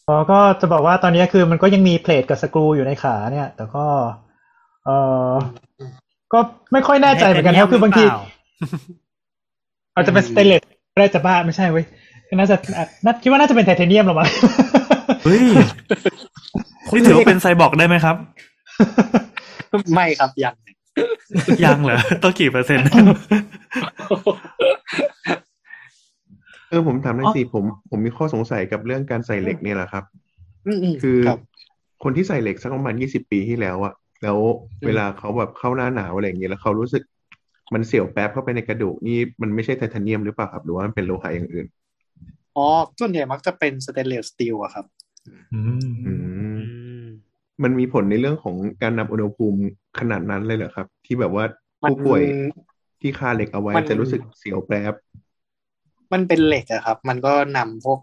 [0.08, 3.86] อ๋อก็จะบอกว่าตอนนี้คือมันก็ยังมีเพลทกับสกรูอยู่ในขาเนี่ย แต่ก็
[4.86, 4.90] เอ
[5.30, 5.32] อ
[6.34, 6.40] ก็
[6.74, 8.26] ไม่ค่อยแน่ใจเหมือนกันครับคือบางทีหรือเปล่า
[9.96, 10.62] อาจจะเป็นสเตนเลส
[10.94, 11.86] ก็ได้จะบ้าไม่ใช่เว้ย
[12.34, 14.30] น่าจะอะน่าคิดว่าน่าจะเป็นไทเทเนียมหรอมั้ง
[15.26, 15.44] เฮ้ย
[16.94, 18.16] นี่ถือว่าเป็นไซบอร์กได้ไหมครับ
[19.96, 20.56] ไม่ครับยัง
[21.66, 22.86] ยังเหรอต้องกี่เปอร์เซ็นต์
[26.70, 30.04] เออผมถามหน่ออ๋ยอผมผมมีข้อสงสัยกับเรื่องการใส่เหล็กเนี่ยแหละครับ
[30.66, 31.38] อืมอืมคือครับ
[32.04, 33.94] คนที่ใส่เหล็กสักประมาณยี่สิบปีที่แล้วอะ
[34.24, 34.40] แล้ว
[34.86, 37.04] เวลาเขาแบบเข้าหน้าหนาวอะไรอย่างเงี้ยแล้วเขารู้สึก
[37.74, 41.66] มันเสียวแป๊บเข้าไปในกระดูกนี่มันไม่ใช่ไทเทเนียมหรือเปล่าครับหรือว่ามันเป็นโลหะอย่างอื่น
[42.58, 42.68] อ๋อ
[43.00, 44.86] ส่วนใหญ่มักจะเป็นสเตนเลสสตีลอะครับ
[45.52, 46.20] อืมอืม
[46.58, 46.62] อื
[47.06, 47.06] ม
[47.64, 49.60] มันมีผลในเรื่องของการนำอุณหภูมิ
[50.00, 51.46] ขนาดนั้นเลยเหรอครับ ที่แบบว่า
[51.84, 52.22] มันผู้ป่วย
[53.02, 54.94] ที่คาเหล็กเอาไว้มันจะรู้สึกเสียวแป๊บ
[56.14, 58.00] มันเป็นเหล็กอะครับ มันก็นำพวก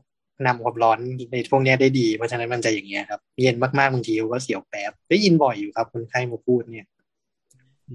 [0.46, 0.98] นำความร้อน
[1.32, 6.86] ในพวกเนี้ยได้ดี เพราะฉะนั้นมันจะอย่างเงี้ยครับ เย็นมากๆบางทีก็เสียวแป๊บได้ยินบ่อยอยู่ครับคนไข้มาพูดเนี่ย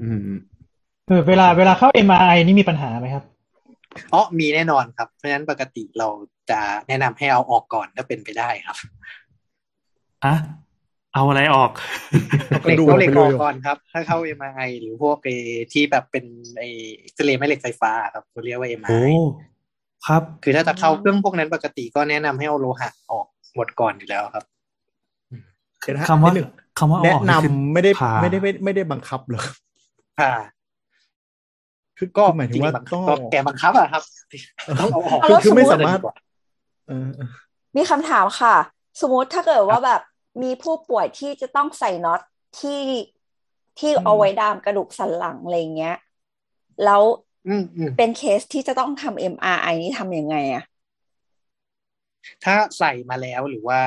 [0.02, 0.38] อืม
[1.08, 3.24] เออเวลาเวลาเข้า MRI นี่มีปัญหาไหมครับ
[4.14, 6.08] อ๋อมีแน่นอนครับ เพราะฉะนั้นปกติเรา
[6.52, 8.78] จะแนะนำให้เอาออกก่อนถ้าเป็นไปได้ครับ
[10.26, 10.36] อะ
[11.14, 11.72] เอาอะไรออก
[12.50, 15.36] เอากเหล็ระกดูกเอาเหล็กไปอเลอกยเหรอก่อนครับ ถ้าเข้า MRI หรือพวกไอ้
[15.74, 16.26] ที่แบบเป็น
[16.58, 19.14] ไอ้เอ็กซเรย์แม่เหล็กไฟฟ้าครับเขาเรียกว่าโอ้ MRI
[20.06, 23.26] ครับ คือถ้าจะเข้าเครื่องพวกนั้นปกติก็แนะนำให้เอาโลหะออก
[23.56, 24.44] หมดก่อนอยู่แล้วครับ
[25.84, 29.44] เดี๋ยวนะคำว่านิดหนึ่งคำว่าเอาแนะออกนำคือไม่ได้ผ่าไม่ได้ไม่ไม่ได้บังคับเหรอ
[30.20, 30.34] ค่ะ
[31.98, 34.04] คือก็คือหมายถึงว่าจริๆต้องก็แกบังคับอะครับ
[34.80, 36.14] ต้องเอาออกคือคือไม่แล้วสมมุติสามารถดีกว่
[36.88, 37.30] เออเออ
[37.76, 38.56] มีคำถามค่ะ
[39.02, 40.02] สมมติถ้าเกิดว่าแบบ
[40.44, 42.22] มีผู้ป่วยที่จะต้องใส่น็อต
[42.60, 42.82] ที่
[43.80, 45.98] ที่เอาไว้ดามกระดูกสันหลังอะไรเงี้ย
[46.84, 47.26] แล้วอืมอืม
[47.98, 50.64] เป็นเคสที่จะต้องทำ MRI นี่ทำยังไงอะ
[52.46, 53.82] ถ้าใส่มาแล้วหรือว่า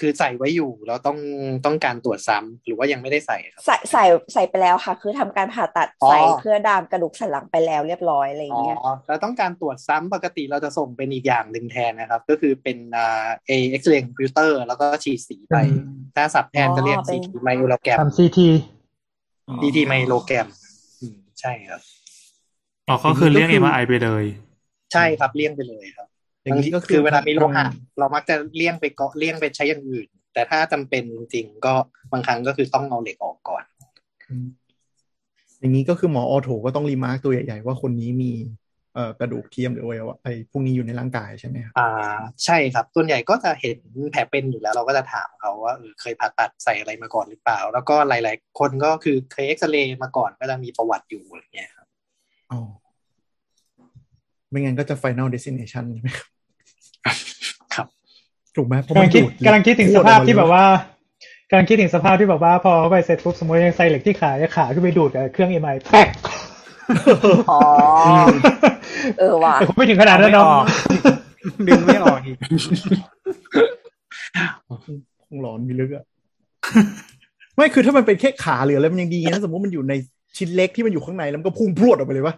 [0.00, 1.18] คือใส่ไว้อยู่แล้วต้อง
[1.66, 8.76] ต้องการตรวจซ้ำหรือว่ายังไม่ได้ใส่ครับใส่ใส่ใส่ไปแล้วค่ะ คือทำการผ่าตัดอ๋อใส่เพื่อดามกระดูกสันหลังไปแล้วเรียบร้อยอะไรอ๋อเงี้ย
[9.08, 15.56] เราต้องการตรวจซ้ำปกติเราจะส่งเป็นอีกอย่างหนึ่งแทนนะครับ ก็คือเป็นอ่าเอเอ็กซเรย์คอมพิวเตอร์แล้วก็ฉีดสีไป
[16.16, 18.38] ถ้าสับแทนจะเรียก CT ไมโลแกรมทำ CT
[19.60, 20.48] CT ไมโลแกรม
[21.00, 21.80] อืมใช่ครับ
[22.90, 24.24] อ๋อก็คือเลี่ยง MRI ไปเลย
[24.92, 26.08] ใช่ครับเลี่ยงไปเลยครับ
[26.42, 31.74] อย่างนี้ก็คือคือเวลามีโลหะทางเรามักจะเลี่ยงไปเกาะเลี่ยงไปใช้อย่างอื่น แต่ถ้าจำเป็นจริงๆก็
[32.12, 33.62] บางครั้งก็คือต้องเอาเหล็กออกก่อน
[35.60, 38.32] อย่างนี้ก็คือหมอ ortho ก็ต้อง remark ตัวใหญ่ๆว่าคนนี้มี
[38.94, 41.90] เอ่อกระดูกเทียมหรืออวัยวะไอ้พวกนี้อยู่ในร่างกายใช่ไหมครับอ่า
[42.44, 43.78] ใช่ครับส่วนใหญ่ก็จะเห็น
[44.10, 51.79] แผลเป็นอยู่แล้ว เราก็จะถามเขาว่าเออเคยผ่าตัดใส่อะไรมาก่อนหรือเปล่า แล้วก็หลาย ๆ คนก็คือเคยเอ็กซเรย์มาก่อนก็จะมีประวัติอยู่อะไรเงี้ยครับ
[52.52, 52.60] อ๋อ
[54.50, 56.28] ไม่งั้นก็จะ final destination ใช่ไหมครับ
[57.74, 57.86] ครับ
[58.56, 60.64] ถูกไหมเพราะกำมัลันงคิดดูดกำลังคิดถึงสภาพที่แบบว่า
[61.50, 66.08] กำลังคิดถึงสภาพที่แบบว่าพอเข้าไปเสร็จปุ๊บสมมติยังใส่เหล็กที่ขาจะขาขึ้นไปดูดกับเครื่องเอ็มไอแป๊ก
[67.50, 67.60] อ๋อ
[69.18, 70.64] เออว่ะแต่คงไม่ถึงขนาดนั้นไม่เนาะออก
[71.68, 72.36] ดึงไม่ออกอีก
[75.24, 76.04] คงร้อนมีลึกอะ
[77.56, 79.94] ไม่คือถ้ามันเป็นแค่ขาหรืออะไรมันยังดีนะสมมติมันอยู่ใน
[80.36, 82.34] ชิ้นเล็กที่มันอยู่ข้างในแล้วมันก็พุ่งพรวดออกไปเลยวะ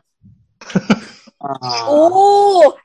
[1.45, 1.55] อ่า
[1.88, 2.01] โอ้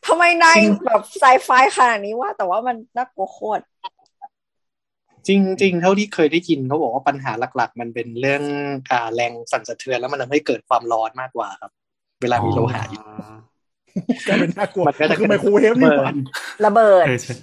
[0.08, 3.62] ทำไมนายแบบไซไฟขนาดนี้ว่า แต่ว่ามันน่ากลัวโคตร
[5.28, 5.30] จ
[5.62, 8.44] ริง ๆ เท่าที่เคยได้ยินเขาบอกว่าปัญหาหลัก ๆ มันเป็นเรื่อง
[8.92, 11.72] อ่าแรงสั่นสะเทือนแล้วมันทำให้เกิดความร้อนมากกว่าครับ
[12.22, 13.04] เวลามีโลหะอยู่
[14.28, 16.14] กลายเป็นน่ากลัวมันก็จะคือไมโครเวฟนี่หว่า
[16.66, 17.34] ระเบิดเออใช่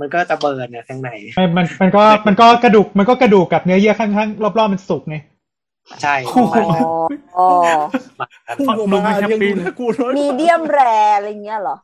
[0.00, 5.16] มันก็จะเบิร์นเนี่ยข้างในไม่มันมันก็มันก็กระดูกมันก็กระดูกกับเนื้อเยื่อข้างๆรอบๆมันสุกไง
[6.02, 6.44] ใช่อ๋อ
[7.38, 7.48] อ๋อ
[8.58, 10.80] พุ่งออกมายังดูน่ากลัวน้อยมีเดียมแร
[11.16, 11.76] อะไรเงี้ยเหรอ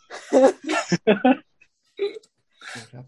[2.93, 3.05] ครับ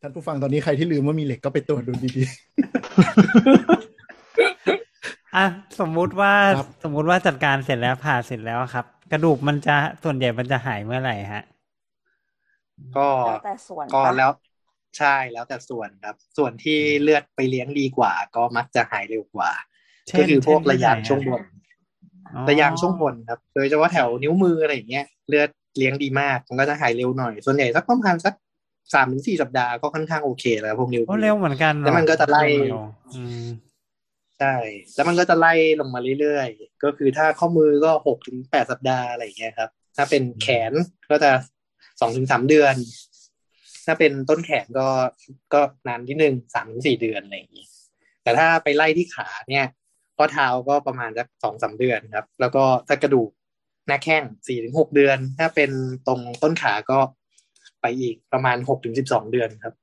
[0.00, 2.10] ท่านผู้ฟังตอนนี้ใครที่ลืมว่ามีเหล็กก็ไปตรวจดูดี
[5.36, 5.46] อะ
[5.80, 11.42] สมมุติว่าครับสมมุติว่าจัดการเสร็จแล้วผ่าเสร็จแล้วครับ กระดูกมันจะส่วนใหญ่มันจะหายเมื่อไหร่ฮะ
[12.96, 14.30] ก็แล้วแต่ส่วนก็ปะแล้ว
[14.98, 19.50] ใช่แล้วแต่ส่วนครับ ส่วนที่เลือดไปเลี้ยงดีกว่า ก็มักจะหายเร็วกว่า
[20.08, 21.42] เช่นก็คือพวกเช่นระยางที่ไหนอะช่วงบน
[22.34, 28.34] อ๋อระยางช่วงบนครับ โดยเฉพาะแถวนิ้วมืออะไรอย่างเงี้ยเลือดเลี้ยงดีมาก มันก็จะหายเร็วหน่อย ส่วนใหญ่สักประมาณสัก
[28.94, 32.78] สามถึงสี่สัปดาห์ก็ค่อนข้างโอเคแล้วพวกนิ้วโอ้มือเร็วเหมือนกันเนอแล้วมันก็จะไล่เร็ว
[33.14, 33.44] อืม
[34.38, 34.54] ใช่
[34.94, 40.72] แล้วมันก็จะไล่ลงมาเรื่อยๆ ก็คือถ้าข้อมือก็หกถึงแปดสัปดาห์อะไรอย่างเงี้ยครับ ถ้าเป็นแขน
[41.10, 41.30] ก็จะ
[42.00, 42.74] สองถึงสามเดือน
[43.86, 44.88] ถ้าเป็นต้นแขนก็
[45.54, 47.66] ก็นานที่หนึ่งสามถึงสี่เดือนอะไรอย่างงี้
[48.22, 49.66] แต่ถ้าไปไล่ที่ขาเนี่ย
[50.16, 53.30] ข้อเท้าก็ประมาณสักสองสามเดือนครับ แล้วก็ถ้ากระดูก
[53.86, 55.70] หน้าแข้งสี่ถึงหกเดือน ถ้าเป็น
[56.06, 56.98] ตรงต้นขาก็
[57.80, 59.74] ไปอีกประมาณหกถึงสิบสองเดือนครับ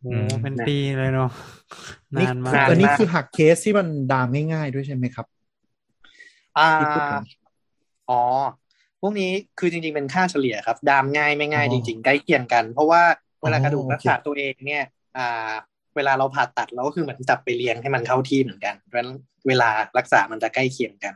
[0.00, 0.12] โอ้
[0.42, 5.26] เป็นปีเลยเนาะๆนี่นานมานากนอันนี้คือหักเคสที่มันดามง่ายๆด้วยใช่ไหมครับ
[6.58, 7.24] อ่าที่พูดถึง
[8.10, 8.22] อ๋อ
[9.00, 13.02] พวกนี้คือจริง ๆ เป็นค่าเฉลี่ยครับ ดามง่ายไม่ง่ายอ๋อจริง ๆ ใกล้เคียงกัน เพราะว่า
[13.42, 14.84] เวลาอ๋อกระดูกโอเครักษาตัวเองเนี่ย
[15.16, 15.52] อ่า
[15.96, 19.10] เวลาเราผ่าตัดเราก็คือเหมือนจับไปเลี้ยงให้มันเข้าที่เหมือนกันเพราะฉะนั้น
[19.48, 21.14] เวลารักษามันจะใกล้เคียงกัน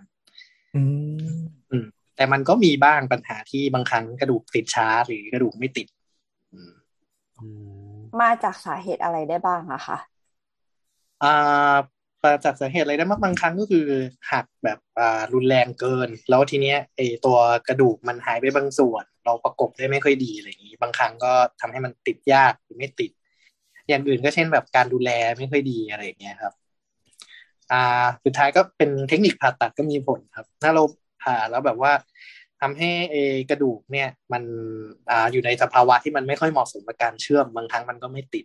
[0.75, 0.81] อื
[1.83, 5.87] มแต่มันก็มีบ้างปัญหาที่บางครั้งกระดูกติดช้าหรือกระดูกไม่ติด
[6.53, 6.73] อืม
[7.39, 7.47] อื
[7.97, 9.97] มมาจากสาเหตุอะไรได้บ้างอะคะ
[11.23, 11.27] อ่า
[12.25, 13.87] ประจากสาเหตุอะไรได้มากบางครั้งก็คือ
[14.33, 17.37] หักแบบอ่ารุนแรงเกิน แล้วทีเนี้ยไอตัว
[17.69, 23.11] กระดูกมันหายไปบางส่วน เราประกบได้ไม่ค่อยดีอะไรอย่างนี้ บางครั้งก็ทำให้มันติดยากหรือไม่ติด
[23.89, 26.53] อย่างอื่นก็เช่นแบบการดูแลไม่ค่อยดีอะไรอย่างเงี้ยครับ
[27.73, 30.83] อ่าสุดท้ายก็เป็นเทคนิคผ่าตัดก็มีผลครับ ถ้าเรา
[31.23, 31.93] ผ่าแล้วแบบว่า
[32.61, 33.17] ทำให้เอ
[33.51, 34.43] กระดูกเนี่ยมัน
[35.11, 38.45] อ่าอยู่ในสภาวะที่มันไม่ค่อยเหมาะสมกับการเชื่อมบางครั้งมันก็ไม่ติด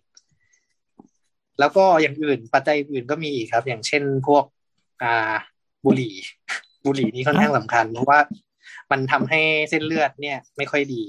[1.60, 4.43] แล้วก็อย่างอื่นปัจจัยอื่นก็มีอีกครับ อย่างเช่นพวก
[5.03, 5.34] อ่า
[5.86, 6.16] บุหรี่
[6.86, 8.20] บุหรี่นี่ค่อนข้างสำคัญ เพราะว่า
[8.91, 11.01] มันทำให้เส้นเลือดเนี่ย ไม่ค่อยดี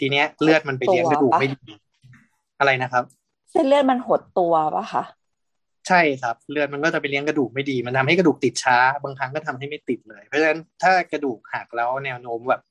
[0.00, 1.72] ทีเนี้ยเลือดมันไปเลี้ยงกระดูกไม่ดี
[2.58, 3.04] อะไรนะครับ
[3.50, 5.04] เส้นเลือดมันหดตัวปะคะ
[5.88, 12.62] ใช่ครับ เลือดมันก็จะไปเลี้ยงกระดูกไม่ดี มันทำให้กระดูกติดช้า บางครั้งก็ทำให้ไม่ติดเลย เพราะฉะนั้นถ้ากระดูกหักแล้วแนวโน้มแบบ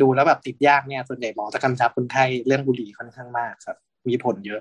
[0.00, 3.76] ดูแล้วแบบติดยากเนี่ยส่วนใหญ่หมอจะกำชับคนไข้เรื่องบุหรี่ค่อนข้างมากครับ
[4.08, 4.60] มีผลเยอะ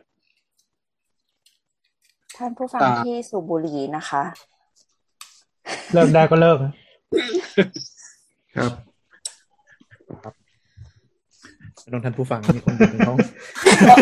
[2.38, 4.23] ท่านผู้ฟังอ่าที่สูบบุหรี่นะคะ
[5.93, 6.72] เลิกได้ก็เลิกนะ
[8.57, 8.72] ครับ
[11.91, 13.18] น้องท่านผู้ฟังมีคนอยู่ในห้อง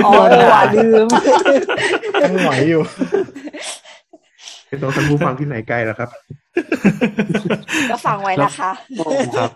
[0.05, 1.07] อ๋อเออว่ะลืม
[2.21, 2.81] ยังไหวอยู่
[4.67, 6.09] เป็นน้องท่านผู้ฟังที่ไหนไกลแล้วครับ
[7.91, 8.71] ก็ฟังไว้นะคะ
[9.37, 9.51] ครับ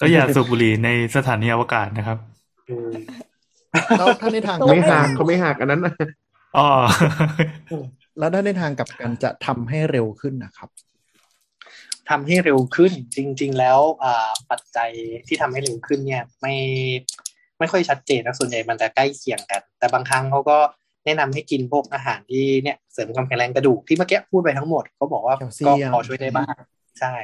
[0.00, 2.18] ก็อย่าสูบบุหรี่ในสถานีอวกาศนะครับ
[2.68, 2.92] อืม
[3.98, 5.92] แล้วถ้าในทางตัวไม่หักเขาไม่หักอันนั้นนะ
[6.58, 6.68] อ๋อ
[8.18, 10.68] แล้วถ้าในทางกลับกันจะทำให้เร็วขึ้นนะครับ
[12.10, 14.90] ทำให้เร็วขึ้นจริง ๆ แล้วอ่าปัจจัย
[15.26, 16.54] ที่ทำให้เร็วขึ้นเนี่ย ไม่
[17.58, 20.58] ไม่ค่อยชัดเจนนะส่วนใหญ่มันจะใกล้เคียงกัน แต่บางครั้งเขาก็
[21.04, 26.54] แนะนำให้กินพวกอาหารที่เนี่ยเสริมความแข็งแรงกระดูกที่เมื่อกี้พูดไปทั้งหมดเขาบอกว่าแคลเซีก็ยมพอช่วยได้บ้าง
[27.00, 27.14] ใช่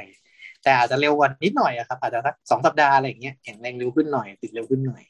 [0.63, 5.03] แต่อาจจะเร็วกว่ากันนิดหน่อยอะครับอาจจะสักสองสัปดาห์อะไรอย่างเงี้ยแข็งแรงเร็วขึ้นหน่อยติดเร็วขึ้นหน่อย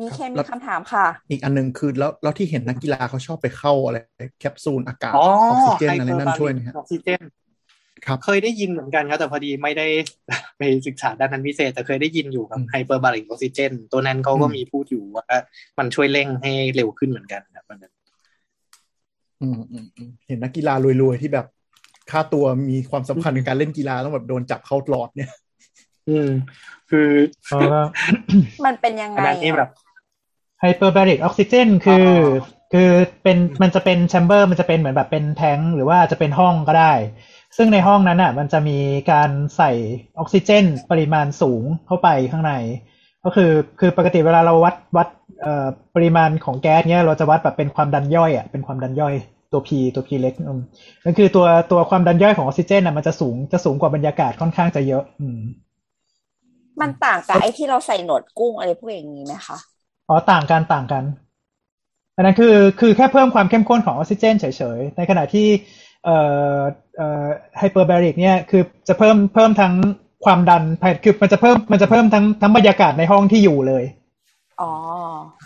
[0.00, 3.98] มีแค่มีคำถามค่ะ อีกอันหนึ่งคือแล้วแล้วที่เห็นนักกีฬาเขาชอบไปเข้าอะไร
[4.40, 5.20] แคปซูลอากาศอ๋อ
[5.50, 7.22] ออกซิเจนไฮอะไรเปอร์นั่นบาช่วยริไหมกฮะออกซ hyperbaric oxygen
[8.06, 9.86] ครับเคยได้ยินเหมือนกันครับ แต่พอดีไม่ได้
[10.58, 15.26] ไปศึกษาด้านนั้นพิเศษ แต่เคยได้ยินอยู่กับอืม hyperbaric oxygen ตัวนั้นเขาก็อืมมีพูดอยู่ว่า
[15.78, 17.92] มันช่วยเร่งให้เร็วขึ้นเหมือนกันครับมันนั้น
[19.40, 21.46] อืมอืมอืมเห็นนักกีฬารวยๆที่แบบ
[22.10, 25.30] ค่าตัวมีความสำคัญในการเล่นกีฬาต้องแบบโดนจับเข้าหลอดเนี่ย
[26.08, 26.28] อืม
[26.90, 27.10] คือ
[27.44, 27.80] เพราะว่า
[28.64, 29.70] มันเป็นยังไงอันนั้นนี่แบบ
[30.60, 32.88] ไฮเปอร์บาริกออกซิเจนคือออคือ
[33.22, 36.92] เป็นมันจะเป็นแชมเบอร์มันจะเป็นเหมือนแบบเป็นแทงค์หรือว่าจะเป็นห้องก็ได้
[37.56, 38.78] ซึ่งในห้องนั้นอะ มันจะมี
[39.12, 39.70] การใส่
[40.18, 42.52] ออกซิเจน ปริมาณสูงเข้าไปข้างใน
[43.24, 45.08] ก็คือคือปกติเวลาเราวัดวัด
[45.42, 49.14] เอ่อปริมาณของแก๊สเนี้ยเราจะวัดแบบเป็นความดันย่อยอะเป็นความดันย่อย
[49.52, 50.60] ตัว P ตัว P เล็กอืม
[51.04, 55.40] นั่นคือตัวตัวความดันย่อยของออกซิเจนอะมันจะสูงจะสูงกว่าบรรยากาศค่อนข้างจะเยอะ อืม
[56.80, 59.58] มันต่างกับไอ้ที่เราใส่หนวดกุ้งอะไรพวกอย่างนี้ไหมคะ
[60.08, 61.04] อ๋อต่างกันต่างกัน
[62.16, 64.44] อันนั้นคือคือแค่เพิ่มความเข้มข้นของออกซิเจนเฉ
[64.78, 65.48] ยๆ ในขณะที่
[66.04, 66.16] เอ่
[66.56, 66.58] อ
[66.96, 67.26] เอ่อ
[67.58, 69.74] ไฮเปอร์บาริกเนี่ยคือจะเพิ่มเพิ่มทั้ง
[70.24, 70.62] ความดัน
[71.04, 73.84] คือมันจะเพิ่มมันจะเพิ่มทั้งทั้งบรรยากาศในห้องที่อยู่เลย
[74.60, 74.72] อ๋อ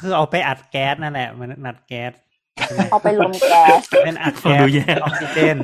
[0.00, 2.12] คือเอาไปอัดแก๊สนั่นแหละ มันอัดแก๊ส
[2.90, 5.56] เอาไปรวมแก๊สเป็นอัดฟังแก๊สดูแย่ออกซิเจน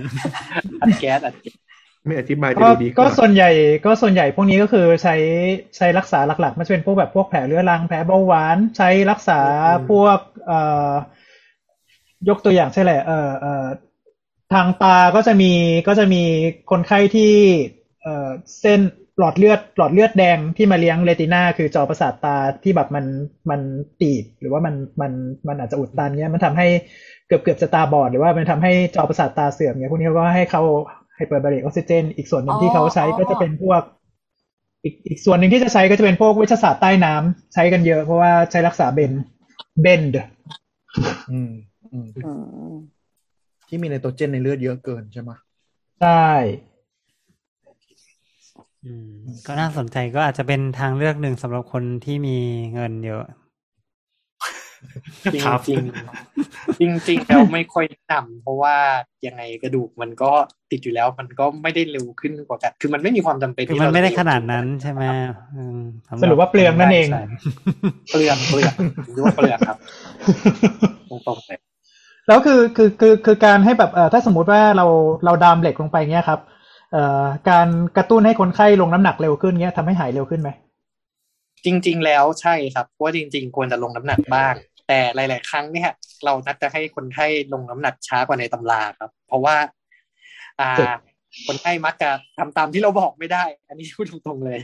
[0.83, 1.57] อัดแก๊สอัดแก๊ส
[2.07, 3.51] ไม่อธิบายจะก็ดูดีกก็ว่าส่วนใหญ่
[3.85, 5.15] ก็ส่วนใหญ่พวกนี้ก็คือใช้
[5.77, 9.41] ใช้รักษาหลักๆ มันจะเป็นพวกแบบพวกแผลเรื้อรังแผลเบาหวาน ใช้รักษา
[9.91, 10.61] พวกเอ่
[10.91, 10.93] อ
[12.29, 13.67] ยกตัวอย่างใช่แหละเอ่อเอ่อ
[14.55, 15.53] ทางตาก็จะมี
[15.89, 16.23] ก็จะมี
[16.71, 17.35] คนไข้ที่
[18.03, 18.29] เอ่อ
[18.61, 18.81] เส้น
[19.19, 23.07] หลอดเลือดหลอดเลือดแดงที่มาเลี้ยงเรตินาคือจอประสาทตาที่แบบมัน
[23.51, 23.61] มัน
[24.01, 25.13] ตีบหรือว่ามันมัน
[25.49, 26.67] มันอาจจะอุดตันเนี้ยมันทำให้
[27.27, 30.63] เกือบเกือบจะตาบอดหรือว่ามันทำให้จอประสาทตาเสื่อมเนี้ยพวกนี้เขาก็ให้เขา
[31.17, 33.83] ไฮเปอร์บาริกออกซิเจน อีกส่วนหนึ่งที่เขาใช้ก็จะเป็นพวก
[34.85, 39.13] อีกอีกส่วนหนึ่งที่จะใช้ก็จะเป็นพวกเวชศาสตร์ใต้น้ำใช้กันเยอะเพราะว่าใช้รักษาเบน
[39.83, 40.13] เบนด์
[41.33, 41.53] อืม
[41.93, 42.33] อืมอื
[42.73, 42.75] ม
[43.69, 45.31] ที่มีไนโตรเจนในเลือดเยอะเกินใช่ไหม
[46.01, 46.31] ใช่
[48.85, 49.13] อืม
[49.47, 52.39] ก็น่าสนใจก็อาจจะเป็นทางเลือกหนึ่งสำหรับคนที่มี
[52.75, 53.25] เงินเยอะ
[55.33, 55.81] จริงครับจริง
[56.81, 58.75] จริงจริงๆแล้วไม่ค่อยแนะนำเพราะว่า
[59.27, 60.31] ยังไงกระดูกมันก็
[60.71, 65.03] ติดอยู่แล้วมันก็ไม่ได้เร็วขึ้นกว่ากันคือมันไม่มีความจำเป็นคือที่มันเราไม่ได้จะขนาดนั้นใช่ไหม
[65.57, 67.23] อืมสำหบสรุปว่าเปลืองนั่นเองใช่
[68.11, 68.73] เปลืองเปลือง
[69.17, 69.77] รู้ว่าเปลืองครับ
[71.11, 71.59] ตรงๆเลย
[72.29, 74.87] แล้วคือคือคือคือการให้แบบเอ่อถ้าสมมุติว่าเรา
[75.25, 76.41] เราดามเหล็กลงไปเงี้ยครับ
[76.93, 80.51] เอ่อการกระตุ้นให้คนไข้ลงน้ำหนักเร็วขึ้นเงี้ยทำให้หายเร็วขึ้นไหม
[81.67, 84.55] จริง ๆ แล้วใช่ครับเพราะว่าจริง ๆ ควรจะลงน้ำหนักบ้าง
[84.89, 85.91] แต่หลาย ๆ ครั้งเนี่ย
[86.25, 89.57] เรานัดจะให้คนไข้ลงน้ำหนักช้ากว่าในตำราครับ เพราะว่า
[90.61, 90.71] อ่า
[91.47, 94.61] คนไข้มักจะทำตามที่เราบอกไม่ได้ อันนี้พูดตรงๆเลย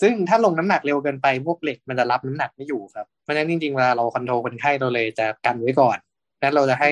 [0.00, 5.98] ซึ่งถ้าลงน้ำหนักเร็วเกินไปพวกเหล็กมันจะรับน้ำหนักไม่อยู่ครับเพราะฉะนั้นจริงๆเวลาเราคอนโทรลคนไข้เราเลยจะกันไว้ก่อน
[6.42, 6.90] นั้นเราจะให้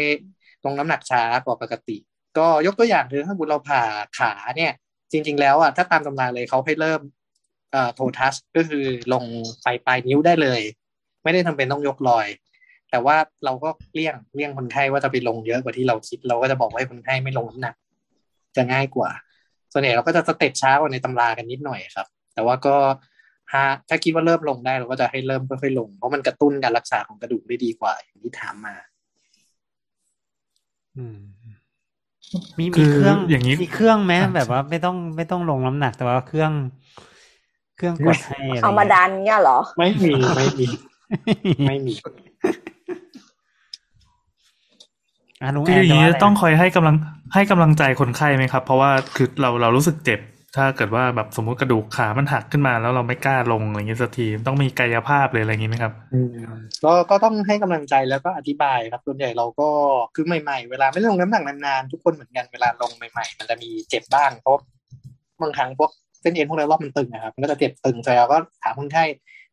[0.64, 1.96] ลงน้ำหนักช้ากว่าปกติ
[2.38, 3.82] ก็ยกตัวอย่างคือถ้าสมมติเราผ่า
[4.18, 4.72] ขาเนี่ย
[5.12, 7.00] จริง ๆ แล้วอะถ้าตามตำราเลยเขาให้เริ่ม
[7.72, 9.24] เอ่อโททัสก็คือลง
[9.64, 10.60] ปลายปลายนิ้วได้เลย
[11.22, 12.26] ไม่ได้ทำเป็นต้องยกรอย
[12.90, 17.74] แต่ว่าเราก็เลี่ยงเลี่ยงคนไข้ว่าจะไปลงเยอะกว่าที่เราคิด เราก็จะบอกว่าให้คนไข้ไม่ลงน้ำหนัก
[18.56, 19.10] จะง่ายกว่า
[19.72, 22.76] ส่วนใหญ่เราก็จะสเต็ปช้ากว่าในตำรากันนิดหน่อยครับ แต่ว่าก็
[23.50, 28.74] ถ้าถ้าคิดว่าเริ่มลงได้เราก็จะให้เริ่มค่อยๆลง เพราะมันกระตุ้นการรักษาของกระดูกได้ดีกว่าอย่างที่ถามมา
[30.96, 31.18] อืม
[32.58, 36.52] มีคืมีอเครื่องอย่างนี้มีเครื่องไหมอะแบบว่าไม่ต้องไม่ต้องลงน้ำหนักแต่ว่าเครื่อง
[37.80, 40.66] เครื่องกดให้อะไรเอามาดันเนี่ยเหรอ ไม่มีไม่มี
[41.66, 41.94] ไม่มี
[45.42, 46.96] อะลุงคือแอนอย่างจะนี้ว่าอะไรต้องคอยให้กำลัง
[47.34, 50.20] ให้กำลังใจคนไข้ไหมครับ เพราะว่าคือเราเรารู้สึกเจ็บ
[50.56, 55.92] ถ้าเกิดว่าแบบสมมุติกระดูกขามันหักขึ้นมาแล้วเราไม่กล้าลงอะไรอย่างนี้สักทีต้องมีกายภาพเลยอะไรอย่างนี้ไหมครับ
[56.84, 59.68] ก็ก็ต้องให้กำลังใจแล้วก็อธิบายครับส่วนใหญ่เราก็
[60.14, 64.54] คือใหม่ๆ เวลาไม่ได้ลงน้ำหนักนานๆทุกคนเหมือนกันเวลาลงใหม่ ๆ มันจะมีเจ็บบ้างเพราะ
[65.42, 65.90] บางครั้งพวก
[66.20, 69.04] เส้นเอ็นพวกเรารอบมันตึงนะครับมันก็จะเจ็บตึงแต่เราก็ถามคนไข้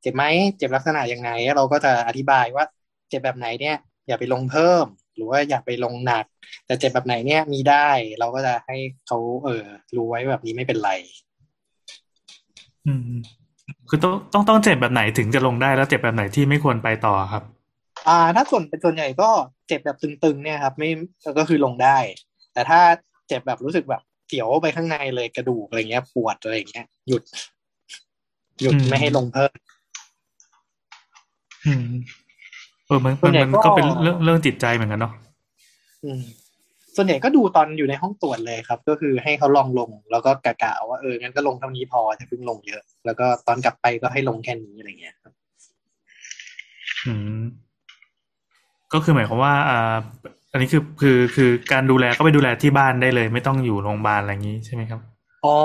[0.02, 0.23] เจ็บไหม
[0.57, 2.65] เจ็บลักษณะยังไงแล้วเราก็จะอธิบายว่า
[3.10, 3.77] เจ็บแบบไหนเนี่ย
[4.07, 4.85] อย่าไปลงเพิ่ม
[5.15, 6.26] หรือว่าอย่าไปลงหนัก
[6.65, 7.88] แต่เจ็บแบบไหนเนี่ยมีได้
[8.19, 8.77] เราก็จะให้
[9.07, 9.64] เขาเออ
[9.95, 10.91] รู้ไว้แบบนี้ไม่เป็นไร
[12.88, 13.18] อืม
[13.89, 17.44] คือต้องต้องต้องเจ็บแบบไหนถึงจะลงได้แล้วเจ็บแบบไหนที่ไม่ควรไปต่อครับ
[18.07, 19.30] อ่า ถ้าส่วนเป็นส่วนใหญ่ก็
[19.68, 20.89] เจ็บแบบตึงๆเนี่ยครับ ไม่
[21.39, 21.98] ก็คือลงได้
[22.53, 22.80] แต่ถ้า
[23.27, 27.24] เจ็บแบบรู้สึกแบบ เสียวไปข้างในเลยกระดูกอะไรเงี้ย ปวดอะไรเงี้ย หยุด
[28.62, 29.52] หยุดอืมไม่ให้ลงเพิ่ม
[31.66, 31.86] อืม
[32.86, 35.14] เออมันส่มัวนนใหญ่มันก็ก็เป็นเรื่องเรื่องจิตใจเหมือนกันเนาะ
[36.04, 36.22] อืม
[36.95, 45.34] ส่วนใหญ่ก็ดูตอนอยู่ในห้องตรวจเลยครับ ก็คือให้เขาลองลง แล้วก็กะกะว่าเอองั้นก็ลงเท่านี้พอจะเพิ่งลงเยอะ แล้วก็ตอนกลับไปก็ให้ลงแค่นี้อะไรเงี้ยครับ
[47.06, 47.41] อืม
[48.94, 54.99] ก็คือหมายความว่าอ่าเออันนี้คือคือคือการดูแลก็ไปดูแลที่บ้านได้เลย ไม่ต้องอยู่โรงพยาบาลอะไรอย่างนี้ใช่ไหมครับ
[55.45, 55.57] อ๋อ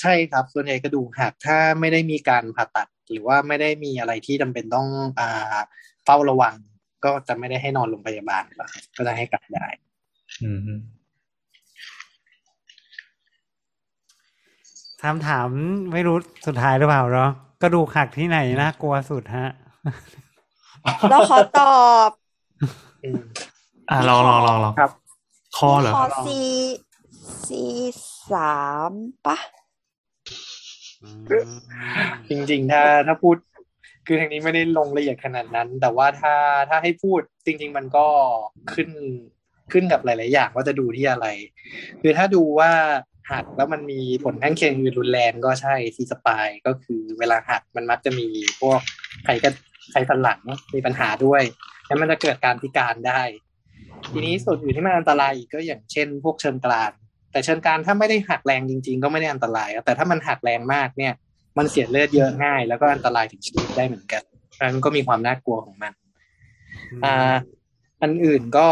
[0.00, 4.88] ใช่ครับ ส่วนใหญ่กระดูกหักถ้าไม่ได้มีการผ่าตัด หรือว่าไม่ได้มีอะไรที่จำเป็นต้อง
[5.18, 5.58] อ่า
[6.04, 6.54] เฝ้าระวัง
[7.04, 9.66] ก็จะไม่ได้ให้นอนโรงพยาบาลครับก็จะให้กลับได้
[10.42, 10.58] อืม
[15.02, 15.48] คำถาม
[15.92, 16.16] ไม่รู้
[16.46, 17.30] สุดท้ายหรือเปล่าเนาะ
[17.62, 19.48] กระดูกหักที่ไหนน่ากลัวสุดฮะ
[21.10, 21.76] เราขอตอ
[22.08, 22.10] บ
[23.90, 24.90] อืมอ่าลองลองลองลองครับ
[25.56, 26.40] คอเหรอคคอรับซี
[27.46, 27.62] ซี
[28.32, 28.58] สา
[28.90, 28.92] ม
[29.26, 29.36] ปะ
[32.28, 33.36] จริงๆ ถ้าถ้าพูด
[34.06, 36.34] คือทางนี้ไม่ได้ลงละเอียดขนาดนั้น แต่ว่าถ้า
[36.70, 38.06] ถ้าให้พูดจริง ๆ มันก็
[38.72, 38.90] ขึ้น
[39.72, 41.26] ขึ้นกับหลาย ๆ อย่างว่าจะดูที่อะไร
[42.02, 42.70] คือถ้าดูว่า
[43.30, 48.26] หักแล้วมันมีผลข้างเคียงอื่นรุนแรงก็ใช่ซีสปายก็คือเวลาหักมันมักจะมี
[48.60, 48.80] พวก
[49.24, 49.50] ไขกระ
[49.92, 50.40] ไขสันหลัง
[50.74, 51.42] มีปัญหาด้วย
[51.86, 53.22] แล้วมันจะเกิดการพิการได้
[54.12, 56.92] ทีนี้ส่วนอื่นที่มันอันตรายอีกก็อย่างเช่น พวกเชิงกราน
[57.32, 61.12] แต่เชิงกรานถ้าไม่ได้หักแรงจริง ๆ ก็ไม่ได้อันตรายแต่ถ้ามันหักแรงมากเนี่ย
[61.58, 64.22] มันเสียเลือดเยอะง่าย แล้วก็อันตรายถึงชีวิตได้เหมือนกัน
[64.54, 65.92] เพราะฉะนั้นก็มีความน่ากลัวของมัน
[67.04, 67.34] อ่า
[68.02, 68.68] อันอื่นก็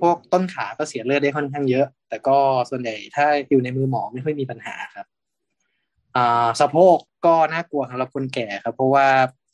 [0.00, 2.38] พวกต้นขาก็เสียเลือดได้ค่อนข้างเยอะ แต่ก็
[2.70, 5.06] ส่วนใหญ่ถ้าอยู่ในมือหมอไม่ค่อยมีปัญหาครับ
[6.16, 9.06] อ่าสะโพกก็น่ากลัวสำหรับคนแก่ครับ เพราะว่า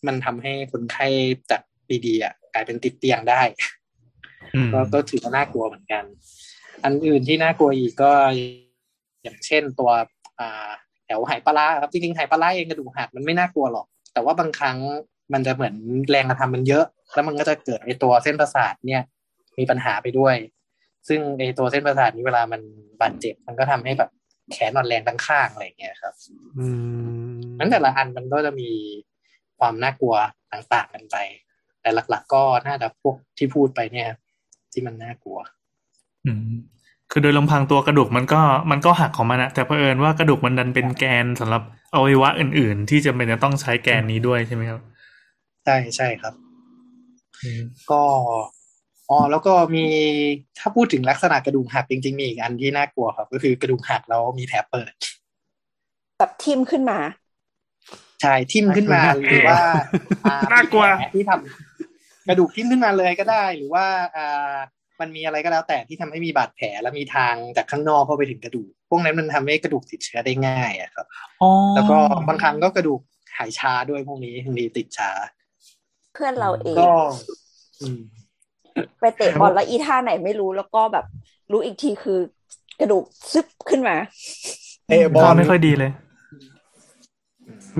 [0.07, 1.07] มันทำให้คนไข้
[1.51, 1.63] จาก
[2.07, 3.84] ดีๆอะกลายเป็นติดเตียงได้อืม
[4.73, 6.05] ก็ก็ถือว่าน่ากลัวเหมือนกัน
[6.85, 8.13] อันอื่นที่น่ากลัวอีกก็
[9.23, 9.91] อย่างเช่นตัว
[10.41, 10.69] อ่า
[11.05, 14.79] แถวไหปลาร้าครับจริงๆไหปลาร้าเองกระดูกหักมันไม่น่ากลัวหรอก แต่ว่าบางครั้ง
[15.33, 15.75] มันจะเหมือน
[16.11, 19.03] แรงกระทำมันเยอะ แล้วมันก็จะเกิดไอตัวเส้นประสาทเนี่ย
[19.59, 20.37] มีปัญหาไปด้วย
[21.09, 22.61] ซึ่งไอตัวเส้นประสาทนี้เวลามัน
[23.01, 24.11] บาดเจ็บ มันก็ทำให้แบบ
[24.53, 26.15] แขนอ่อนแรงทั้งข้างอะไรอย่างเงี้ยครับ
[26.59, 26.67] อื
[27.37, 28.71] มนั้นแต่ละอันมันก็จะมี
[29.59, 30.15] ความน่ากลัว
[30.53, 31.17] ต่างๆกันไป
[31.81, 34.09] แต่หลัก ๆ ก็น่าจะพวกที่พูดไปเนี่ย
[34.75, 35.39] ที่มันน่ากลัว
[36.27, 36.53] อืม
[37.11, 38.41] คือโดยลำพังตัวกระดูกมันก็
[38.71, 41.63] มันก็หักของมันนะแต่เผอิญว่ากระดูกมันดันเป็นแกนสำหรับ
[41.95, 44.81] อวัยวะอื่น ๆ ที่จำเป็นจะต้องใช้แกนนี้ด้วยใช่ไหมครับ
[45.65, 46.35] ใช่ใช่ครับ
[47.43, 48.03] อืมก็
[49.11, 49.85] อ๋อแล้วก็มี
[50.59, 54.93] ถ้าพูดถึงลักษณะกระดูกหักจริง ๆ มีอีกอันที่น่ากลัวครับ ก็คือกระดูกหักแล้วมีแผลเปิด
[56.19, 56.99] แบบทิมขึ้นมา
[58.23, 59.59] ใช่ทิ่มขึ้นมาหรือว่า
[60.25, 61.74] อ่น่ากลัวมีแผที่ทำ
[62.29, 63.85] กระดูกทิ่มขึ้นมาเลยก็ได้ หรือว่า
[64.17, 64.55] อ่า
[65.01, 71.07] มันมีอะไรก็แล้วแต่ที่ทำให้มีบาดแผลและมีทางจากข้างนอกเข้าไปถึงกระดูก พวกนั้นมันทำให้กระดูกติดเชื้อได้ง่ายอะครับ
[71.43, 71.97] อ๋อแล้วก็
[72.29, 73.01] บางครั้งก็กระดูก
[73.37, 75.11] หายชาด้วยพวกนี้บางทีติดชา
[76.15, 76.91] เพื่อนเราเองก็
[77.81, 78.01] อืม
[79.01, 81.07] ไปเตะบอลแล้วอีท่าไหนไม่รู้แล้วก็แบบ
[81.53, 82.19] รู้อีกทีคือ
[82.81, 83.97] กระดูกซึบขึ้นมา
[84.89, 85.91] เตะบอก็ลไม่ค่อยดีเลย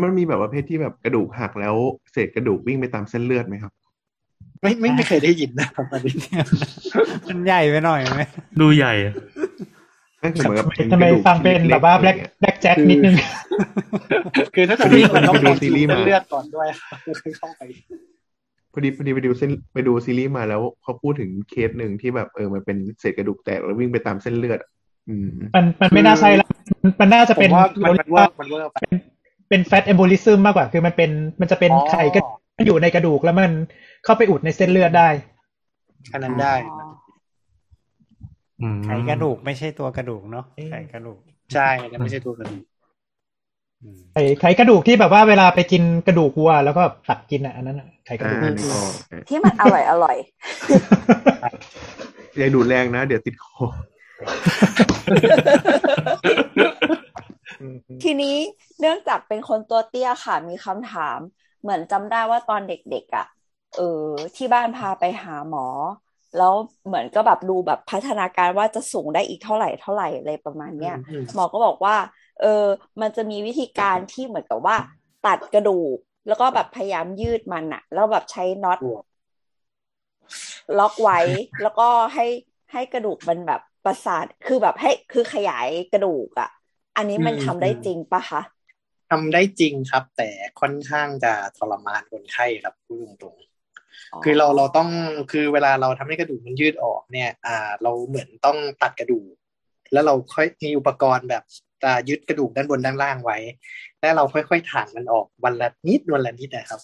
[0.03, 1.75] มันมีแบบประเภทที่แบบกระดูกหักแล้ว
[2.13, 3.73] เศษกระดูกวิ่งไปตามเส้นเลือดไหมครับ
[4.65, 6.15] ไม่ไม่ไม่เคยได้ยินนะครับอันนี้
[7.29, 8.23] มันใหญ่ไปหน่อยไหม
[8.61, 9.15] ดูใหญ่อะ
[10.23, 13.17] นั่นคือเหมือนกับเป็นทำไมกระดูกฟังเป็นแบบว่าแบล็กแบล็กแจ็คนิดนึง
[14.55, 16.99] คือถ้าจะพอดีมันต้องไปดูซีรีส์มาเลือดก่อนด้วยครับ
[17.39, 17.63] เข้าไป
[18.73, 24.71] พอดีพอดีไปดูเส้นไปดูซีรีส์มาแล้วเขาพูดถึงเคสหนึ่งที่แบบเออมันเป็นเศษกระดูกแตกแล้ววิ่งไปตามเส้นเลือดอะ
[25.09, 26.47] อืมมันมันไม่น่าใช่ละ
[27.01, 28.79] มันน่าจะผเป็นมว่ามันมันเวิว่าร์กมันเวิร์กไป
[29.49, 31.11] เป็นแฟตเอมโบลิซึมมากกว่า คือมันเป็น
[31.41, 32.21] มันจะเป็นอ๋อไข่ก็
[32.67, 33.53] อยู่ในกระดูกแล้วมัน
[34.05, 35.09] เข้าไปอุดในเส้นเลือดได้
[36.13, 36.55] อันนั้นได้
[38.63, 41.19] อืมไขกระดูกไม่ใช่ตัวกระดูกเนาะไขกระดูก
[41.55, 42.63] ใช่อันนั้นไม่ใช่ตัวกระดูก
[43.83, 50.17] อืมไข่ไข่กระดูกที่แบบว่าเวลาไปกินกระดูกวัว แล้วก็ตัดกินอะอันนั้นอะไข่กระอ่าดูกนี่ก็โอเคที่มันอร่อยอร่อย
[52.39, 53.65] อย่าดูดแรงนะ เดี๋ยวติดคอ
[58.03, 58.37] ทีนี้
[58.81, 61.19] เนื่องจากเป็นคนตัวเตี้ยค่ะมีคำถาม
[61.63, 63.27] เหมือนจำได้ว่าตอนเด็กๆอะ่ะ
[63.75, 63.83] เออ
[64.37, 65.67] ที่บ้านพาไปหาหมอ
[66.35, 66.55] แล้ว
[66.87, 71.97] เหมือนก็แบบดูแบบพัฒนาการว่าจะสูงได้อีกเท่าไหร่เท่าไหร่อะไรประมาณเนี้ยอืมหมอก็บอกว่า
[72.39, 72.47] เออ
[73.01, 74.77] มันจะมีวิธีการที่เหมือนกับว่า
[75.23, 75.97] ตัดกระดูก
[76.27, 78.79] แล้วก็แบบพยายามยืดมันอะแล้วแบบใช้น็อต
[80.79, 81.19] ล็อกไว้
[81.61, 81.83] แล้วก็
[82.15, 82.25] ให้
[82.73, 86.49] ให้กระดูกมันแบบประสานคือแบบให้คือขยายกระดูกอะ
[86.97, 88.41] อันนี้มันอืมทำได้จริงปะคะ
[89.11, 90.31] ทำได้จริงครับ แต่
[90.61, 93.54] ค่อนข้างจะทรมานคนไข้ครับพูดตรงๆ
[94.25, 94.89] คือเราเราต้อง
[95.33, 99.33] คือเวลาเราทำให้กระดูกมันยืดออกเนี่ย อ่า เราเหมือนต้องตัดกระดูก
[99.93, 101.43] แล้วเราค่อยมีอุปกรณ์แบบ
[101.85, 103.39] อ่ายึดกระดูกด้านบนด้านล่างไว้
[104.01, 106.81] แล้วเราค่อยๆถ่างมันออกวันละนิดวันละนิดนะครับ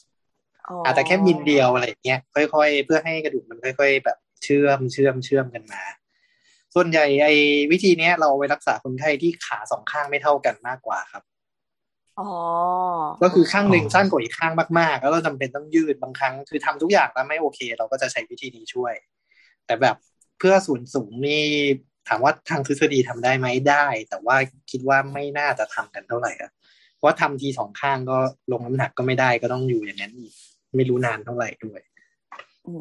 [0.85, 5.83] อาจจะแค่มิลเดียวอะไรอย่างเงี้ยค่อย ๆ เพื่อให้กระดูกมันค่อย ๆ แบบเชื่อมเชื่อมเชื่อมกันมา
[6.75, 7.35] ส่วนใหญ่ไอ้
[7.73, 11.30] วิธีเนี้ยเราเอาไว้รักษาคนไข้ที่ขาสองข้างไม่เท่ากันมากกว่าครับอ๋อ
[13.23, 18.95] ก็คือข้างหนึ่งสั้นกว่าอีกข้างมาก ๆ แล้วเราจำเป็นต้องยืดบางครั้ง คือทำทุกอย่างแล้วไม่โอเค เราก็จะใช้วิธีนี้ช่วย
[19.67, 19.97] แต่แบบ
[20.39, 21.45] เพื่อส่วนสูงนี่
[22.09, 24.37] ถามว่าทางทฤษฎีทำได้ไหมได้ แต่ว่า
[24.71, 26.51] คิดว่าไม่น่าจะทำกันเท่าไหร่อะ
[26.97, 28.17] เพราะว่าทำทีสองข้างก็
[28.53, 30.33] ลงน้ำหนักก็ไม่ได้ก็ต้องอยู่อย่างนั้นอีก
[30.77, 31.81] ไม่รู้นานเท่าไหร่ด้วย
[32.67, 32.75] อื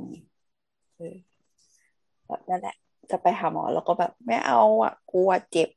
[0.00, 0.04] ม
[0.96, 1.16] เออ
[2.26, 2.76] แบบนั่นแหละ
[3.10, 5.68] จะไปหาหมอแล้วก็แบบไม่เอาอะกลัวเจ็บ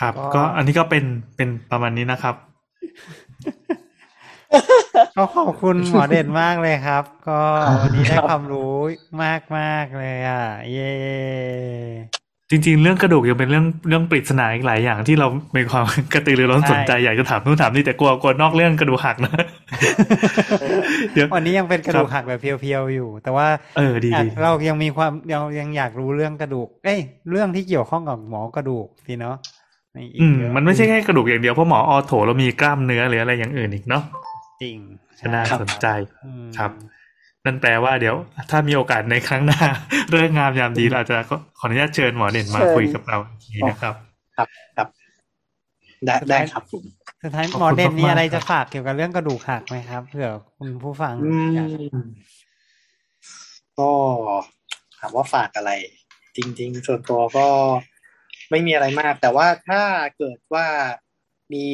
[0.00, 1.04] ครับก็ก็อันนี้ก็เป็น
[1.36, 2.34] เป็นประมาณนี้นะครับ
[5.16, 7.40] ก็ขอบคุณหมอเด่นมากเลยครับ ก็
[7.82, 8.76] วันนี้ได้ความรู้
[9.22, 10.92] มากมากๆเลยอะ เย้
[12.50, 19.32] จริง ๆ เรื่องกระดูกยังเป็นเรื่องเรื่องปริศนาอีกหลายอย่างที่เรามีความกระตือรือร้นสนใจอยากจะถามนู่นถามนี่แต่กลัวกลัวนอกเรื่องกระดูกหักนะ
[21.12, 23.46] เดี๋ยววันนี้ยังเป็นกระดูกครับหักแบบเพียวๆอยู่ แต่ว่า
[23.76, 26.98] เออดีอยากดีเรายังมีความเรายังอยากรู้เรื่องกระดูก เอ้ย
[27.30, 29.36] เรื่องที่เกี่ยวข้องกับหมอกระดูกสิเนาะ
[29.96, 34.02] อีกอืมเยอะมันไม่ใช่แค่กระดูกอย่างเดียวเพราะหมอออโถเรามีกล้ามเนื้อหรืออะไรอย่างอื่นอีกเนาะ
[34.62, 34.76] จริง
[35.20, 35.86] ก็น่าใช่สนใจ
[36.24, 36.70] อืมครับ
[37.44, 38.16] นั่นแปลว่าเดี๋ยว
[38.50, 39.62] ถ้ามีโอกาสในครั้งหน้า
[40.10, 41.18] เรื่องงามยามดีเราอาจจะ
[41.58, 43.94] ขออนุญาตเชิญหมอเด่นมาเชิญคุยกับเราอีกทีนะครับ
[44.36, 44.88] ครับครับ
[46.06, 46.84] ได้ได้ครับผม
[47.22, 52.08] สุดท้ายขอบคุณหมอเด่นมีมากๆอะไรครัจะบฝากเกี่ยวกับเรื่องกระดูกหักไหมครับเผื่อคุณผู้ฟังอือยากม
[53.78, 53.90] ก็
[54.98, 55.72] ถามว่าฝากอะไร
[56.36, 57.46] จริง ๆ ส่วนตัวก็
[58.50, 59.82] ไม่มีอะไรมาก แต่ว่าถ้า
[60.18, 60.66] เกิดว่า
[61.52, 61.66] มี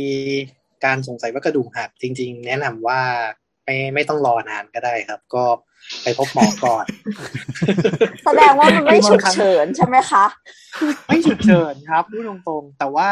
[0.84, 3.00] การสงสัยว่ากระดูกหัก จริง ๆ แนะนำว่า
[3.66, 5.44] ไม่ไม่ต้องรอนานก็ได้ครับ ก็
[6.02, 6.84] ไปพบหมอก่อน
[8.24, 10.24] แสดงว่ามันไม่ฉุกเฉินใช่ไหมคะ
[11.06, 13.08] ไม่ฉุกเฉินครับพูดตรงๆ แต่ว่า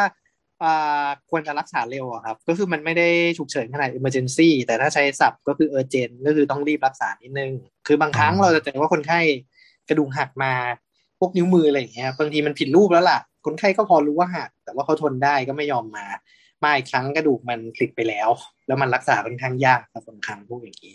[0.62, 3.08] อ่าควรจะรักษาเร็วอะครับ ก็คือมันไม่ได้
[3.38, 7.52] ฉุกเฉินขนาด emergency แต่ถ้าใช้ศัพท์ก็คือ urgent ก็คือต้องรีบรักษานิดนึง
[7.86, 9.20] คือบางครั้งเราจะเจอว่าคนไข้
[9.88, 10.52] กระดูกหักมา
[11.18, 16.06] พวกนิ้วมืออะไรอย่างเงี้ยบางทีมันผิดรูปแล้วล่ะ คนไข้ก็พอรู้ว่าหักแต่ว่าเขาทนได้ก็ไม่ยอมมา
[16.64, 18.28] มาอีกครั้งกระดูกมันติดไปแล้ว
[18.66, 20.94] แล้วมันรักษาค่อนข้างยากครับบางครั้งพวกอย่างนี้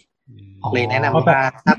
[0.62, 1.26] อ๋อเลยแนะนำว่า
[1.66, 1.74] ถ้า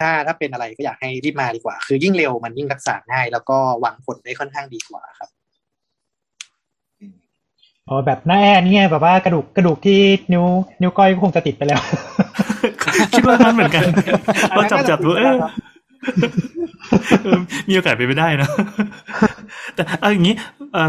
[0.02, 5.30] ้าถ้าเป็นอะไรก็อยากให้รีบมาดีกว่า คือยิ่งเร็วมันยิ่งรักษาง่าย แล้วก็หวังผลได้ค่อนข้างดีกว่าครับ
[7.88, 9.98] อ๋อแบบหน้าแอนเนี่ยแบบว่ากระดูกกระดูกที่
[10.32, 10.44] นิ้ว
[10.80, 11.80] นิ้วก้อยก็คงจะติดไปแล้ว
[13.12, 13.84] คิดว่านั้นเหมือนกัน
[14.50, 15.67] เราจับจับดูเออครับเออ
[17.68, 18.48] มีโอกาสไปไม่ได้นะ
[19.74, 20.34] แต่เอาอย่างนี้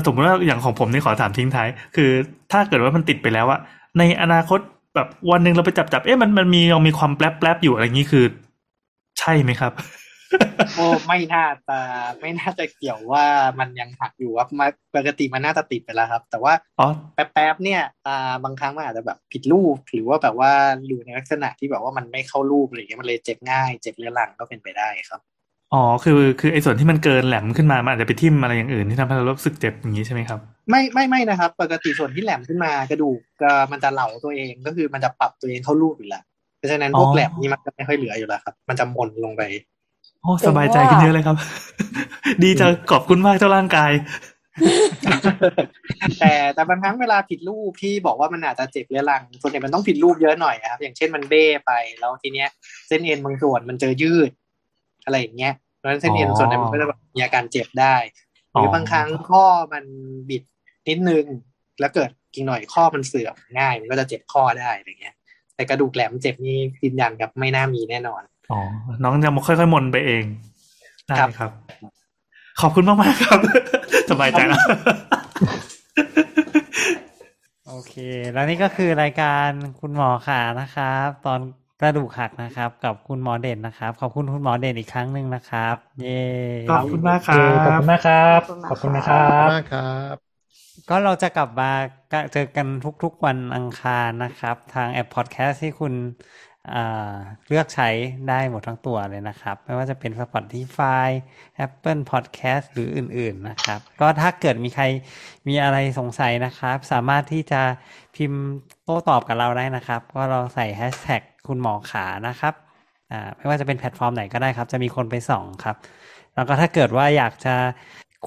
[0.06, 2.10] สมมติว่าอย่างของผมนี่ขอถามทิ้งท้าย คือ
[2.52, 3.60] ถ้าเกิดว่ามันติดไปแล้วอะ
[3.98, 4.60] ในอนาคต
[4.96, 8.26] แบบวันหนึ่งเราไปจับจับเอ๊ะมันมันมียังมีความแปลบแปลบอยู่อะไรอย่างนี้คือ
[9.20, 9.72] ใช่ไหมครับ
[10.76, 11.78] โอ้ไม่น่าจะ
[12.20, 13.26] ไม่น่าจะเกี่ยวว่า
[13.60, 20.52] มันยังหักอยู่ครับมาปกติมันน่าจะติดไปแล้วครับ แต่ว่าอ๋อแป๊บๆเนี่ยอ่าบางครั้งมันอาจจะแบบผิดรูป หรือว่าแบบว่า
[20.88, 25.22] อยู่ในลักษณะที่แบบว่ามันไม่เข้ารูปอะไรอย่างเงี้ยมันเลยเจ็บง่ายเจ็บเรื้อรังก็เป็นไปได้ครับ
[25.74, 30.40] อ๋อ คือ คือ ไอ้ส่วนที่มันเกินแหลมขึ้นมา มันอาจจะไปทิ่มอะไรอย่างอื่นที่ทำให้เรารู้สึกเจ็บอย่างนี้ใช่ไหมครับ
[30.70, 36.24] ไม่ ไม่ ไม่นะครับ ปกติส่วนที่แหลมขึ้นมากระดูกก็มันจะเหลาตัวเอง ก็คือมันจะปรับตัวเองเข้ารูปอยู่แล้ว
[36.58, 39.42] เพราะฉะนั้นพวกอ๋อแหลมนี่มันจะไม่ค่อยเหลืออยู่แล้วครับ มันจะมนลงไป
[40.22, 41.38] โอ้สบายใจขึ้นเยอะเลยครับ
[42.44, 43.92] ดีจังขอบคุณมากเจ้าร่างกาย
[46.20, 52.50] แต่แต่บางครั้งเวลาผิดรูปที่บอกว่ามันอาจจะเจ็บเรื้อรัง ส่วนใหญ่มันต้องผิดรูปเยอะหน่อยอะครับ อย่างเช่นมันเบ้ไปแล้วทีเนี้ย
[52.88, 54.32] เส้นเอ็นบางส่วนมันเจอยืด
[55.06, 57.96] อะไรอย่างเงี้ยเพราะฉะนั้นเส้นเอ็นอ๋อส่วนนั้นมันก็จะแบบมีอาการเจ็บได้
[58.52, 59.44] หอ๋อรือบางครั้งข้อ
[59.74, 59.86] มัน
[60.30, 60.44] บิด
[60.90, 61.26] นิดนึง
[61.80, 65.16] แล้วเกิดกินหน่อยข้อมันเสื่อมง่ายมันก็จะเจ็บข้อได้อะไรเงี้ย
[65.56, 68.60] แต่กระดูกแหลมเจ็บนี่ยืนยันครับไม่น่ามีแน่นอน อ๋อ
[69.04, 70.26] น้องจะค่อยๆมนไปเอง
[71.08, 71.52] ได้ครับครับ
[72.62, 73.40] ขอบคุณมากๆครับ
[74.10, 74.62] สบายใจแล้ว
[77.64, 77.94] โอเค
[78.32, 79.50] แล้วนี่ก็คือรายการ
[79.80, 81.42] คุณหมอขานะครับ ตอน
[81.80, 86.10] กระดูกหักนะครับ กับคุณหมอเด่นนะครับ ขอบคุณคุณหมอเด่นอีกครั้งหนึ่งนะครับ เย้
[86.68, 89.82] ขอบคุณมากคโอรัเคขอบบคุณมากครับ ขอบคุณนะครัขอบบณมากครั
[90.14, 90.40] บ
[90.88, 91.66] ก็เราจะกลับมา
[92.34, 96.49] เจอกันทุกๆวันอังคารนะครับ ทางแอปพอดแคสต์ที่คุณอ่า
[97.48, 97.90] เลือกใช้
[98.30, 101.08] ได้หมดทั้งตัวเลยนะครับ ไม่ว่าจะเป็น Spotify
[101.66, 104.84] Apple Podcast หรืออื่นๆนะครับ ก็ถ้าเกิดมีใคร
[105.48, 107.62] มีอะไรสงสัยนะครับ สามารถที่จะ
[108.16, 108.44] พิมพ์
[108.84, 112.54] โต้ตอบกับเราได้นะครับ ก็เราใส่แฮชแท็กคุณหมอขานะครับ
[113.12, 115.76] อ่าไม่ว่าจะเป็นแพลตฟอร์มไหนก็ได้ครับ จะมีคนไปส่องครับ
[116.36, 117.56] แล้วก็ถ้าเกิดว่าอยากจะ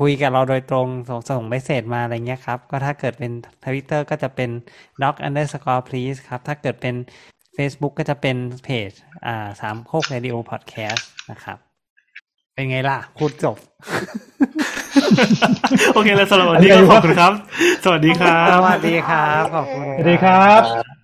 [0.00, 3.32] คุยกับเราโดยตรงส่งส่ง message มาอะไรเงี้ยครับ ก็ถ้าเกิดเป็น
[3.64, 4.50] ทวิตเตอร์ก็จะเป็น
[5.02, 6.94] doc underscore please ครับ ถ้าเกิดเป็น
[7.56, 8.90] Facebook ก็จะเป็นเพจ
[9.26, 11.58] อ่าสามโคกเรดิโอพอดแคสต์นะครับ
[12.54, 13.56] เป็นไงล่ะพูดจบ
[15.94, 17.32] โอเคแล้วสำหรับวันนี้ก็ขอบคุณครับ
[17.84, 21.01] สวัสดีครับสวัสดีครับ ขอบคุณ สวัสดีครับครับ